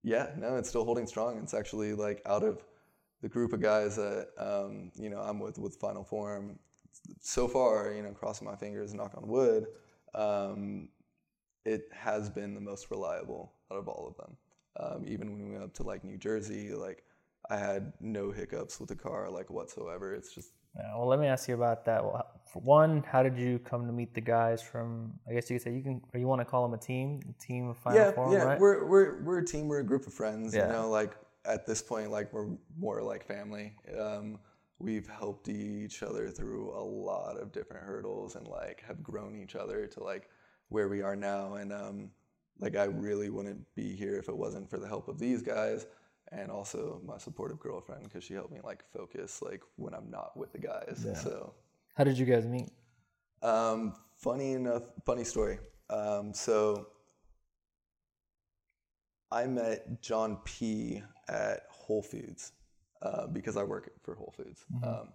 yeah, 0.08 0.30
no, 0.38 0.56
it's 0.56 0.70
still 0.70 0.84
holding 0.84 1.06
strong. 1.06 1.38
It's 1.38 1.52
actually 1.52 1.92
like 1.92 2.22
out 2.24 2.42
of 2.42 2.64
the 3.20 3.28
group 3.28 3.52
of 3.52 3.60
guys 3.60 3.96
that 3.96 4.28
um, 4.38 4.90
you 4.96 5.10
know 5.10 5.20
I'm 5.20 5.38
with 5.38 5.58
with 5.58 5.76
Final 5.76 6.02
Form. 6.02 6.58
So 7.20 7.46
far, 7.46 7.92
you 7.92 8.02
know, 8.02 8.12
crossing 8.12 8.46
my 8.46 8.56
fingers, 8.56 8.94
knock 8.94 9.12
on 9.16 9.28
wood, 9.28 9.66
um, 10.14 10.88
it 11.64 11.82
has 11.92 12.30
been 12.30 12.54
the 12.54 12.60
most 12.60 12.90
reliable 12.90 13.52
out 13.70 13.78
of 13.78 13.86
all 13.86 14.08
of 14.08 14.16
them. 14.16 14.36
Um, 14.80 15.04
even 15.06 15.32
when 15.32 15.44
we 15.44 15.52
went 15.52 15.64
up 15.64 15.74
to 15.74 15.82
like 15.82 16.04
New 16.04 16.16
Jersey, 16.16 16.72
like 16.72 17.04
I 17.50 17.58
had 17.58 17.92
no 18.00 18.30
hiccups 18.30 18.80
with 18.80 18.88
the 18.88 18.96
car 18.96 19.30
like 19.30 19.50
whatsoever. 19.50 20.14
It's 20.14 20.34
just 20.34 20.52
Yeah, 20.78 20.96
well, 20.96 21.08
let 21.08 21.18
me 21.18 21.26
ask 21.26 21.48
you 21.48 21.54
about 21.54 21.84
that. 21.86 22.02
Well, 22.02 22.24
one, 22.54 23.02
how 23.02 23.22
did 23.22 23.36
you 23.36 23.58
come 23.58 23.86
to 23.86 23.92
meet 23.92 24.14
the 24.14 24.20
guys 24.20 24.62
from? 24.62 25.12
I 25.28 25.34
guess 25.34 25.50
you 25.50 25.56
could 25.56 25.64
say 25.64 25.74
you 25.74 25.82
can, 25.82 26.00
or 26.14 26.20
you 26.20 26.26
want 26.26 26.40
to 26.40 26.44
call 26.44 26.62
them 26.62 26.74
a 26.74 26.82
team, 26.82 27.20
a 27.28 27.42
team 27.42 27.68
of 27.68 27.76
Final 27.78 27.98
yeah, 27.98 28.10
Form, 28.12 28.32
yeah. 28.32 28.42
right? 28.44 28.60
We're 28.60 28.86
we're 28.86 29.22
we're 29.22 29.38
a 29.38 29.44
team. 29.44 29.68
We're 29.68 29.80
a 29.80 29.84
group 29.84 30.06
of 30.06 30.14
friends. 30.14 30.54
Yeah. 30.54 30.66
You 30.66 30.72
know, 30.72 30.88
like 30.88 31.14
at 31.44 31.66
this 31.66 31.82
point, 31.82 32.10
like 32.10 32.32
we're 32.32 32.48
more 32.78 33.02
like 33.02 33.26
family. 33.26 33.74
Um, 33.98 34.38
we've 34.78 35.08
helped 35.08 35.48
each 35.48 36.02
other 36.02 36.30
through 36.30 36.70
a 36.70 36.82
lot 36.82 37.36
of 37.36 37.52
different 37.52 37.84
hurdles 37.84 38.36
and 38.36 38.46
like 38.46 38.82
have 38.86 39.02
grown 39.02 39.40
each 39.42 39.56
other 39.56 39.86
to 39.88 40.02
like 40.02 40.28
where 40.68 40.88
we 40.88 41.02
are 41.02 41.16
now. 41.16 41.54
And 41.54 41.72
um, 41.72 42.10
like 42.60 42.76
I 42.76 42.84
really 42.84 43.30
wouldn't 43.30 43.62
be 43.74 43.96
here 43.96 44.18
if 44.18 44.28
it 44.28 44.36
wasn't 44.36 44.70
for 44.70 44.78
the 44.78 44.86
help 44.86 45.08
of 45.08 45.18
these 45.18 45.42
guys 45.42 45.86
and 46.32 46.50
also 46.50 47.00
my 47.04 47.18
supportive 47.18 47.58
girlfriend 47.58 48.04
because 48.04 48.24
she 48.24 48.34
helped 48.34 48.52
me 48.52 48.60
like 48.62 48.84
focus 48.92 49.40
like 49.42 49.62
when 49.76 49.94
I'm 49.94 50.10
not 50.10 50.36
with 50.36 50.52
the 50.52 50.58
guys. 50.58 51.06
So. 51.22 51.54
How 51.94 52.04
did 52.04 52.18
you 52.18 52.26
guys 52.26 52.46
meet? 52.46 52.70
Um, 53.42 53.94
funny 54.18 54.52
enough, 54.52 54.82
funny 55.04 55.24
story. 55.24 55.58
Um, 55.90 56.32
so 56.34 56.88
I 59.30 59.46
met 59.46 60.02
John 60.02 60.38
P 60.44 61.02
at 61.28 61.62
Whole 61.70 62.02
Foods 62.02 62.52
uh, 63.02 63.26
because 63.26 63.56
I 63.56 63.62
work 63.62 63.90
for 64.02 64.14
Whole 64.14 64.32
Foods. 64.36 64.64
Um, 64.82 65.08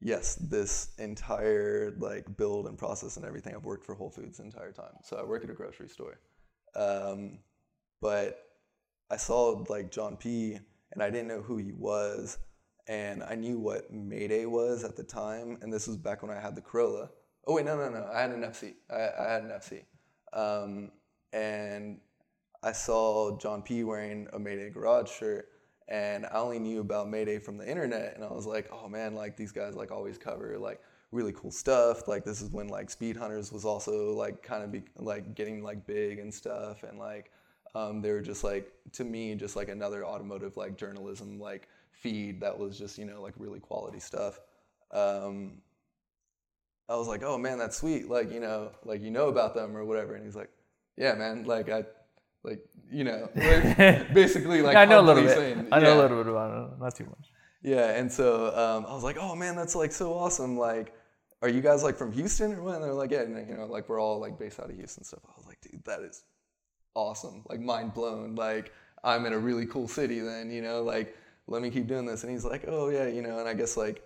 yes, 0.00 0.36
this 0.36 0.90
entire 0.98 1.94
like 1.98 2.36
build 2.36 2.66
and 2.66 2.78
process 2.78 3.16
and 3.16 3.24
everything, 3.24 3.54
I've 3.54 3.64
worked 3.64 3.84
for 3.84 3.94
Whole 3.94 4.10
Foods 4.10 4.38
the 4.38 4.44
entire 4.44 4.72
time. 4.72 4.94
So 5.02 5.16
I 5.16 5.24
work 5.24 5.44
at 5.44 5.50
a 5.50 5.54
grocery 5.54 5.88
store. 5.88 6.20
Um, 6.76 7.38
but 8.00 8.38
I 9.10 9.16
saw 9.16 9.64
like 9.68 9.90
John 9.90 10.16
P 10.16 10.58
and 10.94 11.02
I 11.02 11.10
didn't 11.10 11.28
know 11.28 11.42
who 11.42 11.58
he 11.58 11.72
was. 11.72 12.38
And 12.86 13.22
I 13.22 13.34
knew 13.34 13.58
what 13.58 13.92
Mayday 13.92 14.44
was 14.46 14.84
at 14.84 14.96
the 14.96 15.02
time. 15.02 15.58
And 15.62 15.72
this 15.72 15.86
was 15.86 15.96
back 15.96 16.22
when 16.22 16.30
I 16.30 16.40
had 16.40 16.54
the 16.54 16.60
Corolla. 16.60 17.10
Oh, 17.46 17.54
wait, 17.54 17.64
no, 17.64 17.76
no, 17.76 17.88
no. 17.88 18.08
I 18.12 18.20
had 18.20 18.30
an 18.30 18.42
FC. 18.42 18.74
I, 18.90 19.08
I 19.18 19.32
had 19.32 19.42
an 19.42 19.50
FC. 19.50 19.84
Um, 20.32 20.90
and 21.32 22.00
I 22.62 22.72
saw 22.72 23.38
John 23.38 23.62
P 23.62 23.84
wearing 23.84 24.28
a 24.32 24.38
Mayday 24.38 24.70
Garage 24.70 25.10
shirt. 25.10 25.48
And 25.88 26.26
I 26.26 26.38
only 26.38 26.58
knew 26.58 26.80
about 26.80 27.08
Mayday 27.08 27.38
from 27.38 27.56
the 27.56 27.68
internet. 27.68 28.14
And 28.16 28.24
I 28.24 28.32
was 28.32 28.46
like, 28.46 28.68
oh 28.72 28.88
man, 28.88 29.14
like 29.14 29.36
these 29.36 29.52
guys 29.52 29.74
like 29.74 29.90
always 29.90 30.16
cover 30.16 30.58
like 30.58 30.80
really 31.10 31.32
cool 31.32 31.50
stuff. 31.50 32.08
Like 32.08 32.24
this 32.24 32.40
is 32.40 32.50
when 32.50 32.68
like 32.68 32.88
Speedhunters 32.88 33.52
was 33.52 33.64
also 33.64 34.12
like 34.12 34.42
kind 34.42 34.62
of 34.62 34.72
be, 34.72 34.82
like 34.96 35.34
getting 35.34 35.62
like 35.62 35.86
big 35.86 36.18
and 36.18 36.32
stuff. 36.32 36.82
And 36.82 36.98
like 36.98 37.30
um, 37.74 38.00
they 38.00 38.10
were 38.12 38.22
just 38.22 38.44
like 38.44 38.72
to 38.92 39.04
me 39.04 39.34
just 39.34 39.56
like 39.56 39.68
another 39.68 40.04
automotive 40.04 40.56
like 40.56 40.76
journalism 40.76 41.40
like 41.40 41.68
feed 41.90 42.40
that 42.40 42.56
was 42.58 42.78
just 42.78 42.98
you 42.98 43.04
know 43.04 43.20
like 43.22 43.34
really 43.36 43.60
quality 43.60 44.00
stuff. 44.00 44.38
Um, 44.92 45.58
I 46.88 46.96
was 46.96 47.08
like, 47.08 47.22
oh 47.22 47.38
man, 47.38 47.58
that's 47.58 47.76
sweet. 47.76 48.08
Like 48.08 48.32
you 48.32 48.40
know, 48.40 48.70
like 48.84 49.02
you 49.02 49.10
know 49.10 49.28
about 49.28 49.54
them 49.54 49.76
or 49.76 49.84
whatever. 49.84 50.14
And 50.14 50.24
he's 50.24 50.36
like, 50.36 50.50
yeah, 50.96 51.14
man. 51.14 51.44
Like 51.44 51.70
I, 51.70 51.84
like 52.42 52.60
you 52.90 53.04
know, 53.04 53.28
like, 53.34 54.12
basically 54.12 54.62
like 54.62 54.76
I 54.76 54.84
know 54.84 55.00
a 55.00 55.02
little 55.02 55.22
bit. 55.22 55.34
saying, 55.34 55.68
I 55.72 55.80
know 55.80 55.94
yeah. 55.94 56.00
a 56.00 56.02
little 56.02 56.22
bit 56.22 56.30
about 56.30 56.72
it, 56.72 56.80
not 56.80 56.94
too 56.94 57.04
much. 57.06 57.30
Yeah, 57.62 57.98
and 57.98 58.12
so 58.12 58.48
um, 58.48 58.84
I 58.86 58.92
was 58.92 59.02
like, 59.02 59.16
"Oh 59.18 59.34
man, 59.34 59.56
that's 59.56 59.74
like 59.74 59.90
so 59.90 60.12
awesome! 60.12 60.58
Like, 60.58 60.94
are 61.40 61.48
you 61.48 61.62
guys 61.62 61.82
like 61.82 61.96
from 61.96 62.12
Houston 62.12 62.52
or 62.52 62.62
what?" 62.62 62.74
And 62.74 62.84
they're 62.84 62.92
like, 62.92 63.10
"Yeah, 63.10 63.22
and, 63.22 63.48
you 63.48 63.56
know, 63.56 63.64
like 63.64 63.88
we're 63.88 63.98
all 63.98 64.20
like 64.20 64.38
based 64.38 64.60
out 64.60 64.68
of 64.68 64.76
Houston 64.76 65.02
stuff." 65.02 65.20
I 65.26 65.32
was 65.38 65.46
like, 65.46 65.58
"Dude, 65.62 65.82
that 65.86 66.00
is 66.00 66.24
awesome! 66.94 67.42
Like, 67.48 67.60
mind 67.60 67.94
blown! 67.94 68.34
Like, 68.34 68.72
I'm 69.02 69.26
in 69.26 69.32
a 69.32 69.38
really 69.38 69.66
cool 69.66 69.88
city. 69.88 70.20
Then, 70.20 70.50
you 70.50 70.62
know, 70.62 70.82
like, 70.82 71.16
let 71.46 71.62
me 71.62 71.70
keep 71.70 71.86
doing 71.86 72.06
this." 72.06 72.22
And 72.22 72.32
he's 72.32 72.44
like, 72.44 72.64
"Oh 72.68 72.88
yeah, 72.88 73.06
you 73.06 73.22
know," 73.22 73.38
and 73.38 73.48
I 73.48 73.54
guess 73.54 73.76
like 73.76 74.02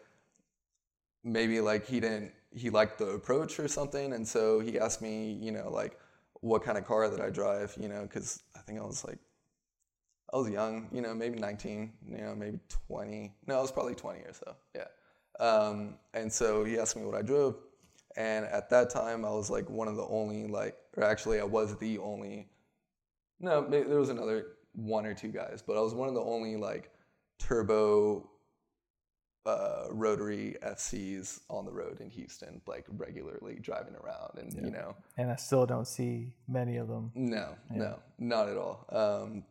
maybe 1.24 1.60
like 1.60 1.86
he 1.86 2.00
didn't 2.00 2.32
he 2.54 2.70
liked 2.70 2.98
the 2.98 3.08
approach 3.08 3.58
or 3.60 3.68
something, 3.68 4.12
and 4.12 4.26
so 4.26 4.60
he 4.60 4.78
asked 4.78 5.02
me, 5.02 5.32
you 5.32 5.52
know, 5.52 5.70
like 5.70 5.98
what 6.40 6.62
kind 6.62 6.78
of 6.78 6.84
car 6.84 7.08
that 7.08 7.20
I 7.20 7.30
drive, 7.30 7.76
you 7.80 7.88
know, 7.88 8.02
because 8.02 8.42
I 8.56 8.60
think 8.60 8.78
I 8.78 8.82
was 8.82 9.04
like 9.04 9.18
I 10.32 10.36
was 10.36 10.50
young, 10.50 10.88
you 10.92 11.00
know, 11.00 11.14
maybe 11.14 11.38
19, 11.38 11.92
you 12.06 12.18
know, 12.18 12.34
maybe 12.34 12.58
20. 12.86 13.32
No, 13.46 13.58
I 13.58 13.60
was 13.62 13.72
probably 13.72 13.94
20 13.94 14.20
or 14.20 14.32
so. 14.32 14.54
Yeah. 14.74 14.84
Um, 15.40 15.94
and 16.12 16.30
so 16.30 16.64
he 16.64 16.78
asked 16.78 16.96
me 16.96 17.04
what 17.04 17.14
I 17.14 17.22
drove. 17.22 17.56
And 18.16 18.44
at 18.46 18.68
that 18.70 18.90
time, 18.90 19.24
I 19.24 19.30
was 19.30 19.48
like 19.48 19.70
one 19.70 19.88
of 19.88 19.96
the 19.96 20.04
only, 20.06 20.46
like, 20.46 20.76
or 20.96 21.04
actually, 21.04 21.40
I 21.40 21.44
was 21.44 21.76
the 21.78 21.98
only, 21.98 22.48
no, 23.40 23.66
there 23.68 23.98
was 23.98 24.08
another 24.08 24.46
one 24.74 25.06
or 25.06 25.14
two 25.14 25.28
guys, 25.28 25.62
but 25.66 25.76
I 25.76 25.80
was 25.80 25.94
one 25.94 26.08
of 26.08 26.14
the 26.14 26.22
only, 26.22 26.56
like, 26.56 26.90
turbo 27.38 28.28
uh, 29.46 29.86
rotary 29.90 30.56
FCs 30.62 31.40
on 31.48 31.64
the 31.64 31.72
road 31.72 32.00
in 32.00 32.10
Houston, 32.10 32.60
like, 32.66 32.84
regularly 32.96 33.58
driving 33.60 33.94
around. 33.94 34.38
And, 34.38 34.52
you 34.52 34.70
know, 34.70 34.94
And 35.16 35.30
I 35.30 35.36
still 35.36 35.64
don't 35.66 35.86
see 35.86 36.34
many 36.46 36.76
of 36.76 36.88
them. 36.88 37.10
no, 37.14 37.54
no, 37.70 37.98
not 38.18 38.48
at 38.48 38.56
all. 38.56 38.84
Um, 38.90 39.44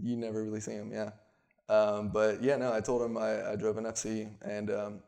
you 0.00 0.16
never 0.16 0.42
really 0.42 0.60
see 0.60 0.76
them, 0.76 0.90
yeah. 0.92 1.10
Um, 1.68 2.08
but 2.08 2.42
yeah, 2.42 2.56
no, 2.56 2.72
I 2.72 2.80
told 2.80 3.02
him 3.02 3.16
I, 3.16 3.52
I 3.52 3.56
drove 3.56 3.76
an 3.76 3.84
FC, 3.84 4.28
and 4.42 4.70
um, 4.70 5.00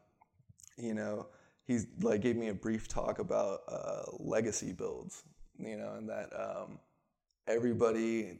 you 0.78 0.94
know, 0.94 1.26
he's 1.66 1.86
like 2.00 2.20
gave 2.20 2.36
me 2.36 2.48
a 2.48 2.54
brief 2.54 2.86
talk 2.88 3.18
about 3.18 3.60
uh, 3.68 4.02
legacy 4.18 4.72
builds, 4.72 5.22
you 5.58 5.76
know, 5.76 5.94
and 5.98 6.08
that 6.08 6.30
um, 6.38 6.78
everybody 7.46 8.38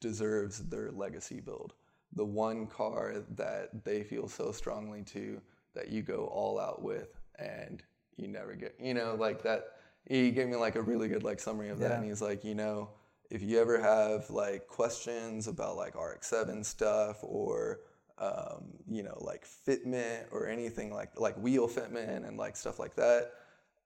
deserves 0.00 0.58
their 0.68 0.90
legacy 0.90 1.40
build. 1.40 1.74
The 2.14 2.24
one 2.24 2.66
car 2.66 3.24
that 3.36 3.84
they 3.84 4.02
feel 4.02 4.28
so 4.28 4.52
strongly 4.52 5.02
to 5.04 5.40
that 5.74 5.88
you 5.88 6.02
go 6.02 6.26
all 6.26 6.60
out 6.60 6.82
with, 6.82 7.08
and 7.38 7.82
you 8.16 8.28
never 8.28 8.54
get, 8.54 8.76
you 8.80 8.94
know, 8.94 9.16
like 9.18 9.42
that. 9.42 9.64
He 10.06 10.30
gave 10.30 10.48
me 10.48 10.56
like 10.56 10.76
a 10.76 10.82
really 10.82 11.08
good 11.08 11.24
like 11.24 11.40
summary 11.40 11.70
of 11.70 11.78
that, 11.80 11.90
Yeah. 11.90 11.96
and 11.96 12.04
he's 12.04 12.22
like, 12.22 12.44
you 12.44 12.54
know, 12.54 12.90
if 13.30 13.42
you 13.42 13.58
ever 13.58 13.80
have 13.80 14.30
like 14.30 14.68
questions 14.68 15.48
about 15.48 15.76
like 15.76 15.94
RX-7 15.96 16.64
stuff 16.64 17.18
or 17.22 17.80
um, 18.18 18.66
you 18.88 19.02
know 19.02 19.18
like 19.22 19.44
fitment 19.44 20.26
or 20.30 20.46
anything 20.46 20.92
like 20.94 21.18
like 21.18 21.36
wheel 21.36 21.66
fitment 21.68 22.28
and 22.28 22.36
like 22.36 22.54
stuff 22.56 22.78
like 22.78 22.94
that, 22.94 23.32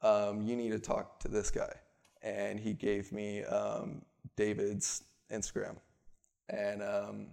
um, 0.02 0.42
you 0.42 0.54
need 0.56 0.70
to 0.70 0.78
talk 0.78 1.18
to 1.20 1.28
this 1.28 1.50
guy. 1.50 1.72
And 2.20 2.58
he 2.60 2.74
gave 2.74 3.10
me 3.12 3.44
um, 3.44 4.02
David's 4.38 5.02
Instagram, 5.32 5.76
and 6.48 6.80
um, 6.80 7.26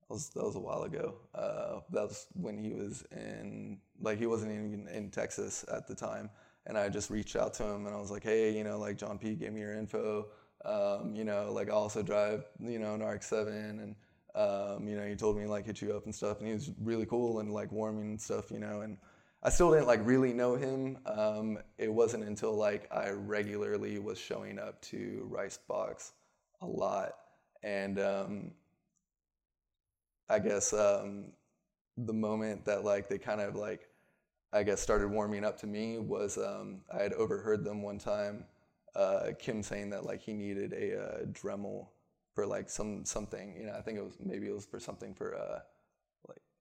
that 0.00 0.08
was 0.08 0.30
that 0.30 0.42
was 0.42 0.56
a 0.56 0.60
while 0.60 0.84
ago. 0.84 1.16
Uh, 1.34 1.80
that 1.92 2.08
was 2.08 2.26
when 2.32 2.56
he 2.56 2.72
was 2.72 3.04
in 3.12 3.78
like 4.00 4.18
he 4.18 4.26
wasn't 4.26 4.50
even 4.50 4.88
in 4.88 5.10
Texas 5.10 5.62
at 5.70 5.86
the 5.86 5.94
time, 5.94 6.30
and 6.66 6.78
I 6.78 6.88
just 6.88 7.10
reached 7.10 7.36
out 7.36 7.52
to 7.54 7.64
him 7.64 7.86
and 7.86 7.94
I 7.94 8.00
was 8.00 8.10
like, 8.10 8.24
hey, 8.24 8.56
you 8.56 8.64
know, 8.64 8.78
like 8.78 8.96
John 8.96 9.18
P 9.18 9.34
gave 9.34 9.52
me 9.52 9.60
your 9.60 9.74
info. 9.74 10.28
Um, 10.64 11.14
you 11.14 11.24
know, 11.24 11.52
like 11.52 11.68
I 11.68 11.72
also 11.72 12.02
drive, 12.02 12.44
you 12.58 12.78
know, 12.78 12.94
an 12.94 13.02
RX-7, 13.02 13.48
and 13.82 13.94
um, 14.34 14.88
you 14.88 14.96
know, 14.96 15.06
he 15.06 15.16
told 15.16 15.36
me 15.36 15.46
like 15.46 15.66
hit 15.66 15.82
you 15.82 15.94
up 15.94 16.06
and 16.06 16.14
stuff, 16.14 16.38
and 16.38 16.46
he 16.46 16.54
was 16.54 16.70
really 16.80 17.04
cool 17.04 17.40
and 17.40 17.52
like 17.52 17.70
warming 17.70 18.08
and 18.10 18.20
stuff, 18.20 18.50
you 18.50 18.58
know, 18.58 18.80
and 18.80 18.96
I 19.42 19.48
still 19.50 19.72
didn't 19.72 19.86
like 19.86 20.00
really 20.04 20.32
know 20.32 20.56
him. 20.56 20.98
Um, 21.06 21.58
it 21.78 21.92
wasn't 21.92 22.24
until 22.24 22.54
like 22.54 22.86
I 22.92 23.10
regularly 23.10 23.98
was 23.98 24.18
showing 24.18 24.58
up 24.58 24.80
to 24.82 25.26
Ricebox 25.30 26.12
a 26.60 26.66
lot, 26.66 27.12
and 27.62 27.98
um, 27.98 28.50
I 30.28 30.38
guess 30.40 30.72
um, 30.74 31.32
the 31.96 32.12
moment 32.12 32.66
that 32.66 32.84
like 32.84 33.08
they 33.08 33.18
kind 33.18 33.40
of 33.40 33.54
like 33.54 33.88
I 34.52 34.62
guess 34.62 34.80
started 34.80 35.08
warming 35.08 35.44
up 35.44 35.58
to 35.60 35.66
me 35.66 35.98
was 35.98 36.36
um, 36.36 36.82
I 36.92 37.02
had 37.02 37.14
overheard 37.14 37.64
them 37.64 37.82
one 37.82 37.98
time 37.98 38.44
uh, 38.94 39.28
Kim 39.38 39.62
saying 39.62 39.90
that 39.90 40.04
like 40.04 40.20
he 40.20 40.32
needed 40.32 40.72
a 40.72 41.00
uh, 41.00 41.24
Dremel 41.26 41.86
for 42.34 42.46
like 42.46 42.68
some 42.68 43.04
something. 43.04 43.56
You 43.58 43.66
know, 43.66 43.74
I 43.76 43.80
think 43.80 43.98
it 43.98 44.04
was 44.04 44.18
maybe 44.22 44.48
it 44.48 44.54
was 44.54 44.66
for 44.66 44.80
something 44.80 45.14
for 45.14 45.36
uh, 45.36 45.60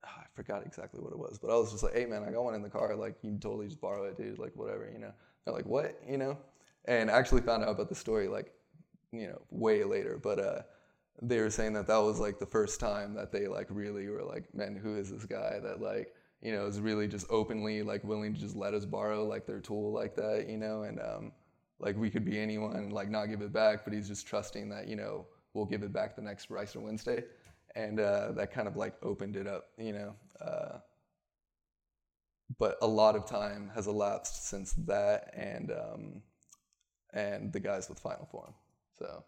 I 0.03 0.23
forgot 0.33 0.65
exactly 0.65 1.01
what 1.01 1.11
it 1.11 1.19
was, 1.19 1.37
but 1.37 1.51
I 1.51 1.55
was 1.55 1.71
just 1.71 1.83
like, 1.83 1.93
hey 1.93 2.05
man, 2.05 2.23
I 2.23 2.31
got 2.31 2.43
one 2.43 2.55
in 2.55 2.61
the 2.61 2.69
car. 2.69 2.95
Like 2.95 3.15
you 3.21 3.37
totally 3.39 3.67
just 3.67 3.81
borrow 3.81 4.05
it, 4.05 4.17
dude. 4.17 4.39
Like 4.39 4.55
whatever, 4.55 4.89
you 4.91 4.99
know. 4.99 5.11
They're 5.45 5.53
like, 5.53 5.65
what, 5.65 5.99
you 6.07 6.17
know? 6.17 6.37
And 6.85 7.09
I 7.09 7.17
actually 7.17 7.41
found 7.41 7.63
out 7.63 7.69
about 7.69 7.89
the 7.89 7.95
story 7.95 8.27
like 8.27 8.53
you 9.11 9.27
know 9.27 9.41
way 9.49 9.83
later, 9.83 10.19
but 10.21 10.39
uh, 10.39 10.61
they 11.21 11.39
were 11.39 11.49
saying 11.49 11.73
that 11.73 11.87
that 11.87 11.97
was 11.97 12.19
like 12.19 12.39
the 12.39 12.45
first 12.45 12.79
time 12.79 13.13
that 13.15 13.31
they 13.31 13.47
like 13.47 13.67
really 13.69 14.07
were 14.07 14.23
like, 14.23 14.53
man, 14.53 14.75
who 14.75 14.95
is 14.97 15.11
this 15.11 15.25
guy 15.25 15.59
that 15.61 15.81
like 15.81 16.13
you 16.41 16.51
know 16.51 16.65
is 16.65 16.79
really 16.79 17.07
just 17.07 17.27
openly 17.29 17.81
like 17.81 18.03
willing 18.03 18.33
to 18.33 18.39
just 18.39 18.55
let 18.55 18.73
us 18.73 18.85
borrow 18.85 19.25
like 19.25 19.45
their 19.45 19.59
tool 19.59 19.91
like 19.91 20.15
that, 20.15 20.47
you 20.47 20.57
know, 20.57 20.83
and 20.83 20.99
um, 20.99 21.31
like 21.79 21.97
we 21.97 22.09
could 22.09 22.25
be 22.25 22.39
anyone 22.39 22.89
like 22.89 23.09
not 23.09 23.25
give 23.25 23.41
it 23.41 23.51
back, 23.51 23.83
but 23.83 23.93
he's 23.93 24.07
just 24.07 24.27
trusting 24.27 24.69
that 24.69 24.87
you 24.87 24.95
know 24.95 25.25
we'll 25.53 25.65
give 25.65 25.83
it 25.83 25.91
back 25.91 26.15
the 26.15 26.21
next 26.21 26.49
Ricer 26.49 26.79
Wednesday, 26.79 27.23
and 27.75 27.99
uh, 27.99 28.31
that 28.33 28.51
kind 28.51 28.67
of 28.67 28.75
like 28.75 28.95
opened 29.01 29.35
it 29.35 29.47
up, 29.47 29.65
you 29.77 29.93
know. 29.93 30.15
Uh, 30.41 30.79
but 32.57 32.77
a 32.81 32.87
lot 32.87 33.15
of 33.15 33.25
time 33.25 33.71
has 33.75 33.87
elapsed 33.87 34.47
since 34.47 34.73
that, 34.73 35.31
and 35.35 35.71
um, 35.71 36.21
and 37.13 37.53
the 37.53 37.59
guys 37.59 37.89
with 37.89 37.99
Final 37.99 38.27
Form, 38.31 38.53
so. 38.97 39.23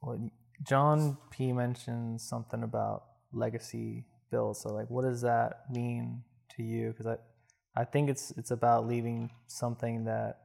Well, 0.00 0.30
John 0.66 1.18
P 1.30 1.52
mentioned 1.52 2.20
something 2.20 2.62
about 2.62 3.04
legacy 3.32 4.04
build. 4.30 4.56
So, 4.56 4.70
like, 4.70 4.90
what 4.90 5.02
does 5.02 5.20
that 5.22 5.64
mean 5.70 6.22
to 6.56 6.62
you? 6.62 6.88
Because 6.90 7.06
I, 7.06 7.80
I 7.80 7.84
think 7.84 8.10
it's 8.10 8.32
it's 8.32 8.50
about 8.50 8.86
leaving 8.86 9.30
something 9.46 10.04
that 10.04 10.38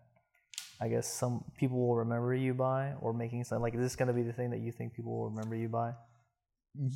I 0.80 0.88
guess 0.88 1.12
some 1.12 1.44
people 1.58 1.80
will 1.80 1.96
remember 1.96 2.36
you 2.36 2.54
by, 2.54 2.94
or 3.02 3.14
making 3.14 3.44
something 3.44 3.64
like 3.64 3.74
is 3.74 3.82
this 3.82 3.96
going 3.96 4.08
to 4.08 4.14
be 4.14 4.24
the 4.24 4.34
thing 4.34 4.52
that 4.52 4.60
you 4.60 4.72
think 4.72 4.94
people 4.94 5.18
will 5.18 5.30
remember 5.30 5.56
you 5.56 5.70
by? 5.70 5.94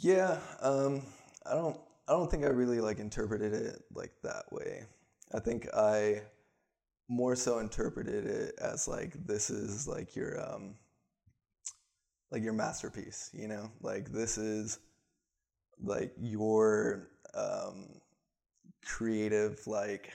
Yeah, 0.01 0.37
um, 0.61 1.03
I 1.45 1.53
don't. 1.53 1.79
I 2.07 2.13
don't 2.13 2.29
think 2.29 2.43
I 2.43 2.49
really 2.49 2.81
like 2.81 2.99
interpreted 2.99 3.53
it 3.53 3.83
like 3.93 4.11
that 4.23 4.51
way. 4.51 4.83
I 5.33 5.39
think 5.39 5.67
I 5.73 6.21
more 7.07 7.35
so 7.35 7.59
interpreted 7.59 8.25
it 8.25 8.55
as 8.59 8.87
like 8.87 9.13
this 9.25 9.49
is 9.49 9.87
like 9.87 10.15
your 10.15 10.39
um, 10.41 10.75
like 12.31 12.41
your 12.41 12.53
masterpiece, 12.53 13.29
you 13.33 13.47
know? 13.47 13.69
Like 13.81 14.11
this 14.11 14.37
is 14.37 14.79
like 15.83 16.13
your 16.19 17.09
um, 17.33 17.89
creative 18.85 19.65
like 19.67 20.11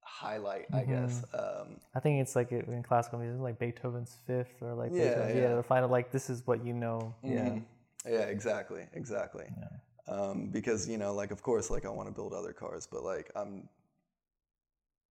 highlight, 0.00 0.66
I 0.72 0.84
guess. 0.84 1.22
Mm-hmm. 1.34 1.70
Um, 1.70 1.76
I 1.94 2.00
think 2.00 2.22
it's 2.22 2.34
like 2.34 2.50
in 2.52 2.82
classical 2.82 3.18
music, 3.18 3.40
like 3.40 3.58
Beethoven's 3.58 4.16
Fifth, 4.26 4.62
or 4.62 4.74
like 4.74 4.90
Yeah, 4.92 5.08
Beethoven's, 5.08 5.36
yeah. 5.36 5.54
the 5.54 5.62
final. 5.62 5.90
Like 5.90 6.10
this 6.10 6.30
is 6.30 6.46
what 6.46 6.64
you 6.64 6.72
know. 6.72 7.14
Yeah, 7.22 7.48
mhm. 7.50 7.62
Yeah, 8.06 8.22
exactly, 8.22 8.86
exactly. 8.92 9.46
Um, 10.08 10.50
because 10.52 10.88
you 10.88 10.98
know, 10.98 11.14
like 11.14 11.30
of 11.30 11.42
course, 11.42 11.70
like 11.70 11.84
I 11.84 11.90
want 11.90 12.08
to 12.08 12.14
build 12.14 12.32
other 12.32 12.52
cars, 12.52 12.86
but 12.90 13.02
like 13.02 13.30
I'm 13.34 13.68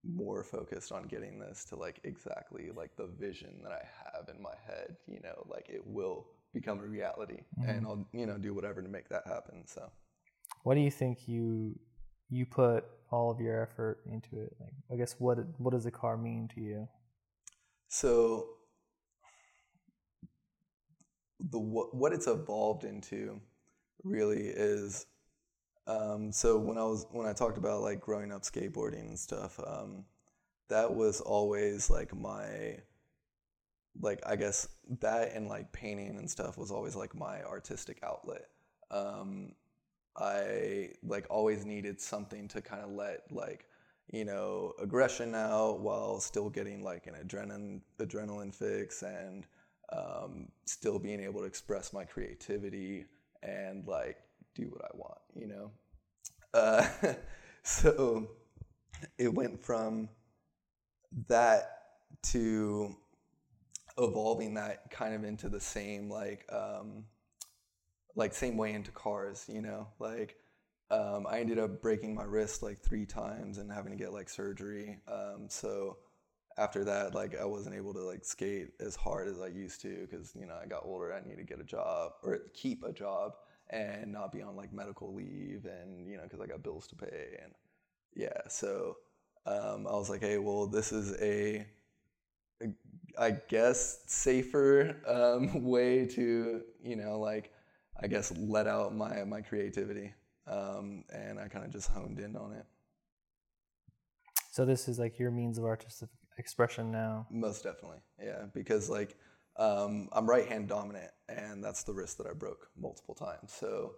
more 0.04 0.44
focused 0.44 0.92
on 0.92 1.08
getting 1.08 1.40
this 1.40 1.66
to 1.66 1.76
like 1.76 2.00
exactly 2.04 2.70
like 2.76 2.96
the 2.96 3.08
vision 3.08 3.60
that 3.64 3.72
I 3.72 3.84
have 4.04 4.30
in 4.34 4.42
my 4.42 4.54
head. 4.66 4.96
You 5.08 5.20
know, 5.22 5.46
like 5.48 5.68
it 5.70 5.86
will 5.86 6.28
become 6.54 6.80
a 6.80 6.86
reality, 6.86 7.42
and 7.68 7.86
I'll 7.86 8.08
you 8.14 8.26
know 8.26 8.38
do 8.38 8.54
whatever 8.54 8.82
to 8.82 8.90
make 8.90 9.10
that 9.10 9.24
happen. 9.26 9.68
So. 9.68 9.90
What 10.64 10.76
do 10.76 10.82
you 10.82 10.92
think 10.92 11.28
you 11.28 11.78
you 12.30 12.46
put 12.46 12.86
all 13.12 13.30
of 13.30 13.40
your 13.40 13.62
effort 13.62 14.00
into 14.12 14.42
it? 14.42 14.56
Like, 14.60 14.74
I 14.92 14.96
guess 14.96 15.16
what 15.20 15.38
what 15.60 15.72
does 15.72 15.84
the 15.84 15.92
car 15.92 16.18
mean 16.18 16.50
to 16.56 16.62
you? 16.62 16.88
So 17.88 18.48
the 21.40 21.60
what, 21.60 22.14
it's 22.14 22.28
evolved 22.28 22.84
into 22.84 23.40
really 24.04 24.48
is 24.48 25.06
um, 25.88 26.32
so 26.32 26.58
when 26.58 26.78
I 26.78 26.84
was 26.84 27.06
when 27.12 27.28
I 27.28 27.34
talked 27.34 27.58
about 27.58 27.82
like 27.82 28.02
growing 28.02 28.32
up 28.32 28.42
skateboarding 28.42 29.08
and 29.08 29.20
stuff, 29.20 29.60
um, 29.66 30.06
that 30.70 30.94
was 30.94 31.22
always 31.22 31.90
like 31.90 32.16
my 32.16 32.80
like 34.02 34.20
I 34.26 34.36
guess 34.36 34.68
that 35.00 35.34
and 35.34 35.48
like 35.48 35.72
painting 35.72 36.18
and 36.18 36.30
stuff 36.30 36.58
was 36.58 36.72
always 36.72 36.96
like 36.96 37.16
my 37.16 37.44
artistic 37.44 38.00
outlet. 38.04 38.48
Um, 38.90 39.52
I 40.18 40.92
like 41.04 41.28
always 41.30 41.66
needed 41.66 42.02
something 42.02 42.48
to 42.50 42.62
kind 42.62 42.84
of 42.84 42.92
let 42.92 43.32
like 43.32 43.66
you 44.12 44.26
know 44.26 44.74
aggression 44.82 45.36
out 45.36 45.82
while 45.82 46.20
still 46.20 46.50
getting 46.50 46.84
like 46.84 47.08
an 47.08 47.14
adrenaline 47.14 47.82
adrenaline 48.00 48.54
fix 48.54 49.04
and 49.04 49.46
um, 49.92 50.50
still 50.66 51.00
being 51.00 51.22
able 51.22 51.42
to 51.42 51.46
express 51.46 51.94
my 51.94 52.04
creativity 52.04 53.06
and 53.44 53.86
like 53.88 54.18
do 54.56 54.64
what 54.64 54.84
I 54.84 54.90
want, 54.94 55.20
you 55.36 55.48
know. 55.48 55.72
Uh, 56.54 56.88
so 57.64 58.30
it 59.18 59.34
went 59.34 59.64
from 59.64 60.10
that 61.28 61.72
to 62.24 62.96
evolving 63.98 64.56
that 64.56 64.90
kind 64.90 65.14
of 65.14 65.24
into 65.24 65.48
the 65.48 65.60
same 65.60 66.10
like 66.10 66.46
um, 66.52 67.06
like 68.16 68.34
same 68.34 68.58
way 68.58 68.74
into 68.74 68.92
cars, 68.92 69.46
you 69.48 69.62
know, 69.62 69.88
like 70.00 70.36
um, 70.92 71.26
I 71.28 71.40
ended 71.40 71.60
up 71.60 71.82
breaking 71.82 72.16
my 72.16 72.24
wrist 72.24 72.64
like 72.64 72.80
three 72.80 73.06
times 73.06 73.58
and 73.58 73.72
having 73.72 73.92
to 73.92 73.98
get 73.98 74.14
like 74.14 74.30
surgery. 74.30 75.00
Um, 75.08 75.48
so 75.50 75.98
after 76.58 76.84
that, 76.86 77.14
like 77.14 77.36
I 77.40 77.46
wasn't 77.46 77.76
able 77.76 77.94
to 77.94 78.00
like 78.00 78.24
skate 78.24 78.70
as 78.80 78.96
hard 78.96 79.28
as 79.28 79.42
I 79.42 79.48
used 79.48 79.82
to 79.82 80.08
because 80.10 80.34
you 80.36 80.46
know 80.46 80.56
I 80.62 80.66
got 80.66 80.84
older. 80.86 81.14
I 81.14 81.28
need 81.28 81.38
to 81.38 81.44
get 81.44 81.60
a 81.60 81.64
job 81.64 82.14
or 82.24 82.40
keep 82.54 82.84
a 82.84 82.94
job 82.94 83.34
and 83.70 84.12
not 84.12 84.32
be 84.32 84.42
on 84.42 84.56
like 84.56 84.72
medical 84.72 85.14
leave 85.14 85.66
and 85.66 86.08
you 86.08 86.18
know 86.18 86.24
because 86.24 86.40
I 86.40 86.46
got 86.46 86.64
bills 86.64 86.88
to 86.88 86.96
pay 86.96 87.38
and 87.44 87.52
yeah. 88.16 88.48
So 88.48 88.98
um, 89.46 89.86
I 89.88 89.92
was 89.94 90.10
like, 90.10 90.22
hey, 90.22 90.38
well, 90.38 90.68
this 90.68 90.92
is 90.92 91.20
a 91.22 91.68
I 93.18 93.32
guess 93.50 94.00
safer 94.08 95.02
um, 95.08 95.64
way 95.66 96.06
to 96.08 96.62
you 96.82 96.96
know 96.96 97.20
like 97.20 97.52
I 98.02 98.08
guess 98.08 98.32
let 98.38 98.68
out 98.68 98.96
my 98.96 99.26
my 99.26 99.42
creativity, 99.42 100.14
um, 100.48 101.04
and 101.14 101.38
I 101.38 101.48
kind 101.50 101.66
of 101.66 101.72
just 101.72 101.90
honed 101.90 102.20
in 102.20 102.38
on 102.38 102.54
it. 102.54 102.66
So 104.52 104.64
this 104.64 104.88
is 104.88 104.98
like 104.98 105.20
your 105.20 105.32
means 105.32 105.58
of 105.58 105.66
artistic 105.66 106.10
expression 106.38 106.92
now. 106.92 107.28
Most 107.30 107.64
definitely, 107.64 108.00
yeah, 108.22 108.46
because 108.54 108.90
like 108.90 109.16
um, 109.58 110.10
I'm 110.12 110.30
right 110.30 110.48
hand 110.48 110.68
dominant, 110.68 111.12
and 111.30 111.64
that's 111.64 111.84
the 111.84 111.94
wrist 111.94 112.18
that 112.18 112.28
I 112.28 112.34
broke 112.34 112.70
multiple 112.78 113.16
times. 113.16 113.54
So 113.54 113.96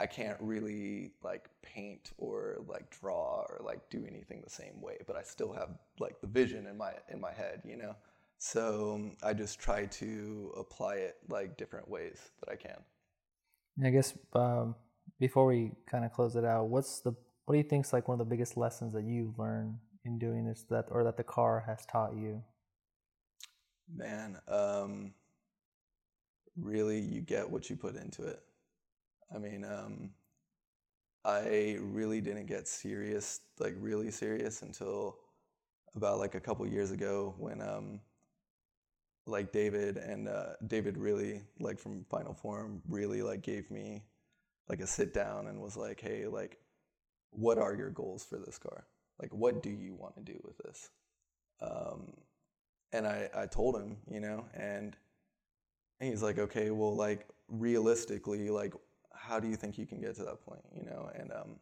I 0.00 0.06
can't 0.06 0.38
really 0.40 1.12
like 1.22 1.48
paint 1.62 2.12
or 2.18 2.58
like 2.66 2.88
draw 2.90 3.44
or 3.48 3.60
like 3.64 3.88
do 3.90 4.04
anything 4.06 4.42
the 4.44 4.50
same 4.50 4.80
way, 4.80 4.98
but 5.06 5.16
I 5.16 5.22
still 5.22 5.52
have 5.52 5.70
like 5.98 6.20
the 6.20 6.26
vision 6.26 6.66
in 6.66 6.76
my 6.76 6.92
in 7.08 7.20
my 7.20 7.32
head, 7.32 7.62
you 7.64 7.76
know. 7.76 7.96
So 8.38 8.94
um, 8.94 9.16
I 9.22 9.32
just 9.32 9.58
try 9.58 9.86
to 9.86 10.52
apply 10.56 10.96
it 10.96 11.16
like 11.28 11.56
different 11.56 11.88
ways 11.88 12.30
that 12.40 12.52
I 12.52 12.56
can. 12.56 12.78
And 13.76 13.86
I 13.86 13.90
guess 13.90 14.16
um, 14.34 14.76
before 15.18 15.46
we 15.46 15.72
kind 15.90 16.04
of 16.04 16.12
close 16.12 16.36
it 16.36 16.44
out, 16.44 16.68
what's 16.68 17.00
the 17.00 17.12
what 17.46 17.54
do 17.54 17.58
you 17.58 17.64
think 17.64 17.86
is 17.86 17.92
like 17.92 18.06
one 18.06 18.20
of 18.20 18.26
the 18.26 18.30
biggest 18.30 18.56
lessons 18.56 18.92
that 18.92 19.04
you 19.04 19.34
learned 19.36 19.78
in 20.04 20.18
doing 20.18 20.46
this 20.46 20.64
that 20.70 20.86
or 20.90 21.04
that 21.04 21.16
the 21.16 21.24
car 21.24 21.64
has 21.66 21.84
taught 21.86 22.14
you? 22.14 22.42
Man, 23.94 24.38
um, 24.48 25.12
really, 26.56 27.00
you 27.00 27.20
get 27.20 27.48
what 27.48 27.70
you 27.70 27.76
put 27.76 27.96
into 27.96 28.24
it. 28.24 28.40
I 29.34 29.38
mean, 29.38 29.64
um, 29.64 30.10
I 31.24 31.78
really 31.80 32.20
didn't 32.20 32.46
get 32.46 32.68
serious, 32.68 33.40
like 33.58 33.74
really 33.78 34.10
serious, 34.10 34.62
until 34.62 35.18
about 35.94 36.18
like 36.18 36.34
a 36.34 36.40
couple 36.40 36.66
years 36.66 36.90
ago 36.90 37.34
when, 37.38 37.60
um, 37.60 38.00
like 39.26 39.52
David 39.52 39.98
and 39.98 40.28
uh, 40.28 40.54
David 40.66 40.96
really, 40.96 41.42
like 41.60 41.78
from 41.78 42.04
Final 42.10 42.34
Form, 42.34 42.80
really 42.88 43.22
like 43.22 43.42
gave 43.42 43.70
me 43.70 44.02
like 44.68 44.80
a 44.80 44.86
sit 44.86 45.12
down 45.14 45.46
and 45.46 45.60
was 45.60 45.76
like, 45.76 46.00
hey, 46.00 46.26
like, 46.26 46.58
what 47.30 47.58
are 47.58 47.74
your 47.74 47.90
goals 47.90 48.24
for 48.24 48.38
this 48.38 48.58
car? 48.58 48.86
Like, 49.20 49.32
what 49.32 49.62
do 49.62 49.70
you 49.70 49.94
want 49.94 50.16
to 50.16 50.22
do 50.22 50.38
with 50.44 50.58
this? 50.58 50.90
Um, 51.60 52.12
and 52.92 53.06
I, 53.06 53.28
I 53.34 53.46
told 53.46 53.76
him, 53.76 53.96
you 54.10 54.20
know, 54.20 54.46
and 54.54 54.96
he's 56.00 56.22
like, 56.22 56.38
okay, 56.38 56.70
well, 56.70 56.94
like 56.94 57.26
realistically, 57.48 58.50
like, 58.50 58.74
how 59.12 59.40
do 59.40 59.48
you 59.48 59.56
think 59.56 59.76
you 59.76 59.86
can 59.86 60.00
get 60.00 60.14
to 60.16 60.24
that 60.24 60.40
point, 60.44 60.62
you 60.74 60.84
know? 60.84 61.10
And 61.14 61.32
um, 61.32 61.56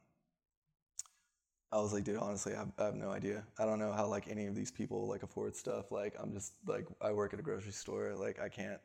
I 1.72 1.78
was 1.78 1.92
like, 1.92 2.04
dude, 2.04 2.18
honestly, 2.18 2.54
I 2.54 2.58
have, 2.58 2.72
I 2.78 2.84
have 2.84 2.94
no 2.94 3.10
idea. 3.10 3.44
I 3.58 3.64
don't 3.64 3.78
know 3.78 3.92
how 3.92 4.06
like 4.06 4.28
any 4.28 4.46
of 4.46 4.54
these 4.54 4.70
people 4.70 5.08
like 5.08 5.22
afford 5.22 5.56
stuff. 5.56 5.90
Like, 5.90 6.14
I'm 6.20 6.32
just 6.32 6.52
like, 6.66 6.86
I 7.00 7.12
work 7.12 7.32
at 7.32 7.40
a 7.40 7.42
grocery 7.42 7.72
store. 7.72 8.14
Like, 8.14 8.38
I 8.40 8.48
can't, 8.48 8.80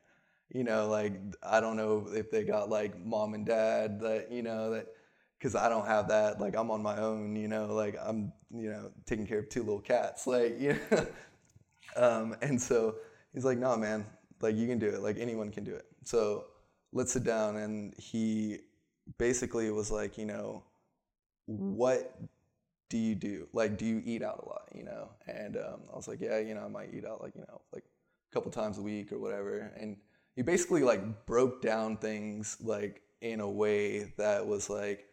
you 0.49 0.63
know, 0.63 0.88
like, 0.89 1.13
I 1.43 1.59
don't 1.59 1.78
know 1.78 2.07
if 2.11 2.32
they 2.32 2.43
got 2.43 2.69
like 2.69 2.97
mom 2.97 3.34
and 3.34 3.45
dad 3.45 3.99
that, 3.99 4.32
you 4.32 4.41
know, 4.41 4.72
that, 4.72 4.88
cause 5.41 5.55
I 5.55 5.69
don't 5.69 5.87
have 5.87 6.07
that. 6.09 6.39
Like, 6.39 6.55
I'm 6.55 6.69
on 6.71 6.81
my 6.83 6.97
own, 6.97 7.35
you 7.35 7.47
know, 7.47 7.73
like 7.73 7.95
I'm, 8.01 8.31
you 8.53 8.69
know, 8.69 8.91
taking 9.05 9.25
care 9.25 9.39
of 9.39 9.49
two 9.49 9.61
little 9.61 9.81
cats. 9.81 10.27
Like, 10.27 10.59
you 10.59 10.77
know, 10.91 11.07
Um, 11.95 12.35
and 12.41 12.61
so 12.61 12.95
he's 13.33 13.45
like, 13.45 13.57
"No, 13.57 13.75
man, 13.75 14.05
like 14.41 14.55
you 14.55 14.67
can 14.67 14.79
do 14.79 14.87
it. 14.87 15.01
Like 15.01 15.17
anyone 15.17 15.51
can 15.51 15.63
do 15.63 15.75
it." 15.75 15.85
So 16.03 16.45
let's 16.93 17.11
sit 17.13 17.23
down. 17.23 17.57
And 17.57 17.93
he 17.97 18.59
basically 19.17 19.69
was 19.71 19.91
like, 19.91 20.17
you 20.17 20.25
know, 20.25 20.63
what 21.45 22.17
do 22.89 22.97
you 22.97 23.15
do? 23.15 23.47
Like, 23.53 23.77
do 23.77 23.85
you 23.85 24.01
eat 24.05 24.23
out 24.23 24.43
a 24.43 24.49
lot? 24.49 24.69
You 24.73 24.83
know? 24.83 25.09
And 25.27 25.57
um, 25.57 25.81
I 25.91 25.95
was 25.95 26.07
like, 26.07 26.21
yeah, 26.21 26.39
you 26.39 26.53
know, 26.53 26.65
I 26.65 26.67
might 26.67 26.93
eat 26.93 27.05
out 27.05 27.21
like 27.21 27.35
you 27.35 27.41
know, 27.41 27.61
like 27.73 27.83
a 27.83 28.33
couple 28.33 28.51
times 28.51 28.77
a 28.77 28.81
week 28.81 29.11
or 29.11 29.19
whatever. 29.19 29.71
And 29.77 29.97
he 30.35 30.41
basically 30.41 30.83
like 30.83 31.25
broke 31.25 31.61
down 31.61 31.97
things 31.97 32.57
like 32.61 33.01
in 33.21 33.39
a 33.39 33.49
way 33.49 34.13
that 34.17 34.45
was 34.45 34.69
like 34.69 35.05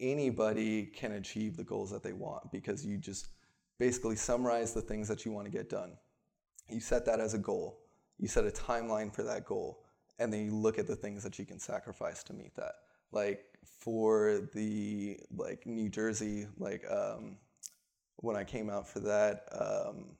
anybody 0.00 0.86
can 0.86 1.12
achieve 1.12 1.56
the 1.56 1.64
goals 1.64 1.90
that 1.90 2.02
they 2.02 2.12
want 2.12 2.50
because 2.52 2.84
you 2.84 2.98
just 2.98 3.28
basically 3.78 4.16
summarize 4.16 4.72
the 4.72 4.80
things 4.80 5.08
that 5.08 5.24
you 5.24 5.32
want 5.32 5.46
to 5.46 5.50
get 5.50 5.68
done. 5.68 5.92
You 6.68 6.80
set 6.80 7.06
that 7.06 7.20
as 7.20 7.34
a 7.34 7.38
goal. 7.38 7.78
You 8.18 8.28
set 8.28 8.46
a 8.46 8.50
timeline 8.50 9.14
for 9.14 9.22
that 9.24 9.44
goal, 9.44 9.84
and 10.18 10.32
then 10.32 10.44
you 10.44 10.54
look 10.54 10.78
at 10.78 10.86
the 10.86 10.96
things 10.96 11.22
that 11.22 11.38
you 11.38 11.44
can 11.44 11.58
sacrifice 11.58 12.22
to 12.24 12.32
meet 12.32 12.54
that. 12.56 12.72
Like 13.12 13.44
for 13.80 14.48
the 14.54 15.18
like 15.34 15.66
New 15.66 15.88
Jersey, 15.88 16.46
like 16.58 16.84
um, 16.90 17.36
when 18.16 18.36
I 18.36 18.44
came 18.44 18.70
out 18.70 18.88
for 18.88 19.00
that, 19.00 19.44
um, 19.52 20.16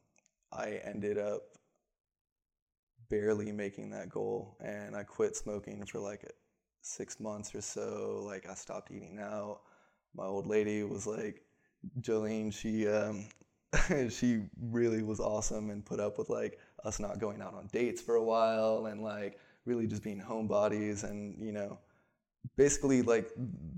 I 0.52 0.80
ended 0.84 1.18
up 1.18 1.42
barely 3.08 3.52
making 3.52 3.90
that 3.90 4.10
goal, 4.10 4.56
and 4.60 4.94
I 4.94 5.02
quit 5.02 5.36
smoking 5.36 5.84
for 5.86 5.98
like 5.98 6.30
six 6.86 7.20
months 7.20 7.54
or 7.54 7.60
so. 7.60 8.22
Like 8.24 8.48
I 8.48 8.54
stopped 8.54 8.90
eating 8.90 9.18
out. 9.20 9.60
My 10.14 10.24
old 10.24 10.46
lady 10.46 10.82
was 10.82 11.06
like, 11.06 11.42
Jolene, 12.00 12.52
she 12.52 12.88
um, 12.88 13.26
she 14.10 14.42
really 14.60 15.02
was 15.02 15.20
awesome 15.20 15.70
and 15.70 15.84
put 15.84 16.00
up 16.00 16.18
with 16.18 16.28
like 16.28 16.58
us 16.84 17.00
not 17.00 17.18
going 17.18 17.42
out 17.42 17.54
on 17.54 17.68
dates 17.72 18.00
for 18.00 18.16
a 18.16 18.22
while 18.22 18.86
and 18.86 19.02
like 19.02 19.38
really 19.64 19.86
just 19.86 20.02
being 20.02 20.20
homebodies 20.20 21.04
and 21.04 21.44
you 21.44 21.52
know 21.52 21.78
basically 22.56 23.02
like 23.02 23.30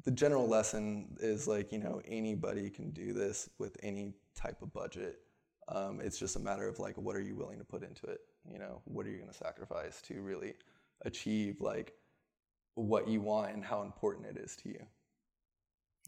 the 0.04 0.11
general 0.11 0.46
lesson 0.46 1.16
is 1.20 1.48
like 1.48 1.72
you 1.72 1.78
know 1.78 2.02
anybody 2.06 2.68
can 2.68 2.90
do 2.90 3.12
this 3.12 3.48
with 3.59 3.76
any 3.82 4.12
type 4.34 4.61
of 4.62 4.72
budget 4.72 5.20
um, 5.68 6.00
it's 6.02 6.18
just 6.18 6.36
a 6.36 6.40
matter 6.40 6.68
of 6.68 6.78
like 6.78 6.96
what 6.96 7.16
are 7.16 7.20
you 7.20 7.34
willing 7.34 7.59
to 7.59 7.64
put 7.64 7.82
into 7.82 8.06
it 8.06 8.20
you 8.50 8.59
know 8.59 8.82
what 8.84 9.06
are 9.06 9.11
you 9.11 9.16
going 9.16 9.30
to 9.30 9.36
sacrifice 9.36 10.02
to 10.02 10.20
really 10.20 10.52
achieve 11.02 11.61
like 11.61 11.94
what 12.78 13.08
you 13.08 13.20
want 13.20 13.52
and 13.54 13.64
how 13.64 13.82
important 13.82 14.26
it 14.26 14.36
is 14.42 14.56
to 14.56 14.68
you 14.68 14.80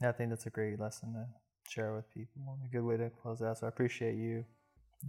yeah, 0.01 0.09
i 0.09 0.13
think 0.13 0.31
that's 0.31 0.47
a 0.47 0.51
great 0.51 0.79
lesson 0.81 1.13
to 1.13 1.25
share 1.71 1.95
with 1.95 2.09
people 2.13 2.59
a 2.65 2.69
good 2.73 2.83
way 2.85 2.97
to 2.97 3.11
close 3.23 3.43
out 3.43 3.59
so 3.59 3.67
i 3.67 3.69
appreciate 3.69 4.15
you 4.17 4.45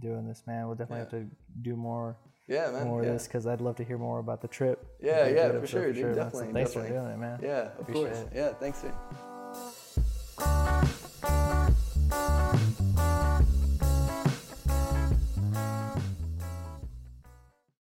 doing 0.00 0.26
this 0.26 0.42
man 0.46 0.66
we'll 0.66 0.74
definitely 0.76 0.98
Yeah. 1.18 1.20
have 1.20 1.30
to 1.30 1.36
do 1.62 1.76
more 1.76 2.16
yeah 2.48 2.70
man 2.70 2.86
more 2.88 3.02
yeah. 3.02 3.08
of 3.08 3.14
this 3.14 3.26
because 3.26 3.46
i'd 3.46 3.60
love 3.60 3.76
to 3.76 3.84
hear 3.84 3.98
more 3.98 4.18
about 4.20 4.40
the 4.42 4.48
trip 4.48 4.84
Yeah, 5.00 5.26
yeah, 5.28 5.46
a 5.46 5.52
good 5.52 5.60
for 5.62 5.66
sure, 5.66 5.92
dude, 5.92 6.04
man. 6.04 6.14
So 6.14 6.22
definitely, 6.24 6.52
thanks 6.52 6.70
definitely. 6.70 6.96
for 6.96 7.02
doing 7.02 7.12
it 7.12 7.18
man 7.18 7.38
yeah 7.42 7.50
of 7.72 7.80
Appreciate 7.80 8.04
course 8.06 8.18
it. 8.22 8.28
yeah 8.34 8.52
thanks 8.54 8.82
dude 8.82 9.31